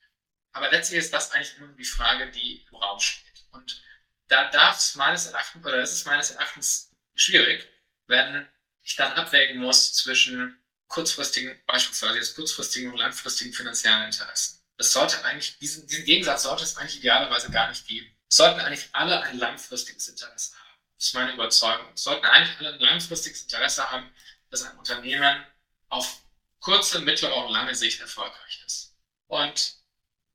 Aber 0.51 0.69
letztlich 0.71 0.99
ist 0.99 1.13
das 1.13 1.31
eigentlich 1.31 1.57
nur 1.59 1.69
die 1.69 1.85
Frage, 1.85 2.29
die 2.31 2.65
im 2.69 2.75
Raum 2.75 2.99
steht. 2.99 3.45
Und 3.51 3.81
da 4.27 4.49
darf 4.49 4.79
es 4.79 4.95
meines 4.95 5.27
Erachtens, 5.27 5.65
oder 5.65 5.81
ist 5.81 5.93
es 5.93 6.03
meines 6.03 6.31
Erachtens 6.31 6.91
schwierig, 7.15 7.65
wenn 8.07 8.45
ich 8.81 8.97
dann 8.97 9.13
abwägen 9.13 9.61
muss 9.61 9.93
zwischen 9.93 10.61
kurzfristigen, 10.87 11.63
beispielsweise 11.65 12.17
jetzt 12.17 12.35
kurzfristigen 12.35 12.91
und 12.91 12.97
langfristigen 12.97 13.53
finanziellen 13.53 14.07
Interessen. 14.07 14.62
Das 14.77 14.91
sollte 14.91 15.23
eigentlich, 15.23 15.57
diesen, 15.59 15.87
diesen 15.87 16.05
Gegensatz 16.05 16.43
sollte 16.43 16.63
es 16.63 16.77
eigentlich 16.77 16.97
idealerweise 16.97 17.51
gar 17.51 17.69
nicht 17.69 17.87
geben. 17.87 18.07
Es 18.29 18.37
sollten 18.37 18.59
eigentlich 18.59 18.89
alle 18.93 19.21
ein 19.21 19.37
langfristiges 19.37 20.07
Interesse 20.07 20.55
haben. 20.55 20.63
Das 20.97 21.07
ist 21.07 21.13
meine 21.13 21.33
Überzeugung. 21.33 21.85
Es 21.93 22.03
sollten 22.03 22.25
eigentlich 22.25 22.57
alle 22.59 22.73
ein 22.73 22.79
langfristiges 22.79 23.43
Interesse 23.43 23.89
haben, 23.91 24.11
dass 24.49 24.63
ein 24.63 24.77
Unternehmen 24.77 25.45
auf 25.89 26.23
kurze, 26.59 26.99
mittlere 26.99 27.35
und 27.35 27.51
lange 27.51 27.75
Sicht 27.75 28.01
erfolgreich 28.01 28.63
ist. 28.65 28.95
Und 29.27 29.75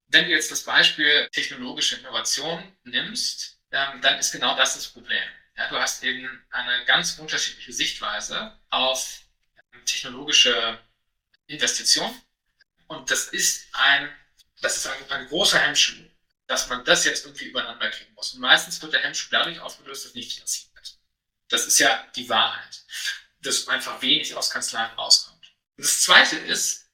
wenn 0.09 0.25
du 0.25 0.31
jetzt 0.31 0.51
das 0.51 0.65
Beispiel 0.65 1.29
technologische 1.33 1.97
Innovation 1.97 2.77
nimmst, 2.85 3.59
ähm, 3.71 4.01
dann 4.01 4.19
ist 4.19 4.33
genau 4.33 4.57
das 4.57 4.75
das 4.75 4.89
Problem. 4.89 5.23
Ja, 5.57 5.69
du 5.69 5.77
hast 5.77 6.03
eben 6.05 6.47
eine 6.51 6.85
ganz 6.85 7.19
unterschiedliche 7.19 7.73
Sichtweise 7.73 8.59
auf 8.71 9.21
ähm, 9.73 9.85
technologische 9.85 10.79
Investition. 11.47 12.15
Und 12.87 13.11
das 13.11 13.29
ist 13.29 13.67
ein, 13.73 14.09
das 14.61 14.77
ist 14.77 14.87
ein, 14.87 15.29
großer 15.29 15.59
Hemmschuh, 15.59 16.05
dass 16.47 16.69
man 16.69 16.85
das 16.85 17.05
jetzt 17.05 17.25
irgendwie 17.25 17.47
übereinander 17.47 17.91
kriegen 17.91 18.13
muss. 18.15 18.35
Und 18.35 18.41
meistens 18.41 18.81
wird 18.83 18.93
der 18.93 19.03
Hemmschuh 19.03 19.29
dadurch 19.31 19.61
aufgelöst, 19.61 20.07
dass 20.07 20.15
nicht 20.15 20.33
finanziert 20.33 20.75
wird. 20.75 20.99
Das 21.49 21.67
ist 21.67 21.79
ja 21.79 22.07
die 22.17 22.29
Wahrheit, 22.29 22.83
dass 23.41 23.69
einfach 23.69 24.01
wenig 24.03 24.35
aus 24.35 24.51
Kanzleien 24.51 24.91
rauskommt. 24.93 25.53
Und 25.77 25.85
das 25.85 26.03
zweite 26.03 26.37
ist, 26.37 26.89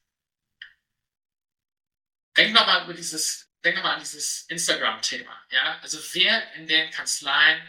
Denk 2.36 2.52
nochmal 2.52 2.84
über 2.84 2.94
dieses, 2.94 3.48
denk 3.62 3.76
nochmal 3.76 3.94
an 3.94 4.00
dieses 4.00 4.42
Instagram-Thema. 4.48 5.40
Ja? 5.50 5.78
Also 5.80 5.98
wer 6.14 6.52
in 6.54 6.66
den 6.66 6.90
Kanzleien 6.90 7.62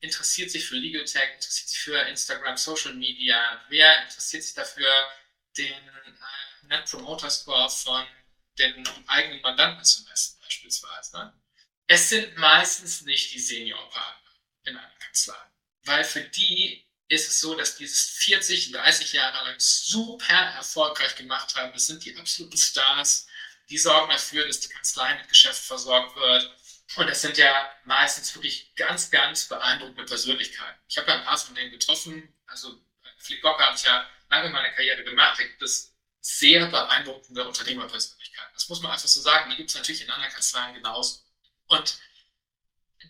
interessiert 0.00 0.50
sich 0.50 0.66
für 0.66 0.76
Legal 0.76 1.04
Tech, 1.04 1.34
interessiert 1.34 1.68
sich 1.68 1.78
für 1.78 1.98
Instagram, 2.02 2.56
Social 2.56 2.94
Media, 2.94 3.64
wer 3.68 4.02
interessiert 4.02 4.42
sich 4.42 4.54
dafür, 4.54 4.90
den 5.56 5.72
äh, 5.72 6.66
Net 6.66 6.90
Promoter 6.90 7.30
Score 7.30 7.68
von 7.70 8.06
den 8.60 8.86
eigenen 9.08 9.40
Mandanten 9.42 9.84
zu 9.84 10.04
messen, 10.04 10.38
beispielsweise. 10.40 11.16
Ne? 11.16 11.40
Es 11.86 12.08
sind 12.08 12.36
meistens 12.36 13.02
nicht 13.02 13.32
die 13.34 13.40
Senior-Partner 13.40 14.30
in 14.64 14.76
einer 14.76 14.98
Kanzlei, 15.00 15.36
weil 15.84 16.04
für 16.04 16.22
die 16.22 16.86
ist 17.08 17.28
es 17.28 17.40
so, 17.40 17.56
dass 17.56 17.76
die 17.76 17.84
es 17.84 18.00
40, 18.18 18.70
30 18.70 19.12
Jahre 19.14 19.44
lang 19.44 19.56
super 19.58 20.34
erfolgreich 20.34 21.16
gemacht 21.16 21.56
haben. 21.56 21.72
Das 21.72 21.88
sind 21.88 22.04
die 22.04 22.16
absoluten 22.16 22.56
Stars 22.56 23.26
die 23.70 23.78
sorgen 23.78 24.10
dafür, 24.10 24.46
dass 24.46 24.60
die 24.60 24.68
Kanzlei 24.68 25.14
mit 25.14 25.28
Geschäft 25.28 25.64
versorgt 25.64 26.16
wird. 26.16 26.50
Und 26.96 27.06
das 27.06 27.22
sind 27.22 27.38
ja 27.38 27.72
meistens 27.84 28.34
wirklich 28.34 28.74
ganz, 28.74 29.10
ganz 29.10 29.48
beeindruckende 29.48 30.04
Persönlichkeiten. 30.04 30.78
Ich 30.88 30.98
habe 30.98 31.08
ja 31.08 31.18
ein 31.18 31.24
paar 31.24 31.38
von 31.38 31.54
denen 31.54 31.70
getroffen. 31.70 32.36
Also 32.46 32.84
Flick 33.18 33.40
Gocker 33.42 33.64
habe 33.64 33.76
ich 33.76 33.84
ja 33.84 34.04
lange 34.28 34.46
in 34.46 34.52
meiner 34.52 34.70
Karriere 34.70 35.04
gemacht. 35.04 35.38
Da 35.38 35.44
gibt 35.44 35.62
es 35.62 35.94
sehr 36.20 36.66
beeindruckende 36.66 37.46
Unternehmerpersönlichkeiten. 37.46 38.52
Das 38.54 38.68
muss 38.68 38.80
man 38.80 38.92
einfach 38.92 39.08
so 39.08 39.20
sagen. 39.20 39.50
Die 39.50 39.56
gibt 39.56 39.70
es 39.70 39.76
natürlich 39.76 40.02
in 40.02 40.10
anderen 40.10 40.32
Kanzleien 40.32 40.74
genauso. 40.74 41.20
Und 41.66 41.98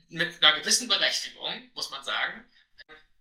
mit 0.08 0.42
einer 0.42 0.58
gewissen 0.58 0.88
Berechtigung, 0.88 1.70
muss 1.74 1.90
man 1.90 2.04
sagen, 2.04 2.44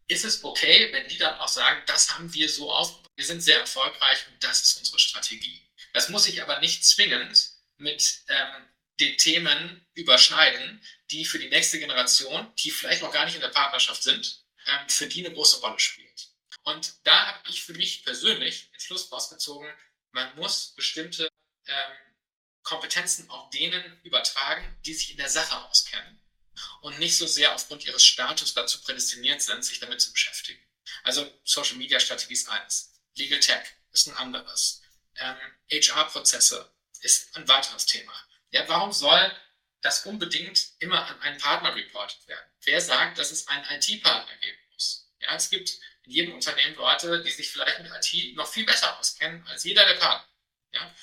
ist 0.07 0.25
es 0.25 0.43
okay, 0.43 0.91
wenn 0.91 1.07
die 1.07 1.17
dann 1.17 1.39
auch 1.39 1.47
sagen, 1.47 1.81
das 1.85 2.13
haben 2.13 2.33
wir 2.33 2.49
so 2.49 2.71
aufgebaut. 2.71 3.09
Wir 3.15 3.25
sind 3.25 3.41
sehr 3.41 3.59
erfolgreich 3.59 4.25
und 4.31 4.43
das 4.43 4.61
ist 4.61 4.77
unsere 4.77 4.99
Strategie. 4.99 5.69
Das 5.93 6.09
muss 6.09 6.23
sich 6.23 6.41
aber 6.41 6.59
nicht 6.59 6.85
zwingend 6.85 7.51
mit 7.77 8.21
ähm, 8.27 8.69
den 8.99 9.17
Themen 9.17 9.85
überschneiden, 9.93 10.83
die 11.11 11.25
für 11.25 11.39
die 11.39 11.49
nächste 11.49 11.79
Generation, 11.79 12.53
die 12.57 12.71
vielleicht 12.71 13.01
noch 13.01 13.11
gar 13.11 13.25
nicht 13.25 13.35
in 13.35 13.41
der 13.41 13.49
Partnerschaft 13.49 14.03
sind, 14.03 14.43
ähm, 14.67 14.89
für 14.89 15.07
die 15.07 15.25
eine 15.25 15.33
große 15.33 15.59
Rolle 15.61 15.79
spielt. 15.79 16.08
Und 16.69 16.93
da 17.03 17.25
habe 17.25 17.49
ich 17.49 17.63
für 17.63 17.73
mich 17.73 18.03
persönlich 18.03 18.69
den 18.69 18.79
Schluss 18.79 19.11
rausgezogen, 19.11 19.67
man 20.11 20.35
muss 20.35 20.75
bestimmte 20.75 21.27
ähm, 21.65 21.97
Kompetenzen 22.61 23.27
auch 23.31 23.49
denen 23.49 23.99
übertragen, 24.03 24.79
die 24.85 24.93
sich 24.93 25.09
in 25.11 25.17
der 25.17 25.29
Sache 25.29 25.57
auskennen 25.65 26.21
und 26.81 26.99
nicht 26.99 27.17
so 27.17 27.25
sehr 27.25 27.55
aufgrund 27.55 27.85
ihres 27.85 28.05
Status 28.05 28.53
dazu 28.53 28.81
prädestiniert 28.81 29.41
sind, 29.41 29.65
sich 29.65 29.79
damit 29.79 29.99
zu 29.99 30.11
beschäftigen. 30.11 30.63
Also 31.03 31.27
Social 31.43 31.77
Media 31.77 31.99
Strategie 31.99 32.33
ist 32.33 32.49
eines, 32.49 32.93
Legal 33.15 33.39
Tech 33.39 33.63
ist 33.91 34.07
ein 34.07 34.17
anderes, 34.17 34.83
ähm, 35.15 35.37
HR-Prozesse 35.71 36.71
ist 37.01 37.35
ein 37.35 37.47
weiteres 37.47 37.87
Thema. 37.87 38.13
Ja, 38.51 38.67
warum 38.67 38.91
soll 38.91 39.35
das 39.81 40.05
unbedingt 40.05 40.73
immer 40.77 41.03
an 41.07 41.19
einen 41.21 41.39
Partner 41.39 41.73
reportet 41.73 42.27
werden? 42.27 42.51
Wer 42.61 42.79
sagt, 42.79 43.17
dass 43.17 43.31
es 43.31 43.47
einen 43.47 43.65
IT-Partner 43.71 44.37
geben 44.37 44.59
muss? 44.71 45.09
Ja, 45.21 45.35
es 45.35 45.49
gibt 45.49 45.79
in 46.09 46.15
jedem 46.15 46.33
Unternehmen 46.33 46.75
Leute, 46.75 47.21
die 47.21 47.29
sich 47.29 47.51
vielleicht 47.51 47.79
mit 47.81 47.91
IT 47.91 48.35
noch 48.35 48.51
viel 48.51 48.65
besser 48.65 48.97
auskennen 48.97 49.45
als 49.47 49.63
jeder 49.63 49.85
der 49.85 49.93
Partner. 49.93 50.27
Ja? 50.73 50.95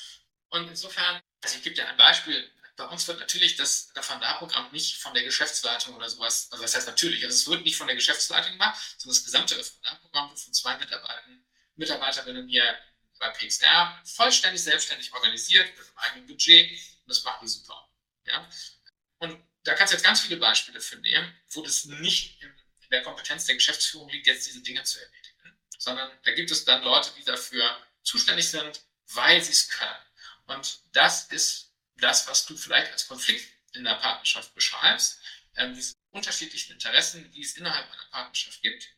Und 0.48 0.68
insofern, 0.68 1.20
also 1.42 1.56
ich 1.56 1.62
gebe 1.62 1.76
dir 1.76 1.88
ein 1.88 1.96
Beispiel. 1.96 2.50
Bei 2.76 2.84
uns 2.86 3.06
wird 3.06 3.20
natürlich 3.20 3.56
das 3.56 3.90
Referendarprogramm 3.96 4.70
nicht 4.72 4.98
von 4.98 5.14
der 5.14 5.22
Geschäftsleitung 5.22 5.94
oder 5.94 6.10
sowas, 6.10 6.48
also 6.50 6.62
das 6.62 6.74
heißt 6.74 6.88
natürlich, 6.88 7.24
also 7.24 7.34
es 7.34 7.46
wird 7.46 7.64
nicht 7.64 7.76
von 7.76 7.86
der 7.86 7.96
Geschäftsleitung 7.96 8.52
gemacht, 8.52 8.78
sondern 8.98 9.16
das 9.16 9.24
gesamte 9.24 9.56
Referendarprogramm 9.56 10.30
wird 10.30 10.40
von 10.40 10.52
zwei 10.52 10.76
Mitarbeitern, 10.76 11.46
Mitarbeiterinnen 11.76 12.48
hier 12.48 12.76
bei 13.18 13.30
PXR 13.30 14.02
vollständig 14.04 14.62
selbstständig 14.62 15.12
organisiert 15.14 15.68
mit 15.78 15.86
einem 15.86 15.98
eigenen 15.98 16.26
Budget 16.26 16.70
und 16.70 17.08
das 17.08 17.22
machen 17.22 17.38
die 17.42 17.48
super. 17.48 17.88
Ja? 18.26 18.46
Und 19.18 19.42
da 19.62 19.74
kannst 19.74 19.92
du 19.92 19.96
jetzt 19.96 20.04
ganz 20.04 20.20
viele 20.20 20.36
Beispiele 20.36 20.80
für 20.80 20.96
nehmen, 20.96 21.34
wo 21.50 21.62
das 21.62 21.86
nicht 21.86 22.40
in 22.86 22.90
der 22.90 23.02
Kompetenz 23.02 23.46
der 23.46 23.56
Geschäftsführung 23.56 24.08
liegt, 24.08 24.26
jetzt 24.26 24.46
diese 24.46 24.62
Dinge 24.62 24.82
zu 24.84 24.98
erledigen, 25.00 25.58
sondern 25.78 26.10
da 26.24 26.32
gibt 26.32 26.50
es 26.50 26.64
dann 26.64 26.82
Leute, 26.82 27.10
die 27.18 27.24
dafür 27.24 27.76
zuständig 28.02 28.48
sind, 28.48 28.80
weil 29.08 29.42
sie 29.42 29.52
es 29.52 29.68
können. 29.68 30.06
Und 30.46 30.80
das 30.92 31.26
ist 31.26 31.72
das, 31.96 32.28
was 32.28 32.46
du 32.46 32.56
vielleicht 32.56 32.92
als 32.92 33.08
Konflikt 33.08 33.46
in 33.72 33.84
der 33.84 33.94
Partnerschaft 33.94 34.54
beschreibst, 34.54 35.18
ähm, 35.56 35.74
diese 35.74 35.94
unterschiedlichen 36.10 36.72
Interessen, 36.72 37.30
die 37.32 37.42
es 37.42 37.56
innerhalb 37.56 37.90
einer 37.90 38.10
Partnerschaft 38.10 38.62
gibt 38.62 38.88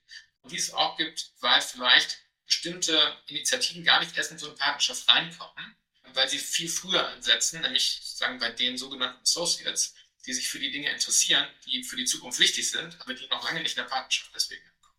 und 0.43 0.53
die 0.53 0.59
es 0.59 0.73
auch 0.73 0.97
gibt, 0.97 1.33
weil 1.41 1.61
vielleicht 1.61 2.19
bestimmte 2.47 3.17
Initiativen 3.27 3.85
gar 3.85 4.01
nicht 4.01 4.17
erst 4.17 4.33
in 4.33 4.39
so 4.39 4.47
eine 4.47 4.57
Partnerschaft 4.57 5.09
reinkommen, 5.09 5.77
weil 6.15 6.29
sie 6.29 6.39
viel 6.39 6.69
früher 6.69 7.07
ansetzen, 7.09 7.61
nämlich 7.61 8.01
sozusagen 8.03 8.39
bei 8.39 8.51
den 8.51 8.79
sogenannten 8.79 9.23
Associates, 9.23 9.95
die 10.27 10.33
sich 10.33 10.49
für 10.49 10.59
die 10.59 10.71
Dinge 10.71 10.91
interessieren, 10.91 11.47
die 11.65 11.83
für 11.83 11.97
die 11.97 12.05
Zukunft 12.05 12.39
wichtig 12.39 12.71
sind, 12.71 13.01
aber 13.01 13.15
die 13.15 13.27
noch 13.29 13.45
lange 13.45 13.61
nicht 13.61 13.77
in 13.77 13.83
der 13.83 13.89
Partnerschaft 13.89 14.31
deswegen 14.35 14.63
kommen. 14.83 14.99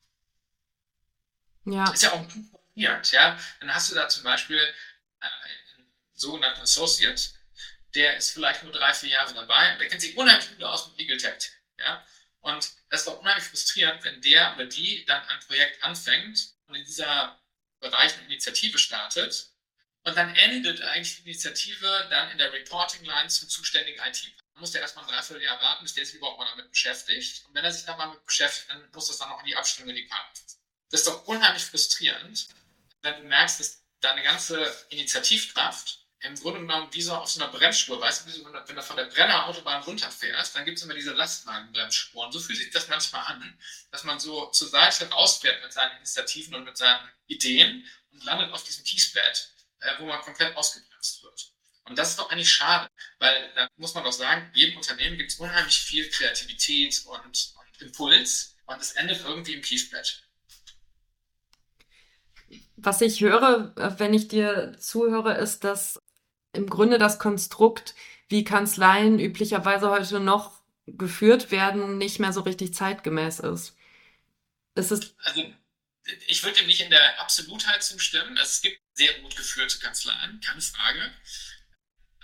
Ja. 1.76 1.92
Ist 1.92 2.04
ja 2.04 2.14
auch 2.14 2.26
frustrierend, 2.30 3.12
ja. 3.12 3.40
Dann 3.60 3.74
hast 3.74 3.92
du 3.92 3.96
da 3.96 4.10
zum 4.10 4.24
Beispiel 4.24 4.62
einen 5.20 5.92
sogenannten 6.14 6.62
Associate, 6.62 7.22
der 7.96 8.18
ist 8.18 8.32
vielleicht 8.32 8.64
nur 8.64 8.72
drei, 8.72 8.94
vier 8.94 9.10
Jahre 9.10 9.34
dabei, 9.34 9.76
der 9.78 9.88
kennt 9.88 10.02
sich 10.02 10.16
unheimlich 10.16 10.50
gut 10.50 10.64
aus 10.64 10.88
mit 10.88 11.00
Legal 11.00 11.18
Tech, 11.18 11.52
ja. 11.78 12.06
Und 12.42 12.72
das 12.90 13.02
ist 13.02 13.08
doch 13.08 13.20
unheimlich 13.20 13.44
frustrierend, 13.46 14.04
wenn 14.04 14.22
der 14.22 14.56
oder 14.56 14.66
die 14.66 15.04
dann 15.06 15.22
ein 15.28 15.40
Projekt 15.42 15.84
anfängt 15.84 16.54
und 16.68 16.76
in 16.76 16.86
dieser 16.86 17.40
Bereich 17.80 18.14
eine 18.14 18.26
Initiative 18.26 18.78
startet 18.78 19.50
und 20.04 20.16
dann 20.16 20.36
endet 20.36 20.82
eigentlich 20.82 21.18
die 21.18 21.30
Initiative 21.30 22.08
dann 22.10 22.32
in 22.32 22.38
der 22.38 22.52
Reporting-Line 22.54 23.28
zum 23.28 23.50
zuständigen 23.50 24.02
IT. 24.06 24.34
Muss 24.60 24.72
der 24.72 24.82
erstmal 24.82 25.06
ein 25.06 25.12
Dreivierteljahr 25.12 25.62
warten, 25.62 25.84
bis 25.84 25.94
der 25.94 26.06
sich 26.06 26.16
überhaupt 26.16 26.40
mal 26.40 26.48
damit 26.50 26.70
beschäftigt. 26.70 27.46
Und 27.46 27.56
wenn 27.56 27.64
er 27.64 27.72
sich 27.72 27.86
dann 27.86 27.98
mal 27.98 28.06
damit 28.06 28.26
beschäftigt, 28.26 28.70
dann 28.70 28.90
muss 28.94 29.08
das 29.08 29.18
dann 29.18 29.30
auch 29.30 29.40
in 29.40 29.46
die 29.46 29.56
Abstimmung 29.56 29.90
in 29.90 29.96
die 29.96 30.08
Karte. 30.08 30.42
Das 30.90 31.02
ist 31.02 31.08
doch 31.08 31.26
unheimlich 31.28 31.64
frustrierend, 31.64 32.48
wenn 33.02 33.22
du 33.22 33.24
merkst, 33.28 33.60
dass 33.60 33.84
deine 34.02 34.24
ganze 34.24 34.86
Initiativkraft 34.90 36.00
im 36.22 36.36
Grunde 36.36 36.60
genommen 36.60 36.90
wie 36.92 37.02
so 37.02 37.16
auf 37.16 37.30
so 37.30 37.42
einer 37.42 37.52
Bremsspur, 37.52 38.02
weißt 38.02 38.28
du, 38.28 38.46
wenn 38.46 38.76
du 38.76 38.82
von 38.82 38.98
der 38.98 39.06
Brennerautobahn 39.06 39.84
runterfährst, 39.84 40.56
dann 40.56 40.66
gibt 40.66 40.78
es 40.78 40.84
immer 40.84 40.94
diese 40.94 41.14
Lastwagenbremsspuren. 41.14 42.32
So 42.32 42.40
fühlt 42.42 42.60
sich 42.60 42.72
das 42.72 42.90
manchmal 42.90 43.26
an, 43.28 43.58
dass 43.92 44.04
man 44.04 44.20
so 44.20 44.48
zur 44.48 44.68
Seite 44.68 45.10
rausfährt 45.10 45.64
mit 45.64 45.72
seinen 45.72 45.96
Initiativen 45.98 46.56
und 46.56 46.66
mit 46.66 46.76
seinen 46.76 47.10
Ideen 47.28 47.88
und 48.12 48.24
landet 48.26 48.52
auf 48.52 48.64
diesem 48.64 48.84
Kiesbett, 48.84 49.50
äh, 49.80 49.94
wo 50.00 50.06
man 50.06 50.20
komplett 50.22 50.56
ausgebremst 50.58 51.24
wird. 51.24 51.54
Und 51.90 51.98
das 51.98 52.12
ist 52.12 52.20
doch 52.20 52.30
eigentlich 52.30 52.52
schade, 52.52 52.88
weil 53.18 53.52
da 53.56 53.68
muss 53.78 53.96
man 53.96 54.04
doch 54.04 54.14
sagen, 54.14 54.50
jedem 54.54 54.78
Unternehmen 54.78 55.18
gibt 55.18 55.32
es 55.32 55.40
unheimlich 55.40 55.80
viel 55.80 56.08
Kreativität 56.10 57.04
und, 57.06 57.26
und 57.26 57.82
Impuls 57.82 58.56
und 58.68 58.80
es 58.80 58.92
endet 58.92 59.22
irgendwie 59.26 59.54
im 59.54 59.62
Kiesbett. 59.62 60.24
Was 62.78 63.02
ich 63.02 63.20
höre, 63.22 63.74
äh, 63.76 64.00
wenn 64.00 64.14
ich 64.14 64.28
dir 64.28 64.78
zuhöre, 64.80 65.38
ist, 65.38 65.64
dass 65.64 66.00
im 66.54 66.68
Grunde 66.68 67.00
das 67.00 67.20
Konstrukt, 67.20 67.96
wie 68.28 68.44
Kanzleien 68.44 69.20
üblicherweise 69.20 69.90
heute 69.90 70.20
noch 70.20 70.62
geführt 70.86 71.52
werden, 71.52 71.98
nicht 71.98 72.20
mehr 72.20 72.34
so 72.34 72.42
richtig 72.42 72.74
zeitgemäß 72.74 73.40
ist. 73.40 73.76
Es 74.76 74.92
ist 74.92 75.16
also 75.24 75.44
ich 76.28 76.44
würde 76.44 76.58
dem 76.58 76.68
nicht 76.68 76.82
in 76.82 76.90
der 76.90 77.20
Absolutheit 77.20 77.84
zustimmen. 77.84 78.38
Es 78.38 78.62
gibt 78.62 78.80
sehr 78.94 79.14
gut 79.22 79.36
geführte 79.36 79.80
Kanzleien, 79.80 80.40
keine 80.42 80.62
Frage. 80.62 81.12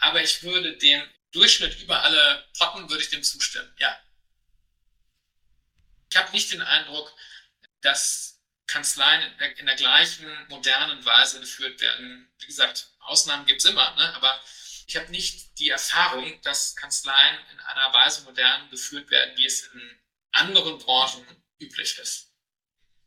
Aber 0.06 0.22
ich 0.22 0.44
würde 0.44 0.78
dem 0.78 1.02
Durchschnitt 1.32 1.82
über 1.82 2.04
alle 2.04 2.46
Potten 2.60 2.88
würde 2.90 3.02
ich 3.02 3.10
dem 3.10 3.24
zustimmen, 3.24 3.74
ja. 3.80 4.00
ich 6.12 6.16
habe 6.16 6.32
nicht 6.32 6.54
den 6.54 6.62
Eindruck, 6.62 7.12
dass 7.82 8.40
Kanzleien 8.68 9.32
in 9.32 9.38
der, 9.40 9.58
in 9.58 9.66
der, 9.66 9.76
gleichen 9.76 10.28
modernen 10.48 11.04
Weise 11.06 11.40
geführt 11.40 11.82
werden. 11.82 12.32
Wie 12.38 12.46
gesagt, 12.46 12.92
Ausnahmen 13.00 13.48
gibt 13.48 13.64
es 13.64 13.70
immer, 13.70 13.96
ne? 13.96 14.16
aber 14.16 14.40
ich 14.86 14.96
habe 14.96 15.10
nicht 15.10 15.58
die 15.58 15.70
Erfahrung, 15.70 16.40
dass 16.44 16.76
Kanzleien 16.76 17.40
in 17.52 17.60
einer 17.60 17.92
Weise 17.92 18.24
modern 18.26 18.70
geführt 18.70 19.10
werden, 19.10 19.36
wie 19.38 19.48
es 19.48 19.68
in 19.74 19.82
anderen 20.34 20.78
Branchen 20.78 21.26
üblich 21.60 21.98
ist. 21.98 22.32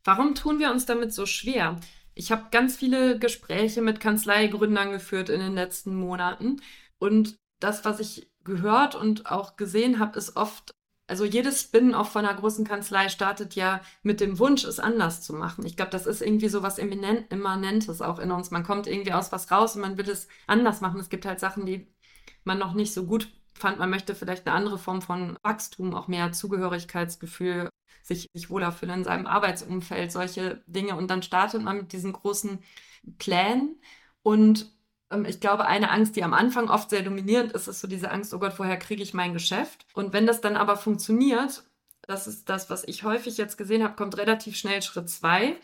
Warum 0.03 0.35
tun 0.35 0.59
wir 0.59 0.69
uns 0.69 0.85
damit 0.85 1.13
so 1.13 1.25
schwer? 1.25 1.79
Ich 2.13 2.33
habe 2.33 2.49
ganz 2.51 2.75
viele 2.75 3.17
Gespräche 3.17 3.81
mit 3.81 4.01
Kanzleigründern 4.01 4.91
geführt 4.91 5.29
in 5.29 5.39
den 5.39 5.55
letzten 5.55 5.95
Monaten 5.95 6.61
und 6.99 7.37
das, 7.59 7.85
was 7.85 7.99
ich 7.99 8.29
gehört 8.43 8.95
und 8.95 9.29
auch 9.31 9.55
gesehen 9.57 9.99
habe, 9.99 10.17
ist 10.17 10.35
oft, 10.35 10.71
also 11.07 11.25
jedes 11.25 11.61
Spin-off 11.61 12.11
von 12.11 12.25
einer 12.25 12.37
großen 12.37 12.65
Kanzlei 12.65 13.09
startet 13.09 13.55
ja 13.55 13.81
mit 14.03 14.21
dem 14.21 14.39
Wunsch, 14.39 14.63
es 14.63 14.79
anders 14.79 15.21
zu 15.21 15.33
machen. 15.33 15.65
Ich 15.65 15.75
glaube, 15.75 15.91
das 15.91 16.05
ist 16.05 16.21
irgendwie 16.21 16.49
so 16.49 16.61
was 16.63 16.77
Immanentes 16.77 18.01
auch 18.01 18.19
in 18.19 18.31
uns. 18.31 18.51
Man 18.51 18.63
kommt 18.63 18.87
irgendwie 18.87 19.13
aus 19.13 19.31
was 19.31 19.51
raus 19.51 19.75
und 19.75 19.81
man 19.81 19.97
will 19.97 20.09
es 20.09 20.27
anders 20.47 20.81
machen. 20.81 20.99
Es 20.99 21.09
gibt 21.09 21.25
halt 21.25 21.39
Sachen, 21.39 21.65
die 21.65 21.87
man 22.43 22.59
noch 22.59 22.73
nicht 22.73 22.93
so 22.93 23.05
gut 23.05 23.29
fand. 23.53 23.79
Man 23.79 23.89
möchte 23.89 24.15
vielleicht 24.15 24.47
eine 24.47 24.55
andere 24.55 24.77
Form 24.77 25.01
von 25.01 25.37
Wachstum, 25.43 25.95
auch 25.95 26.07
mehr 26.07 26.31
Zugehörigkeitsgefühl, 26.31 27.69
sich, 28.03 28.27
sich 28.33 28.49
wohler 28.49 28.71
fühlen 28.71 28.99
in 28.99 29.03
seinem 29.03 29.27
Arbeitsumfeld, 29.27 30.11
solche 30.11 30.63
Dinge. 30.67 30.95
Und 30.95 31.09
dann 31.09 31.23
startet 31.23 31.61
man 31.61 31.77
mit 31.77 31.91
diesen 31.91 32.13
großen 32.13 32.63
Plänen 33.17 33.81
und 34.23 34.71
ich 35.25 35.39
glaube, 35.39 35.65
eine 35.65 35.89
Angst, 35.91 36.15
die 36.15 36.23
am 36.23 36.33
Anfang 36.33 36.69
oft 36.69 36.89
sehr 36.89 37.01
dominierend 37.01 37.51
ist, 37.53 37.67
ist 37.67 37.81
so 37.81 37.87
diese 37.87 38.11
Angst, 38.11 38.33
oh 38.33 38.39
Gott, 38.39 38.57
woher 38.57 38.77
kriege 38.77 39.01
ich 39.01 39.13
mein 39.13 39.33
Geschäft? 39.33 39.85
Und 39.93 40.13
wenn 40.13 40.27
das 40.27 40.41
dann 40.41 40.55
aber 40.55 40.77
funktioniert, 40.77 41.63
das 42.01 42.27
ist 42.27 42.49
das, 42.49 42.69
was 42.69 42.83
ich 42.87 43.03
häufig 43.03 43.37
jetzt 43.37 43.57
gesehen 43.57 43.83
habe, 43.83 43.95
kommt 43.95 44.17
relativ 44.17 44.55
schnell 44.55 44.81
Schritt 44.81 45.09
zwei. 45.09 45.57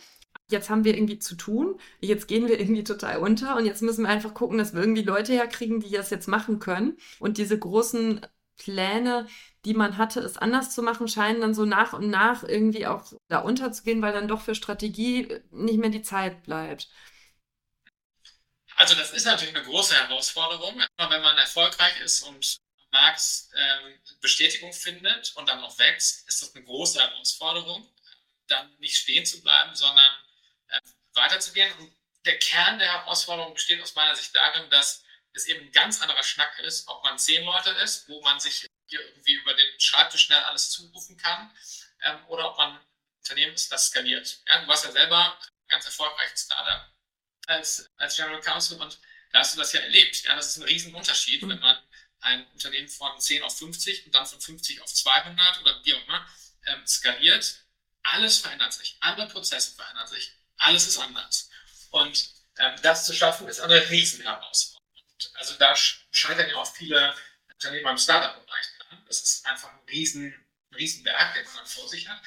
Jetzt 0.50 0.70
haben 0.70 0.84
wir 0.84 0.96
irgendwie 0.96 1.18
zu 1.20 1.36
tun, 1.36 1.80
jetzt 2.02 2.28
gehen 2.28 2.48
wir 2.48 2.60
irgendwie 2.60 2.84
total 2.84 3.18
unter 3.18 3.56
und 3.58 3.66
jetzt 3.66 3.82
müssen 3.82 4.04
wir 4.04 4.10
einfach 4.10 4.34
gucken, 4.36 4.60
dass 4.60 4.74
wir 4.74 4.82
irgendwie 4.82 5.02
Leute 5.02 5.34
herkriegen, 5.34 5.80
die 5.80 5.89
das 5.89 6.12
jetzt 6.12 6.28
machen 6.28 6.60
können. 6.60 6.98
Und 7.20 7.38
diese 7.39 7.58
großen 7.58 8.22
Pläne, 8.58 9.28
die 9.66 9.74
man 9.74 9.98
hatte, 9.98 10.20
es 10.22 10.38
anders 10.38 10.74
zu 10.74 10.84
machen, 10.84 11.08
scheinen 11.08 11.41
dann 11.41 11.54
so 11.56 11.66
nach 11.66 11.93
und 11.93 12.10
nach 12.10 12.43
irgendwie 12.43 12.86
auch 12.88 13.12
da 13.28 13.39
unterzugehen, 13.39 14.02
weil 14.02 14.14
dann 14.14 14.28
doch 14.28 14.41
für 14.41 14.56
Strategie 14.56 15.28
nicht 15.52 15.80
mehr 15.80 15.89
die 15.89 16.04
Zeit 16.04 16.43
bleibt. 16.43 16.89
Also 18.76 18.93
das 18.95 19.11
ist 19.11 19.26
natürlich 19.26 19.55
eine 19.55 19.65
große 19.65 19.95
Herausforderung. 19.95 20.84
Wenn 20.97 21.21
man 21.21 21.38
erfolgreich 21.38 21.99
ist 22.01 22.23
und 22.23 22.57
Marx 22.91 23.49
ähm, 23.55 23.99
Bestätigung 24.21 24.73
findet 24.73 25.36
und 25.36 25.47
dann 25.47 25.63
auch 25.63 25.78
wächst, 25.80 26.28
ist 26.28 26.41
das 26.41 26.55
eine 26.55 26.63
große 26.63 26.99
Herausforderung, 26.99 27.89
dann 28.47 28.76
nicht 28.80 28.97
stehen 28.97 29.26
zu 29.26 29.41
bleiben, 29.41 29.76
sondern 29.76 30.11
äh, 30.67 30.80
weiterzugehen. 31.13 31.71
Und 31.80 31.95
der 32.26 32.38
Kern 32.39 32.80
der 32.80 32.91
Herausforderung 32.91 33.53
besteht 33.53 33.82
aus 33.82 33.95
meiner 33.95 34.15
Sicht 34.15 34.36
darin, 34.36 34.69
dass 34.69 35.03
es 35.34 35.45
eben 35.45 35.65
ein 35.65 35.71
ganz 35.71 36.01
anderer 36.01 36.23
Schnack 36.23 36.57
ist, 36.59 36.88
ob 36.88 37.03
man 37.03 37.17
zehn 37.17 37.43
Leute 37.43 37.71
ist, 37.71 38.07
wo 38.07 38.21
man 38.21 38.39
sich 38.39 38.67
hier 38.88 39.01
irgendwie 39.01 39.34
über 39.34 39.53
den 39.53 39.80
Schreibtisch 39.80 40.23
schnell 40.23 40.43
alles 40.43 40.69
zurufen 40.69 41.17
kann, 41.17 41.53
ähm, 42.03 42.26
oder 42.28 42.51
ob 42.51 42.57
man 42.57 42.73
ein 42.73 42.86
Unternehmen 43.19 43.53
ist, 43.53 43.71
das 43.71 43.88
skaliert. 43.88 44.41
Ja, 44.47 44.61
du 44.61 44.67
warst 44.67 44.86
ja 44.86 44.91
selber 44.91 45.38
ganz 45.67 45.86
erfolgreich 45.86 46.32
ein 46.32 46.38
Startup 46.38 46.95
als, 47.48 47.89
als 47.98 48.16
General 48.16 48.41
Counsel 48.41 48.80
und 48.80 49.00
da 49.32 49.39
hast 49.39 49.56
du 49.56 49.60
das 49.60 49.74
ja 49.74 49.82
erlebt. 49.82 50.24
Ja, 50.24 50.36
das 50.36 50.48
ist 50.48 50.58
ein 50.58 50.64
Riesenunterschied, 50.64 51.41
mhm. 51.41 51.50
wenn 51.50 51.60
man 51.60 51.78
ein 52.22 52.48
Unternehmen 52.52 52.88
von 52.88 53.20
10 53.20 53.43
auf 53.43 53.58
50 53.58 54.06
und 54.06 54.16
dann 54.16 54.26
von 54.26 54.39
50 54.39 54.82
auf 54.82 54.93
200 54.93 55.62
oder 55.62 55.84
wie 55.84 55.93
auch 55.93 56.08
immer 56.08 56.28
ähm, 56.68 56.86
skaliert. 56.88 57.64
Alles 58.04 58.39
verändert 58.39 58.74
sich, 58.74 58.98
alle 59.00 59.28
Prozesse 59.28 59.76
verändern 59.76 60.08
sich, 60.08 60.32
alles 60.58 60.88
ist 60.88 60.98
anders. 60.98 61.50
Und 61.89 62.30
ähm, 62.58 62.76
das 62.82 63.06
zu 63.06 63.14
schaffen, 63.14 63.48
ist 63.48 63.60
eine 63.60 63.89
Riesenherausforderung. 63.89 64.82
Also 65.36 65.56
da 65.56 65.76
scheitern 65.76 66.50
ja 66.50 66.56
auch 66.56 66.74
viele 66.74 67.16
Unternehmen 67.52 67.91
im 67.91 67.98
Startup-Bereich 67.98 68.66
dran. 68.80 69.04
Das 69.08 69.22
ist 69.22 69.46
einfach 69.46 69.72
ein 69.72 69.80
riesen, 69.89 70.34
Riesenwerk, 70.76 71.36
den 71.36 71.46
man 71.56 71.66
vor 71.66 71.88
sich 71.88 72.08
hat. 72.08 72.22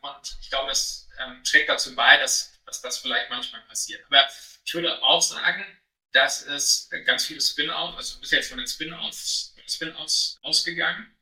Und 0.00 0.36
ich 0.40 0.50
glaube, 0.50 0.68
das 0.68 1.08
ähm, 1.18 1.42
trägt 1.44 1.68
dazu 1.68 1.94
bei, 1.94 2.16
dass, 2.16 2.49
dass 2.66 2.80
das 2.82 2.98
vielleicht 2.98 3.30
manchmal 3.30 3.62
passiert. 3.62 4.04
Aber 4.06 4.28
ich 4.64 4.74
würde 4.74 5.02
auch 5.02 5.22
sagen, 5.22 5.64
dass 6.12 6.42
es 6.42 6.88
ganz 7.04 7.26
viele 7.26 7.40
Spin-outs, 7.40 7.96
also 7.96 8.20
bis 8.20 8.30
jetzt 8.30 8.48
von 8.48 8.58
den 8.58 8.66
Spin-outs, 8.66 9.54
Spin-outs 9.66 10.38
ausgegangen. 10.42 11.16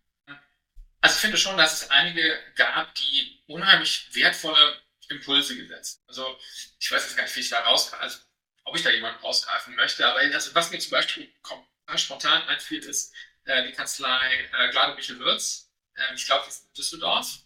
Also 1.01 1.15
ich 1.15 1.21
finde 1.21 1.37
schon, 1.37 1.57
dass 1.57 1.83
es 1.83 1.91
einige 1.91 2.39
gab, 2.57 2.95
die 2.95 3.43
unheimlich 3.47 4.09
wertvolle 4.15 4.81
Impulse 5.09 5.57
gesetzt. 5.57 6.03
Also 6.07 6.39
ich 6.79 6.91
weiß 6.91 7.05
jetzt 7.05 7.17
gar 7.17 7.25
nicht, 7.25 7.37
wie 7.37 7.41
ich 7.41 7.51
da 7.51 7.61
raus, 7.61 7.93
also 7.95 8.19
ob 8.65 8.77
ich 8.77 8.83
da 8.83 8.91
jemanden 8.91 9.21
rausgreifen 9.21 9.75
möchte, 9.77 10.07
aber 10.07 10.19
also, 10.19 10.55
was 10.55 10.71
mir 10.71 10.79
zum 10.79 10.91
Beispiel 10.91 11.33
spontan 11.97 12.43
einfiel, 12.49 12.85
ist 12.85 13.15
äh, 13.45 13.67
die 13.67 13.73
Kanzlei 13.73 14.51
äh, 14.53 14.71
Glade 14.71 14.95
Michel 14.95 15.19
Würz. 15.19 15.71
Ähm, 15.97 16.15
ich 16.15 16.27
glaube, 16.27 16.45
die 16.45 16.51
ist 16.51 16.65
in 16.65 16.73
Düsseldorf. 16.75 17.39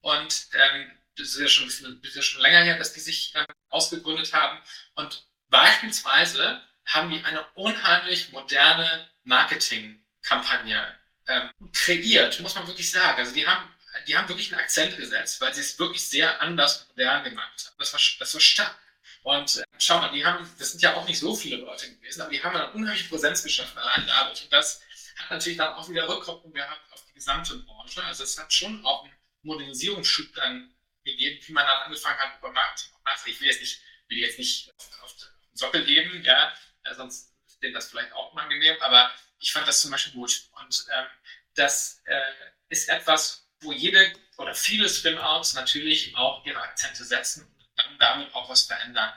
Und 0.00 0.48
ähm, 0.54 0.98
das 1.20 1.30
ist 1.30 1.40
ja 1.40 1.48
schon 1.48 1.66
bisschen, 1.66 2.02
ist 2.02 2.16
ja 2.16 2.22
schon 2.22 2.42
länger 2.42 2.62
her, 2.62 2.78
dass 2.78 2.92
die 2.92 3.00
sich 3.00 3.34
äh, 3.34 3.44
ausgegründet 3.68 4.32
haben. 4.32 4.58
Und 4.94 5.26
beispielsweise 5.48 6.62
haben 6.86 7.10
die 7.10 7.24
eine 7.24 7.46
unheimlich 7.54 8.32
moderne 8.32 9.08
Marketingkampagne 9.24 10.98
ähm, 11.28 11.50
kreiert, 11.72 12.40
muss 12.40 12.54
man 12.54 12.66
wirklich 12.66 12.90
sagen. 12.90 13.18
Also 13.18 13.32
die 13.32 13.46
haben, 13.46 13.68
die 14.06 14.16
haben 14.16 14.28
wirklich 14.28 14.52
einen 14.52 14.60
Akzent 14.60 14.96
gesetzt, 14.96 15.40
weil 15.40 15.54
sie 15.54 15.60
es 15.60 15.78
wirklich 15.78 16.02
sehr 16.02 16.40
anders 16.40 16.86
modern 16.88 17.24
gemacht 17.24 17.66
haben. 17.66 17.76
Das 17.78 17.92
war, 17.92 18.00
das 18.18 18.34
war 18.34 18.40
stark. 18.40 18.76
Und 19.22 19.58
äh, 19.58 19.64
schau 19.78 19.98
mal, 19.98 20.12
die 20.12 20.24
haben, 20.24 20.48
das 20.58 20.72
sind 20.72 20.82
ja 20.82 20.94
auch 20.94 21.06
nicht 21.06 21.18
so 21.18 21.34
viele 21.36 21.56
Leute 21.56 21.90
gewesen, 21.94 22.22
aber 22.22 22.30
die 22.30 22.42
haben 22.42 22.56
eine 22.56 22.72
unheimliche 22.72 23.08
Präsenz 23.08 23.42
geschaffen 23.42 23.78
allein 23.78 24.06
dadurch. 24.06 24.44
Und 24.44 24.52
das 24.52 24.80
hat 25.16 25.30
natürlich 25.30 25.58
dann 25.58 25.74
auch 25.74 25.88
wieder 25.88 26.08
Rückkopplung 26.08 26.52
gehabt 26.52 26.92
auf 26.92 27.04
die 27.06 27.12
gesamte 27.12 27.56
Branche. 27.58 28.02
Also 28.02 28.24
es 28.24 28.38
hat 28.38 28.52
schon 28.52 28.84
auch 28.84 29.04
einen 29.04 29.12
Modernisierungsschub 29.42 30.34
dann 30.34 30.74
gegeben, 31.04 31.40
wie 31.46 31.52
man 31.52 31.66
dann 31.66 31.82
angefangen 31.82 32.18
hat, 32.18 32.38
über 32.38 32.52
Marketing 32.52 32.90
nachzudenken. 33.04 33.30
Ich 33.34 33.40
will 33.40 33.48
jetzt 33.48 33.60
nicht, 33.60 33.80
will 34.08 34.18
jetzt 34.18 34.38
nicht 34.38 34.70
auf, 34.76 35.02
auf 35.02 35.16
den 35.16 35.56
Sockel 35.56 35.84
geben, 35.84 36.22
ja, 36.24 36.54
sonst 36.92 37.32
ist 37.46 37.62
denen 37.62 37.74
das 37.74 37.90
vielleicht 37.90 38.12
auch 38.12 38.32
unangenehm, 38.32 38.76
aber 38.80 39.12
ich 39.38 39.52
fand 39.52 39.66
das 39.66 39.80
zum 39.80 39.90
Beispiel 39.90 40.12
gut. 40.12 40.48
Und 40.52 40.86
ähm, 40.92 41.06
das 41.54 42.02
äh, 42.04 42.22
ist 42.68 42.88
etwas, 42.88 43.48
wo 43.60 43.72
jede 43.72 44.12
oder 44.38 44.54
viele 44.54 44.88
Spin-Outs 44.88 45.54
natürlich 45.54 46.16
auch 46.16 46.44
ihre 46.46 46.60
Akzente 46.60 47.04
setzen 47.04 47.46
und 47.46 47.68
dann 47.76 47.98
damit 47.98 48.34
auch 48.34 48.48
was 48.48 48.62
verändern. 48.62 49.12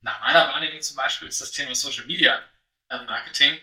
Nach 0.00 0.20
meiner 0.20 0.48
Wahrnehmung 0.48 0.80
zum 0.80 0.96
Beispiel 0.96 1.28
ist 1.28 1.40
das 1.40 1.50
Thema 1.50 1.74
Social 1.74 2.06
Media 2.06 2.42
äh, 2.88 2.98
Marketing 3.04 3.60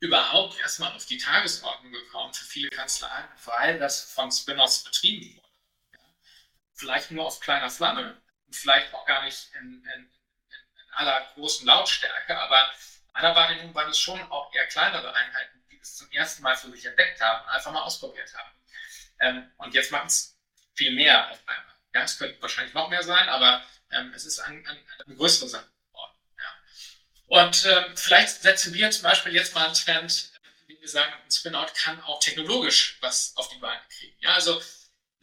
überhaupt 0.00 0.58
erstmal 0.60 0.92
auf 0.92 1.06
die 1.06 1.18
Tagesordnung 1.18 1.92
gekommen 1.92 2.32
für 2.34 2.44
viele 2.44 2.68
Kanzleien, 2.70 3.26
weil 3.44 3.78
das 3.78 4.12
von 4.12 4.30
Spin-offs 4.30 4.84
betrieben 4.84 5.36
wurde. 5.36 5.43
Ja. 6.74 6.80
Vielleicht 6.80 7.10
nur 7.10 7.26
auf 7.26 7.40
kleiner 7.40 7.70
Flamme 7.70 8.20
und 8.46 8.56
vielleicht 8.56 8.92
auch 8.94 9.06
gar 9.06 9.22
nicht 9.24 9.50
in, 9.54 9.84
in, 9.94 10.02
in, 10.02 10.10
aller 10.92 11.26
großen 11.34 11.66
Lautstärke, 11.66 12.38
aber 12.38 12.70
meiner 13.12 13.34
Wahrnehmung 13.34 13.74
waren 13.74 13.90
es 13.90 13.98
schon 13.98 14.20
auch 14.30 14.52
eher 14.54 14.66
kleinere 14.66 15.12
Einheiten, 15.12 15.64
die 15.70 15.78
es 15.80 15.96
zum 15.96 16.10
ersten 16.12 16.42
Mal 16.42 16.56
für 16.56 16.70
sich 16.70 16.84
entdeckt 16.86 17.20
haben, 17.20 17.48
einfach 17.48 17.72
mal 17.72 17.82
ausprobiert 17.82 18.32
haben. 18.34 18.50
Ähm, 19.20 19.52
und 19.58 19.74
jetzt 19.74 19.90
machen 19.90 20.06
es 20.06 20.38
viel 20.74 20.92
mehr 20.94 21.30
auf 21.30 21.40
einmal. 21.46 21.74
Ja, 21.94 22.02
es 22.02 22.18
könnte 22.18 22.40
wahrscheinlich 22.42 22.74
noch 22.74 22.88
mehr 22.88 23.02
sein, 23.02 23.28
aber 23.28 23.64
ähm, 23.90 24.12
es 24.14 24.24
ist 24.24 24.40
ein, 24.40 24.66
ein, 24.66 24.78
eine 25.06 25.16
größere 25.16 25.48
Sache. 25.48 25.68
Und 27.26 27.64
äh, 27.64 27.96
vielleicht 27.96 28.42
setzen 28.42 28.74
wir 28.74 28.90
zum 28.90 29.02
Beispiel 29.02 29.34
jetzt 29.34 29.54
mal 29.54 29.66
einen 29.66 29.74
Trend, 29.74 30.30
wie 30.66 30.80
wir 30.80 30.88
sagen, 30.88 31.12
ein 31.12 31.30
Spin-out 31.30 31.74
kann 31.74 32.00
auch 32.02 32.20
technologisch 32.20 32.98
was 33.00 33.36
auf 33.36 33.48
die 33.48 33.58
Beine 33.58 33.80
kriegen. 33.88 34.16
Ja, 34.20 34.34
also 34.34 34.62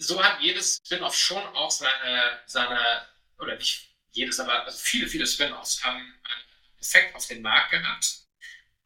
so 0.02 0.24
hat 0.24 0.42
jedes 0.42 0.82
Spin-off 0.86 1.16
schon 1.16 1.44
auch 1.56 1.72
seine, 1.72 2.42
seine, 2.48 3.08
oder 3.38 3.56
nicht 3.56 3.90
jedes, 4.12 4.40
aber 4.40 4.66
also 4.66 4.78
viele, 4.78 5.08
viele 5.08 5.28
Spin-offs 5.28 5.84
haben 5.84 5.98
einen 6.00 6.80
Effekt 6.80 7.16
auf 7.16 7.28
den 7.28 7.42
Markt 7.42 7.72
gehabt. 7.72 8.18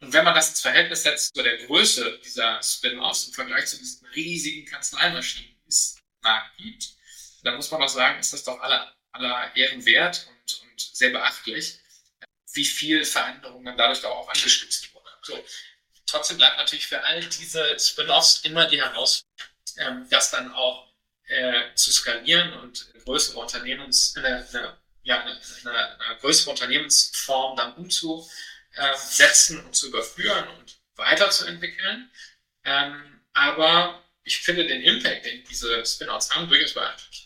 Und 0.02 0.12
wenn 0.12 0.26
man 0.26 0.36
das 0.36 0.50
ins 0.50 0.62
Verhältnis 0.62 1.04
setzt 1.04 1.34
zu 1.34 1.42
der 1.42 1.66
Größe 1.66 2.20
dieser 2.24 2.62
Spin-offs 2.62 3.28
im 3.28 3.34
Vergleich 3.34 3.66
zu 3.68 3.78
diesen 3.78 4.06
riesigen 4.08 4.66
Kanzleimaschinen, 4.66 5.56
die 5.64 5.70
es 5.70 5.98
im 5.98 6.30
Markt 6.30 6.58
gibt, 6.58 6.90
dann 7.44 7.56
muss 7.56 7.72
man 7.72 7.82
auch 7.82 7.90
sagen, 7.90 8.20
ist 8.20 8.34
das 8.34 8.44
doch 8.44 8.60
aller, 8.60 8.94
aller 9.14 9.56
Ehren 9.56 9.86
wert 9.86 10.28
und, 10.28 10.62
und 10.62 10.82
sehr 10.82 11.12
beachtlich 11.12 11.80
wie 12.54 12.66
viel 12.66 13.04
Veränderungen 13.06 13.66
dann 13.66 13.78
dadurch 13.78 14.04
auch 14.06 14.30
angestützt 14.30 14.94
wurde. 14.94 15.10
So. 15.22 15.46
Trotzdem 16.06 16.38
bleibt 16.38 16.58
natürlich 16.58 16.88
für 16.88 17.04
all 17.04 17.22
diese 17.22 17.78
Spin-offs 17.80 18.42
immer 18.42 18.66
die 18.68 18.82
Herausforderung, 18.82 19.52
ähm, 19.78 20.08
das 20.10 20.32
dann 20.32 20.54
auch 20.54 20.95
äh, 21.28 21.74
zu 21.76 21.92
skalieren 21.92 22.54
und 22.54 22.88
größere 23.06 23.40
Unternehmens, 23.40 24.16
eine, 24.18 24.48
eine, 24.48 24.78
ja, 25.04 25.22
eine, 25.22 25.40
eine, 25.66 26.18
größere 26.20 26.52
Unternehmensform 26.52 27.58
dann 27.58 27.74
umzusetzen 27.76 29.64
und 29.66 29.76
zu 29.76 29.88
überführen 29.88 30.48
und 30.60 30.78
weiterzuentwickeln. 30.96 32.10
Ähm, 32.64 33.22
aber 33.34 34.02
ich 34.24 34.40
finde 34.40 34.66
den 34.66 34.82
Impact, 34.82 35.26
den 35.26 35.44
diese 35.50 35.86
Spin-outs 35.86 36.36
haben, 36.36 36.48
durchaus 36.50 36.74
beeindruckend. 36.74 37.26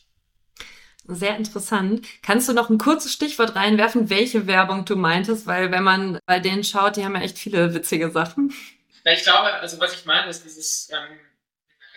Sehr 1.11 1.37
interessant. 1.37 2.07
Kannst 2.21 2.47
du 2.49 2.53
noch 2.53 2.69
ein 2.69 2.77
kurzes 2.77 3.13
Stichwort 3.13 3.55
reinwerfen, 3.55 4.11
welche 4.11 4.45
Werbung 4.45 4.85
du 4.85 4.95
meintest? 4.95 5.47
Weil 5.47 5.71
wenn 5.71 5.83
man 5.83 6.19
bei 6.27 6.39
denen 6.39 6.63
schaut, 6.63 6.97
die 6.97 7.03
haben 7.03 7.15
ja 7.15 7.21
echt 7.21 7.39
viele 7.39 7.73
witzige 7.73 8.11
Sachen. 8.11 8.53
Ja, 9.05 9.13
ich 9.13 9.23
glaube, 9.23 9.51
also 9.53 9.79
was 9.79 9.93
ich 9.93 10.05
meine, 10.05 10.29
ist 10.29 10.43
dieses 10.43 10.89
ähm, 10.91 11.19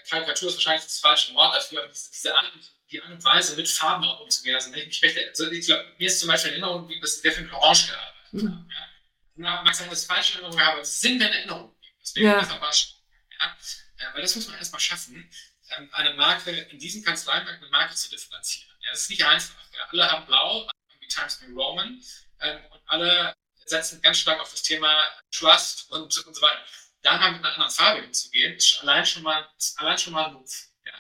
Karikatur 0.09 0.49
ist 0.49 0.57
wahrscheinlich 0.57 0.85
das 0.85 0.99
falsche 0.99 1.35
Wort 1.35 1.55
dafür, 1.55 1.87
diese, 1.89 2.11
diese 2.11 2.37
Art, 2.37 2.53
die 2.91 3.03
Art 3.03 3.11
und 3.11 3.25
Weise, 3.25 3.57
mit 3.57 3.69
Farben 3.69 4.05
auch 4.05 4.21
umzugehen. 4.21 4.55
Also 4.55 4.73
ich 4.73 4.87
mich 4.87 5.03
recht, 5.03 5.19
also 5.29 5.51
ich 5.51 5.67
glaub, 5.67 5.81
mir 5.99 6.07
ist 6.07 6.21
zum 6.21 6.29
Beispiel 6.29 6.53
in 6.53 6.63
Erinnerung, 6.63 7.01
dass 7.01 7.21
sehr 7.21 7.33
viel 7.33 7.45
mit 7.45 7.53
Orange 7.53 7.89
gearbeitet 7.89 8.33
mhm. 8.33 8.71
ja. 8.71 8.89
Na, 9.35 9.63
mag 9.63 9.75
sein, 9.75 9.89
dass 9.89 10.03
ich 10.03 10.07
falsche 10.07 10.35
Erinnerung 10.35 10.61
habe, 10.61 10.73
aber 10.73 10.81
es 10.83 11.01
sind 11.01 11.19
mir 11.19 11.27
in 11.27 11.33
Erinnerung. 11.33 11.77
Deswegen 12.01 12.27
ja. 12.27 12.41
ist 12.41 12.51
das 12.51 12.57
aber 12.57 12.71
ja. 12.71 13.57
Äh, 13.97 14.15
weil 14.15 14.23
das 14.23 14.37
muss 14.37 14.49
man 14.49 14.59
erstmal 14.59 14.81
schaffen, 14.81 15.31
ähm, 15.77 15.89
eine 15.93 16.15
Marke 16.15 16.51
in 16.51 16.79
diesem 16.79 17.03
Kanzleimarkt 17.03 17.63
eine 17.63 17.71
Marke 17.71 17.95
zu 17.95 18.11
differenzieren. 18.11 18.69
Ja, 18.81 18.91
das 18.91 19.03
ist 19.03 19.11
nicht 19.11 19.25
einfach. 19.25 19.57
Ja. 19.77 19.87
Alle 19.91 20.11
haben 20.11 20.27
blau, 20.27 20.69
wie 21.01 21.09
Times 21.09 21.41
New 21.43 21.61
Roman, 21.61 22.03
ähm, 22.41 22.65
und 22.71 22.81
alle 22.87 23.35
setzen 23.65 24.03
ganz 24.03 24.19
stark 24.19 24.41
auf 24.41 24.51
das 24.51 24.63
Thema 24.63 25.09
Trust 25.31 25.91
und, 25.91 26.27
und 26.27 26.35
so 26.35 26.43
weiter. 26.43 26.65
Da 27.03 27.19
mal 27.19 27.33
mit 27.33 27.41
einer 27.41 27.55
anderen 27.55 27.71
Farbe 27.71 28.03
hinzugehen, 28.03 28.55
ist 28.55 28.81
allein 28.81 29.05
schon 29.05 29.23
mal, 29.23 29.49
allein 29.77 29.99
schon 29.99 30.13
mal 30.13 30.27
ein 30.27 30.35
Move. 30.35 30.51
Ja. 30.85 30.93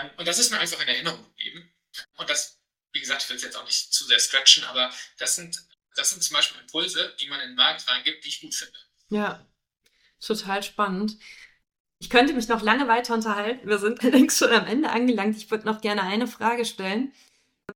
Ähm, 0.00 0.10
und 0.16 0.26
das 0.26 0.38
ist 0.38 0.50
mir 0.50 0.58
einfach 0.58 0.80
in 0.80 0.88
Erinnerung 0.88 1.24
geblieben. 1.24 1.70
Und 2.16 2.30
das, 2.30 2.58
wie 2.92 3.00
gesagt, 3.00 3.22
ich 3.22 3.28
will 3.28 3.36
es 3.36 3.42
jetzt 3.42 3.56
auch 3.56 3.64
nicht 3.64 3.92
zu 3.92 4.04
sehr 4.04 4.18
stretchen, 4.18 4.64
aber 4.64 4.90
das 5.18 5.34
sind, 5.34 5.58
das 5.96 6.10
sind 6.10 6.22
zum 6.22 6.34
Beispiel 6.34 6.60
Impulse, 6.60 7.14
die 7.20 7.28
man 7.28 7.40
in 7.40 7.50
den 7.50 7.56
Markt 7.56 7.88
reingibt, 7.88 8.24
die 8.24 8.28
ich 8.28 8.40
gut 8.40 8.54
finde. 8.54 8.78
Ja, 9.10 9.46
total 10.20 10.62
spannend. 10.62 11.18
Ich 12.00 12.10
könnte 12.10 12.32
mich 12.32 12.48
noch 12.48 12.62
lange 12.62 12.86
weiter 12.86 13.14
unterhalten. 13.14 13.68
Wir 13.68 13.78
sind 13.78 14.00
allerdings 14.02 14.38
schon 14.38 14.52
am 14.52 14.66
Ende 14.66 14.90
angelangt. 14.90 15.36
Ich 15.36 15.50
würde 15.50 15.66
noch 15.66 15.80
gerne 15.80 16.02
eine 16.02 16.26
Frage 16.26 16.64
stellen. 16.64 17.12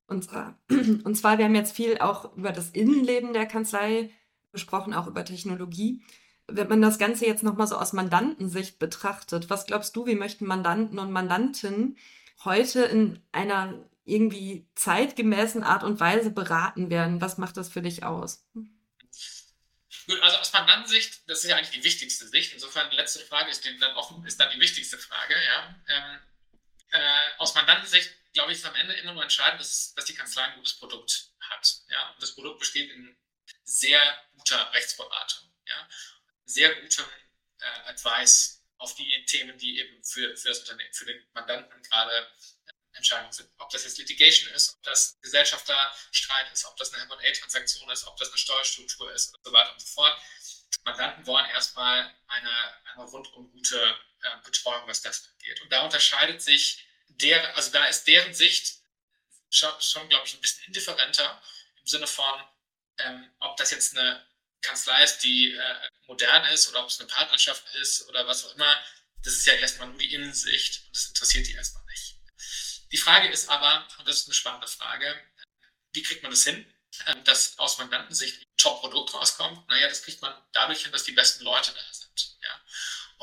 Und 0.06 0.24
zwar, 0.24 0.58
und 0.70 1.16
zwar, 1.16 1.38
wir 1.38 1.44
haben 1.44 1.54
jetzt 1.54 1.76
viel 1.76 1.98
auch 1.98 2.36
über 2.36 2.52
das 2.52 2.70
Innenleben 2.70 3.32
der 3.32 3.46
Kanzlei 3.46 4.10
gesprochen, 4.52 4.94
auch 4.94 5.06
über 5.06 5.24
Technologie. 5.24 6.02
Wenn 6.48 6.68
man 6.68 6.82
das 6.82 6.98
Ganze 6.98 7.26
jetzt 7.26 7.42
nochmal 7.42 7.66
so 7.66 7.76
aus 7.76 7.92
Mandantensicht 7.92 8.78
betrachtet, 8.78 9.48
was 9.48 9.66
glaubst 9.66 9.96
du, 9.96 10.06
wie 10.06 10.14
möchten 10.14 10.46
Mandanten 10.46 10.98
und 10.98 11.12
Mandantinnen 11.12 11.96
heute 12.44 12.82
in 12.82 13.22
einer 13.32 13.74
irgendwie 14.04 14.66
zeitgemäßen 14.74 15.62
Art 15.62 15.84
und 15.84 16.00
Weise 16.00 16.30
beraten 16.30 16.90
werden? 16.90 17.20
Was 17.20 17.38
macht 17.38 17.56
das 17.56 17.68
für 17.68 17.82
dich 17.82 18.04
aus? 18.04 18.44
Gut, 20.06 20.20
also 20.20 20.38
aus 20.38 20.52
Mandantensicht, 20.52 21.28
das 21.28 21.44
ist 21.44 21.50
ja 21.50 21.56
eigentlich 21.56 21.70
die 21.70 21.84
wichtigste 21.84 22.26
Sicht. 22.26 22.52
Insofern 22.52 22.90
die 22.90 22.96
letzte 22.96 23.20
Frage 23.20 23.50
ist, 23.50 23.64
dann, 23.64 23.96
offen, 23.96 24.24
ist 24.26 24.38
dann 24.40 24.50
die 24.50 24.60
wichtigste 24.60 24.98
Frage. 24.98 25.34
Ja. 25.34 25.76
Ähm, 25.88 26.18
äh, 26.90 27.38
aus 27.38 27.54
Mandantensicht, 27.54 28.10
glaube 28.32 28.52
ich, 28.52 28.58
ist 28.58 28.66
am 28.66 28.74
Ende 28.74 28.94
immer 28.94 29.12
nur 29.12 29.22
entscheidend, 29.22 29.60
dass, 29.60 29.94
dass 29.94 30.04
die 30.04 30.14
Kanzlei 30.14 30.42
ein 30.42 30.56
gutes 30.56 30.74
Produkt 30.74 31.30
hat. 31.40 31.82
Ja. 31.88 32.10
Und 32.10 32.22
das 32.22 32.34
Produkt 32.34 32.58
besteht 32.58 32.90
in 32.90 33.16
sehr 33.64 34.00
guter 34.36 34.72
Rechtsberatung, 34.72 35.48
ja. 35.66 35.88
Sehr 36.52 36.74
gutem 36.80 37.06
äh, 37.60 37.90
Advice 37.90 38.62
auf 38.78 38.94
die 38.94 39.24
Themen, 39.26 39.56
die 39.58 39.78
eben 39.78 40.02
für, 40.04 40.36
für 40.36 40.48
das 40.48 40.60
Unternehmen, 40.60 40.92
für 40.92 41.04
den 41.04 41.24
Mandanten 41.34 41.82
gerade 41.82 42.28
Entscheidungen 42.94 43.32
sind. 43.32 43.50
Ob 43.58 43.70
das 43.70 43.84
jetzt 43.84 43.98
Litigation 43.98 44.52
ist, 44.52 44.74
ob 44.74 44.82
das 44.82 45.18
Gesellschafterstreit 45.22 46.52
ist, 46.52 46.64
ob 46.66 46.76
das 46.76 46.92
eine 46.92 47.04
M&A-Transaktion 47.04 47.88
ist, 47.90 48.06
ob 48.06 48.16
das 48.18 48.28
eine 48.28 48.38
Steuerstruktur 48.38 49.12
ist 49.12 49.34
und 49.34 49.44
so 49.44 49.52
weiter 49.52 49.72
und 49.72 49.80
so 49.80 49.86
fort. 49.86 50.20
Mandanten 50.84 51.26
wollen 51.26 51.46
erstmal 51.46 52.12
eine, 52.26 52.50
eine 52.94 53.04
rundum 53.04 53.50
gute 53.52 53.96
äh, 54.22 54.36
Betreuung, 54.44 54.86
was 54.88 55.00
das 55.00 55.28
angeht. 55.28 55.60
Und 55.62 55.72
da 55.72 55.82
unterscheidet 55.82 56.42
sich 56.42 56.86
der, 57.08 57.56
also 57.56 57.70
da 57.70 57.86
ist 57.86 58.04
deren 58.06 58.34
Sicht 58.34 58.80
schon, 59.50 59.70
schon 59.80 60.08
glaube 60.08 60.26
ich, 60.26 60.34
ein 60.34 60.40
bisschen 60.40 60.64
indifferenter 60.64 61.40
im 61.80 61.86
Sinne 61.86 62.06
von, 62.06 62.42
ähm, 62.98 63.30
ob 63.38 63.56
das 63.56 63.70
jetzt 63.70 63.96
eine 63.96 64.26
Kanzlei 64.62 65.04
ist, 65.04 65.18
die 65.18 65.52
äh, 65.52 65.88
modern 66.06 66.44
ist 66.46 66.68
oder 66.68 66.82
ob 66.82 66.88
es 66.88 66.98
eine 67.00 67.08
Partnerschaft 67.08 67.64
ist 67.76 68.08
oder 68.08 68.26
was 68.26 68.44
auch 68.44 68.54
immer. 68.54 68.76
Das 69.22 69.34
ist 69.34 69.46
ja 69.46 69.54
erstmal 69.54 69.88
nur 69.88 69.98
die 69.98 70.12
Innensicht 70.14 70.84
und 70.86 70.96
das 70.96 71.06
interessiert 71.06 71.46
die 71.46 71.54
erstmal 71.54 71.84
nicht. 71.86 72.16
Die 72.90 72.96
Frage 72.96 73.28
ist 73.28 73.48
aber, 73.48 73.86
und 73.98 74.08
das 74.08 74.20
ist 74.20 74.26
eine 74.26 74.34
spannende 74.34 74.68
Frage, 74.68 75.20
wie 75.92 76.02
kriegt 76.02 76.22
man 76.22 76.30
das 76.30 76.44
hin, 76.44 76.66
ähm, 77.06 77.24
dass 77.24 77.58
aus 77.58 77.78
Mandantensicht 77.78 78.40
ein 78.40 78.44
Top-Produkt 78.56 79.14
rauskommt? 79.14 79.68
Naja, 79.68 79.88
das 79.88 80.02
kriegt 80.02 80.22
man 80.22 80.34
dadurch 80.52 80.82
hin, 80.82 80.92
dass 80.92 81.04
die 81.04 81.12
besten 81.12 81.44
Leute 81.44 81.72
da 81.72 81.80
sind. 81.92 82.36
Ja? 82.42 82.60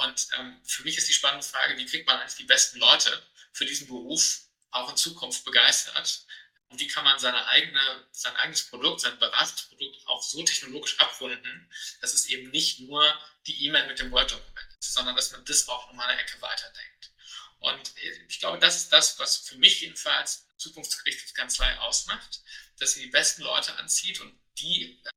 Und 0.05 0.27
ähm, 0.37 0.61
für 0.65 0.83
mich 0.83 0.97
ist 0.97 1.09
die 1.09 1.13
spannende 1.13 1.45
Frage, 1.45 1.77
wie 1.77 1.85
kriegt 1.85 2.07
man 2.07 2.19
eigentlich 2.19 2.37
die 2.37 2.43
besten 2.45 2.79
Leute 2.79 3.23
für 3.53 3.65
diesen 3.65 3.87
Beruf 3.87 4.41
auch 4.71 4.89
in 4.89 4.97
Zukunft 4.97 5.43
begeistert? 5.45 6.25
Und 6.69 6.79
wie 6.79 6.87
kann 6.87 7.03
man 7.03 7.17
seine 7.19 7.47
eigene, 7.47 8.07
sein 8.11 8.35
eigenes 8.37 8.63
Produkt, 8.69 9.01
sein 9.01 9.17
Beratungsprodukt 9.17 10.07
auch 10.07 10.21
so 10.21 10.43
technologisch 10.43 10.99
abrunden, 10.99 11.71
dass 12.01 12.13
es 12.13 12.27
eben 12.27 12.51
nicht 12.51 12.79
nur 12.81 13.03
die 13.47 13.65
E-Mail 13.65 13.87
mit 13.87 13.99
dem 13.99 14.11
Word-Dokument 14.11 14.77
ist, 14.79 14.93
sondern 14.93 15.15
dass 15.15 15.31
man 15.31 15.43
das 15.45 15.67
auch 15.67 15.87
nochmal 15.87 16.09
eine 16.09 16.21
Ecke 16.21 16.39
weiterdenkt. 16.41 17.11
Und 17.59 17.93
ich 18.27 18.39
glaube, 18.39 18.59
das 18.59 18.77
ist 18.77 18.93
das, 18.93 19.19
was 19.19 19.37
für 19.37 19.57
mich 19.57 19.81
jedenfalls 19.81 20.47
zukunftsgerichtete 20.57 21.33
Kanzlei 21.33 21.77
ausmacht, 21.79 22.41
dass 22.77 22.93
sie 22.93 23.01
die 23.01 23.07
besten 23.07 23.41
Leute 23.41 23.75
anzieht 23.77 24.19
und 24.21 24.39
die 24.59 25.01
äh, 25.03 25.09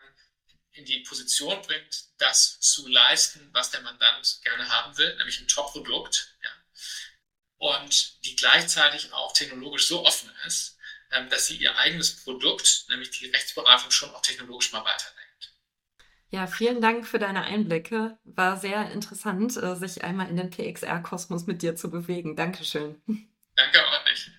in 0.72 0.84
die 0.84 1.00
Position 1.00 1.60
bringt, 1.62 2.04
das 2.18 2.58
zu 2.60 2.88
leisten, 2.88 3.50
was 3.52 3.70
der 3.70 3.82
Mandant 3.82 4.40
gerne 4.42 4.68
haben 4.68 4.96
will, 4.96 5.14
nämlich 5.16 5.38
ein 5.40 5.48
Top-Produkt. 5.48 6.34
Ja. 6.42 6.50
Und 7.58 8.24
die 8.24 8.34
gleichzeitig 8.36 9.12
auch 9.12 9.32
technologisch 9.34 9.86
so 9.86 10.04
offen 10.04 10.32
ist, 10.46 10.71
dass 11.30 11.46
sie 11.46 11.56
ihr 11.56 11.76
eigenes 11.78 12.24
Produkt, 12.24 12.86
nämlich 12.88 13.10
die 13.10 13.26
Rechtsberatung, 13.26 13.90
schon 13.90 14.10
auch 14.10 14.22
technologisch 14.22 14.72
mal 14.72 14.84
weiterdenkt. 14.84 15.22
Ja, 16.30 16.46
vielen 16.46 16.80
Dank 16.80 17.06
für 17.06 17.18
deine 17.18 17.42
Einblicke. 17.42 18.18
War 18.24 18.56
sehr 18.56 18.90
interessant, 18.90 19.56
äh, 19.56 19.76
sich 19.76 20.02
einmal 20.02 20.30
in 20.30 20.36
den 20.36 20.50
PXR-Kosmos 20.50 21.46
mit 21.46 21.60
dir 21.60 21.76
zu 21.76 21.90
bewegen. 21.90 22.36
Dankeschön. 22.36 23.02
Danke 23.54 23.86
auch 23.86 24.04
nicht. 24.06 24.30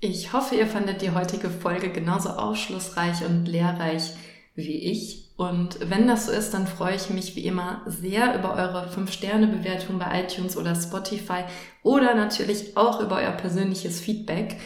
Ich 0.00 0.32
hoffe, 0.32 0.56
ihr 0.56 0.66
fandet 0.66 1.02
die 1.02 1.10
heutige 1.10 1.50
Folge 1.50 1.92
genauso 1.92 2.30
aufschlussreich 2.30 3.22
und 3.22 3.46
lehrreich 3.46 4.14
wie 4.54 4.90
ich. 4.90 5.30
Und 5.36 5.78
wenn 5.88 6.06
das 6.06 6.26
so 6.26 6.32
ist, 6.32 6.52
dann 6.52 6.66
freue 6.66 6.96
ich 6.96 7.10
mich 7.10 7.36
wie 7.36 7.44
immer 7.44 7.82
sehr 7.86 8.34
über 8.34 8.54
eure 8.54 8.90
5-Sterne-Bewertung 8.90 9.98
bei 9.98 10.22
iTunes 10.22 10.56
oder 10.56 10.74
Spotify 10.74 11.44
oder 11.82 12.14
natürlich 12.14 12.76
auch 12.76 13.00
über 13.00 13.16
euer 13.16 13.32
persönliches 13.32 14.00
Feedback, 14.00 14.60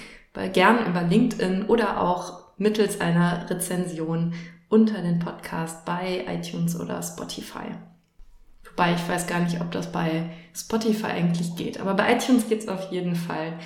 gern 0.53 0.87
über 0.87 1.03
LinkedIn 1.03 1.66
oder 1.66 2.01
auch 2.01 2.45
mittels 2.59 3.01
einer 3.01 3.49
Rezension 3.49 4.35
unter 4.68 5.01
den 5.01 5.18
Podcast 5.18 5.85
bei 5.85 6.24
iTunes 6.28 6.78
oder 6.78 7.03
Spotify. 7.03 7.76
Wobei 8.68 8.95
ich 8.95 9.09
weiß 9.09 9.26
gar 9.26 9.41
nicht, 9.41 9.61
ob 9.61 9.70
das 9.70 9.93
bei 9.93 10.30
Spotify 10.55 11.07
eigentlich 11.07 11.55
geht, 11.55 11.80
aber 11.80 11.95
bei 11.95 12.12
iTunes 12.14 12.49
geht 12.49 12.61
es 12.61 12.68
auf 12.68 12.91
jeden 12.91 13.14
Fall. 13.14 13.59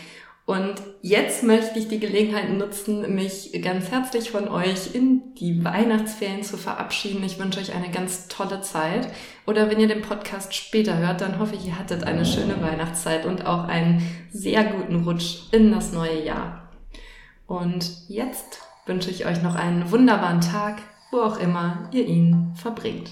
Und 0.48 0.76
jetzt 1.02 1.42
möchte 1.42 1.78
ich 1.78 1.88
die 1.88 2.00
Gelegenheit 2.00 2.50
nutzen, 2.50 3.14
mich 3.14 3.52
ganz 3.62 3.90
herzlich 3.90 4.30
von 4.30 4.48
euch 4.48 4.94
in 4.94 5.34
die 5.34 5.62
Weihnachtsferien 5.62 6.42
zu 6.42 6.56
verabschieden. 6.56 7.22
Ich 7.22 7.38
wünsche 7.38 7.60
euch 7.60 7.74
eine 7.74 7.90
ganz 7.90 8.28
tolle 8.28 8.62
Zeit. 8.62 9.08
Oder 9.46 9.68
wenn 9.68 9.78
ihr 9.78 9.88
den 9.88 10.00
Podcast 10.00 10.54
später 10.54 10.96
hört, 10.96 11.20
dann 11.20 11.38
hoffe 11.38 11.54
ich, 11.54 11.66
ihr 11.66 11.78
hattet 11.78 12.02
eine 12.04 12.24
schöne 12.24 12.62
Weihnachtszeit 12.62 13.26
und 13.26 13.44
auch 13.44 13.68
einen 13.68 14.00
sehr 14.32 14.64
guten 14.64 15.04
Rutsch 15.04 15.52
in 15.52 15.70
das 15.70 15.92
neue 15.92 16.24
Jahr. 16.24 16.57
Und 17.48 18.08
jetzt 18.08 18.60
wünsche 18.86 19.10
ich 19.10 19.26
euch 19.26 19.42
noch 19.42 19.56
einen 19.56 19.90
wunderbaren 19.90 20.40
Tag 20.40 20.76
wo 21.10 21.20
auch 21.20 21.38
immer 21.38 21.88
ihr 21.92 22.06
ihn 22.06 22.52
verbringt. 22.54 23.10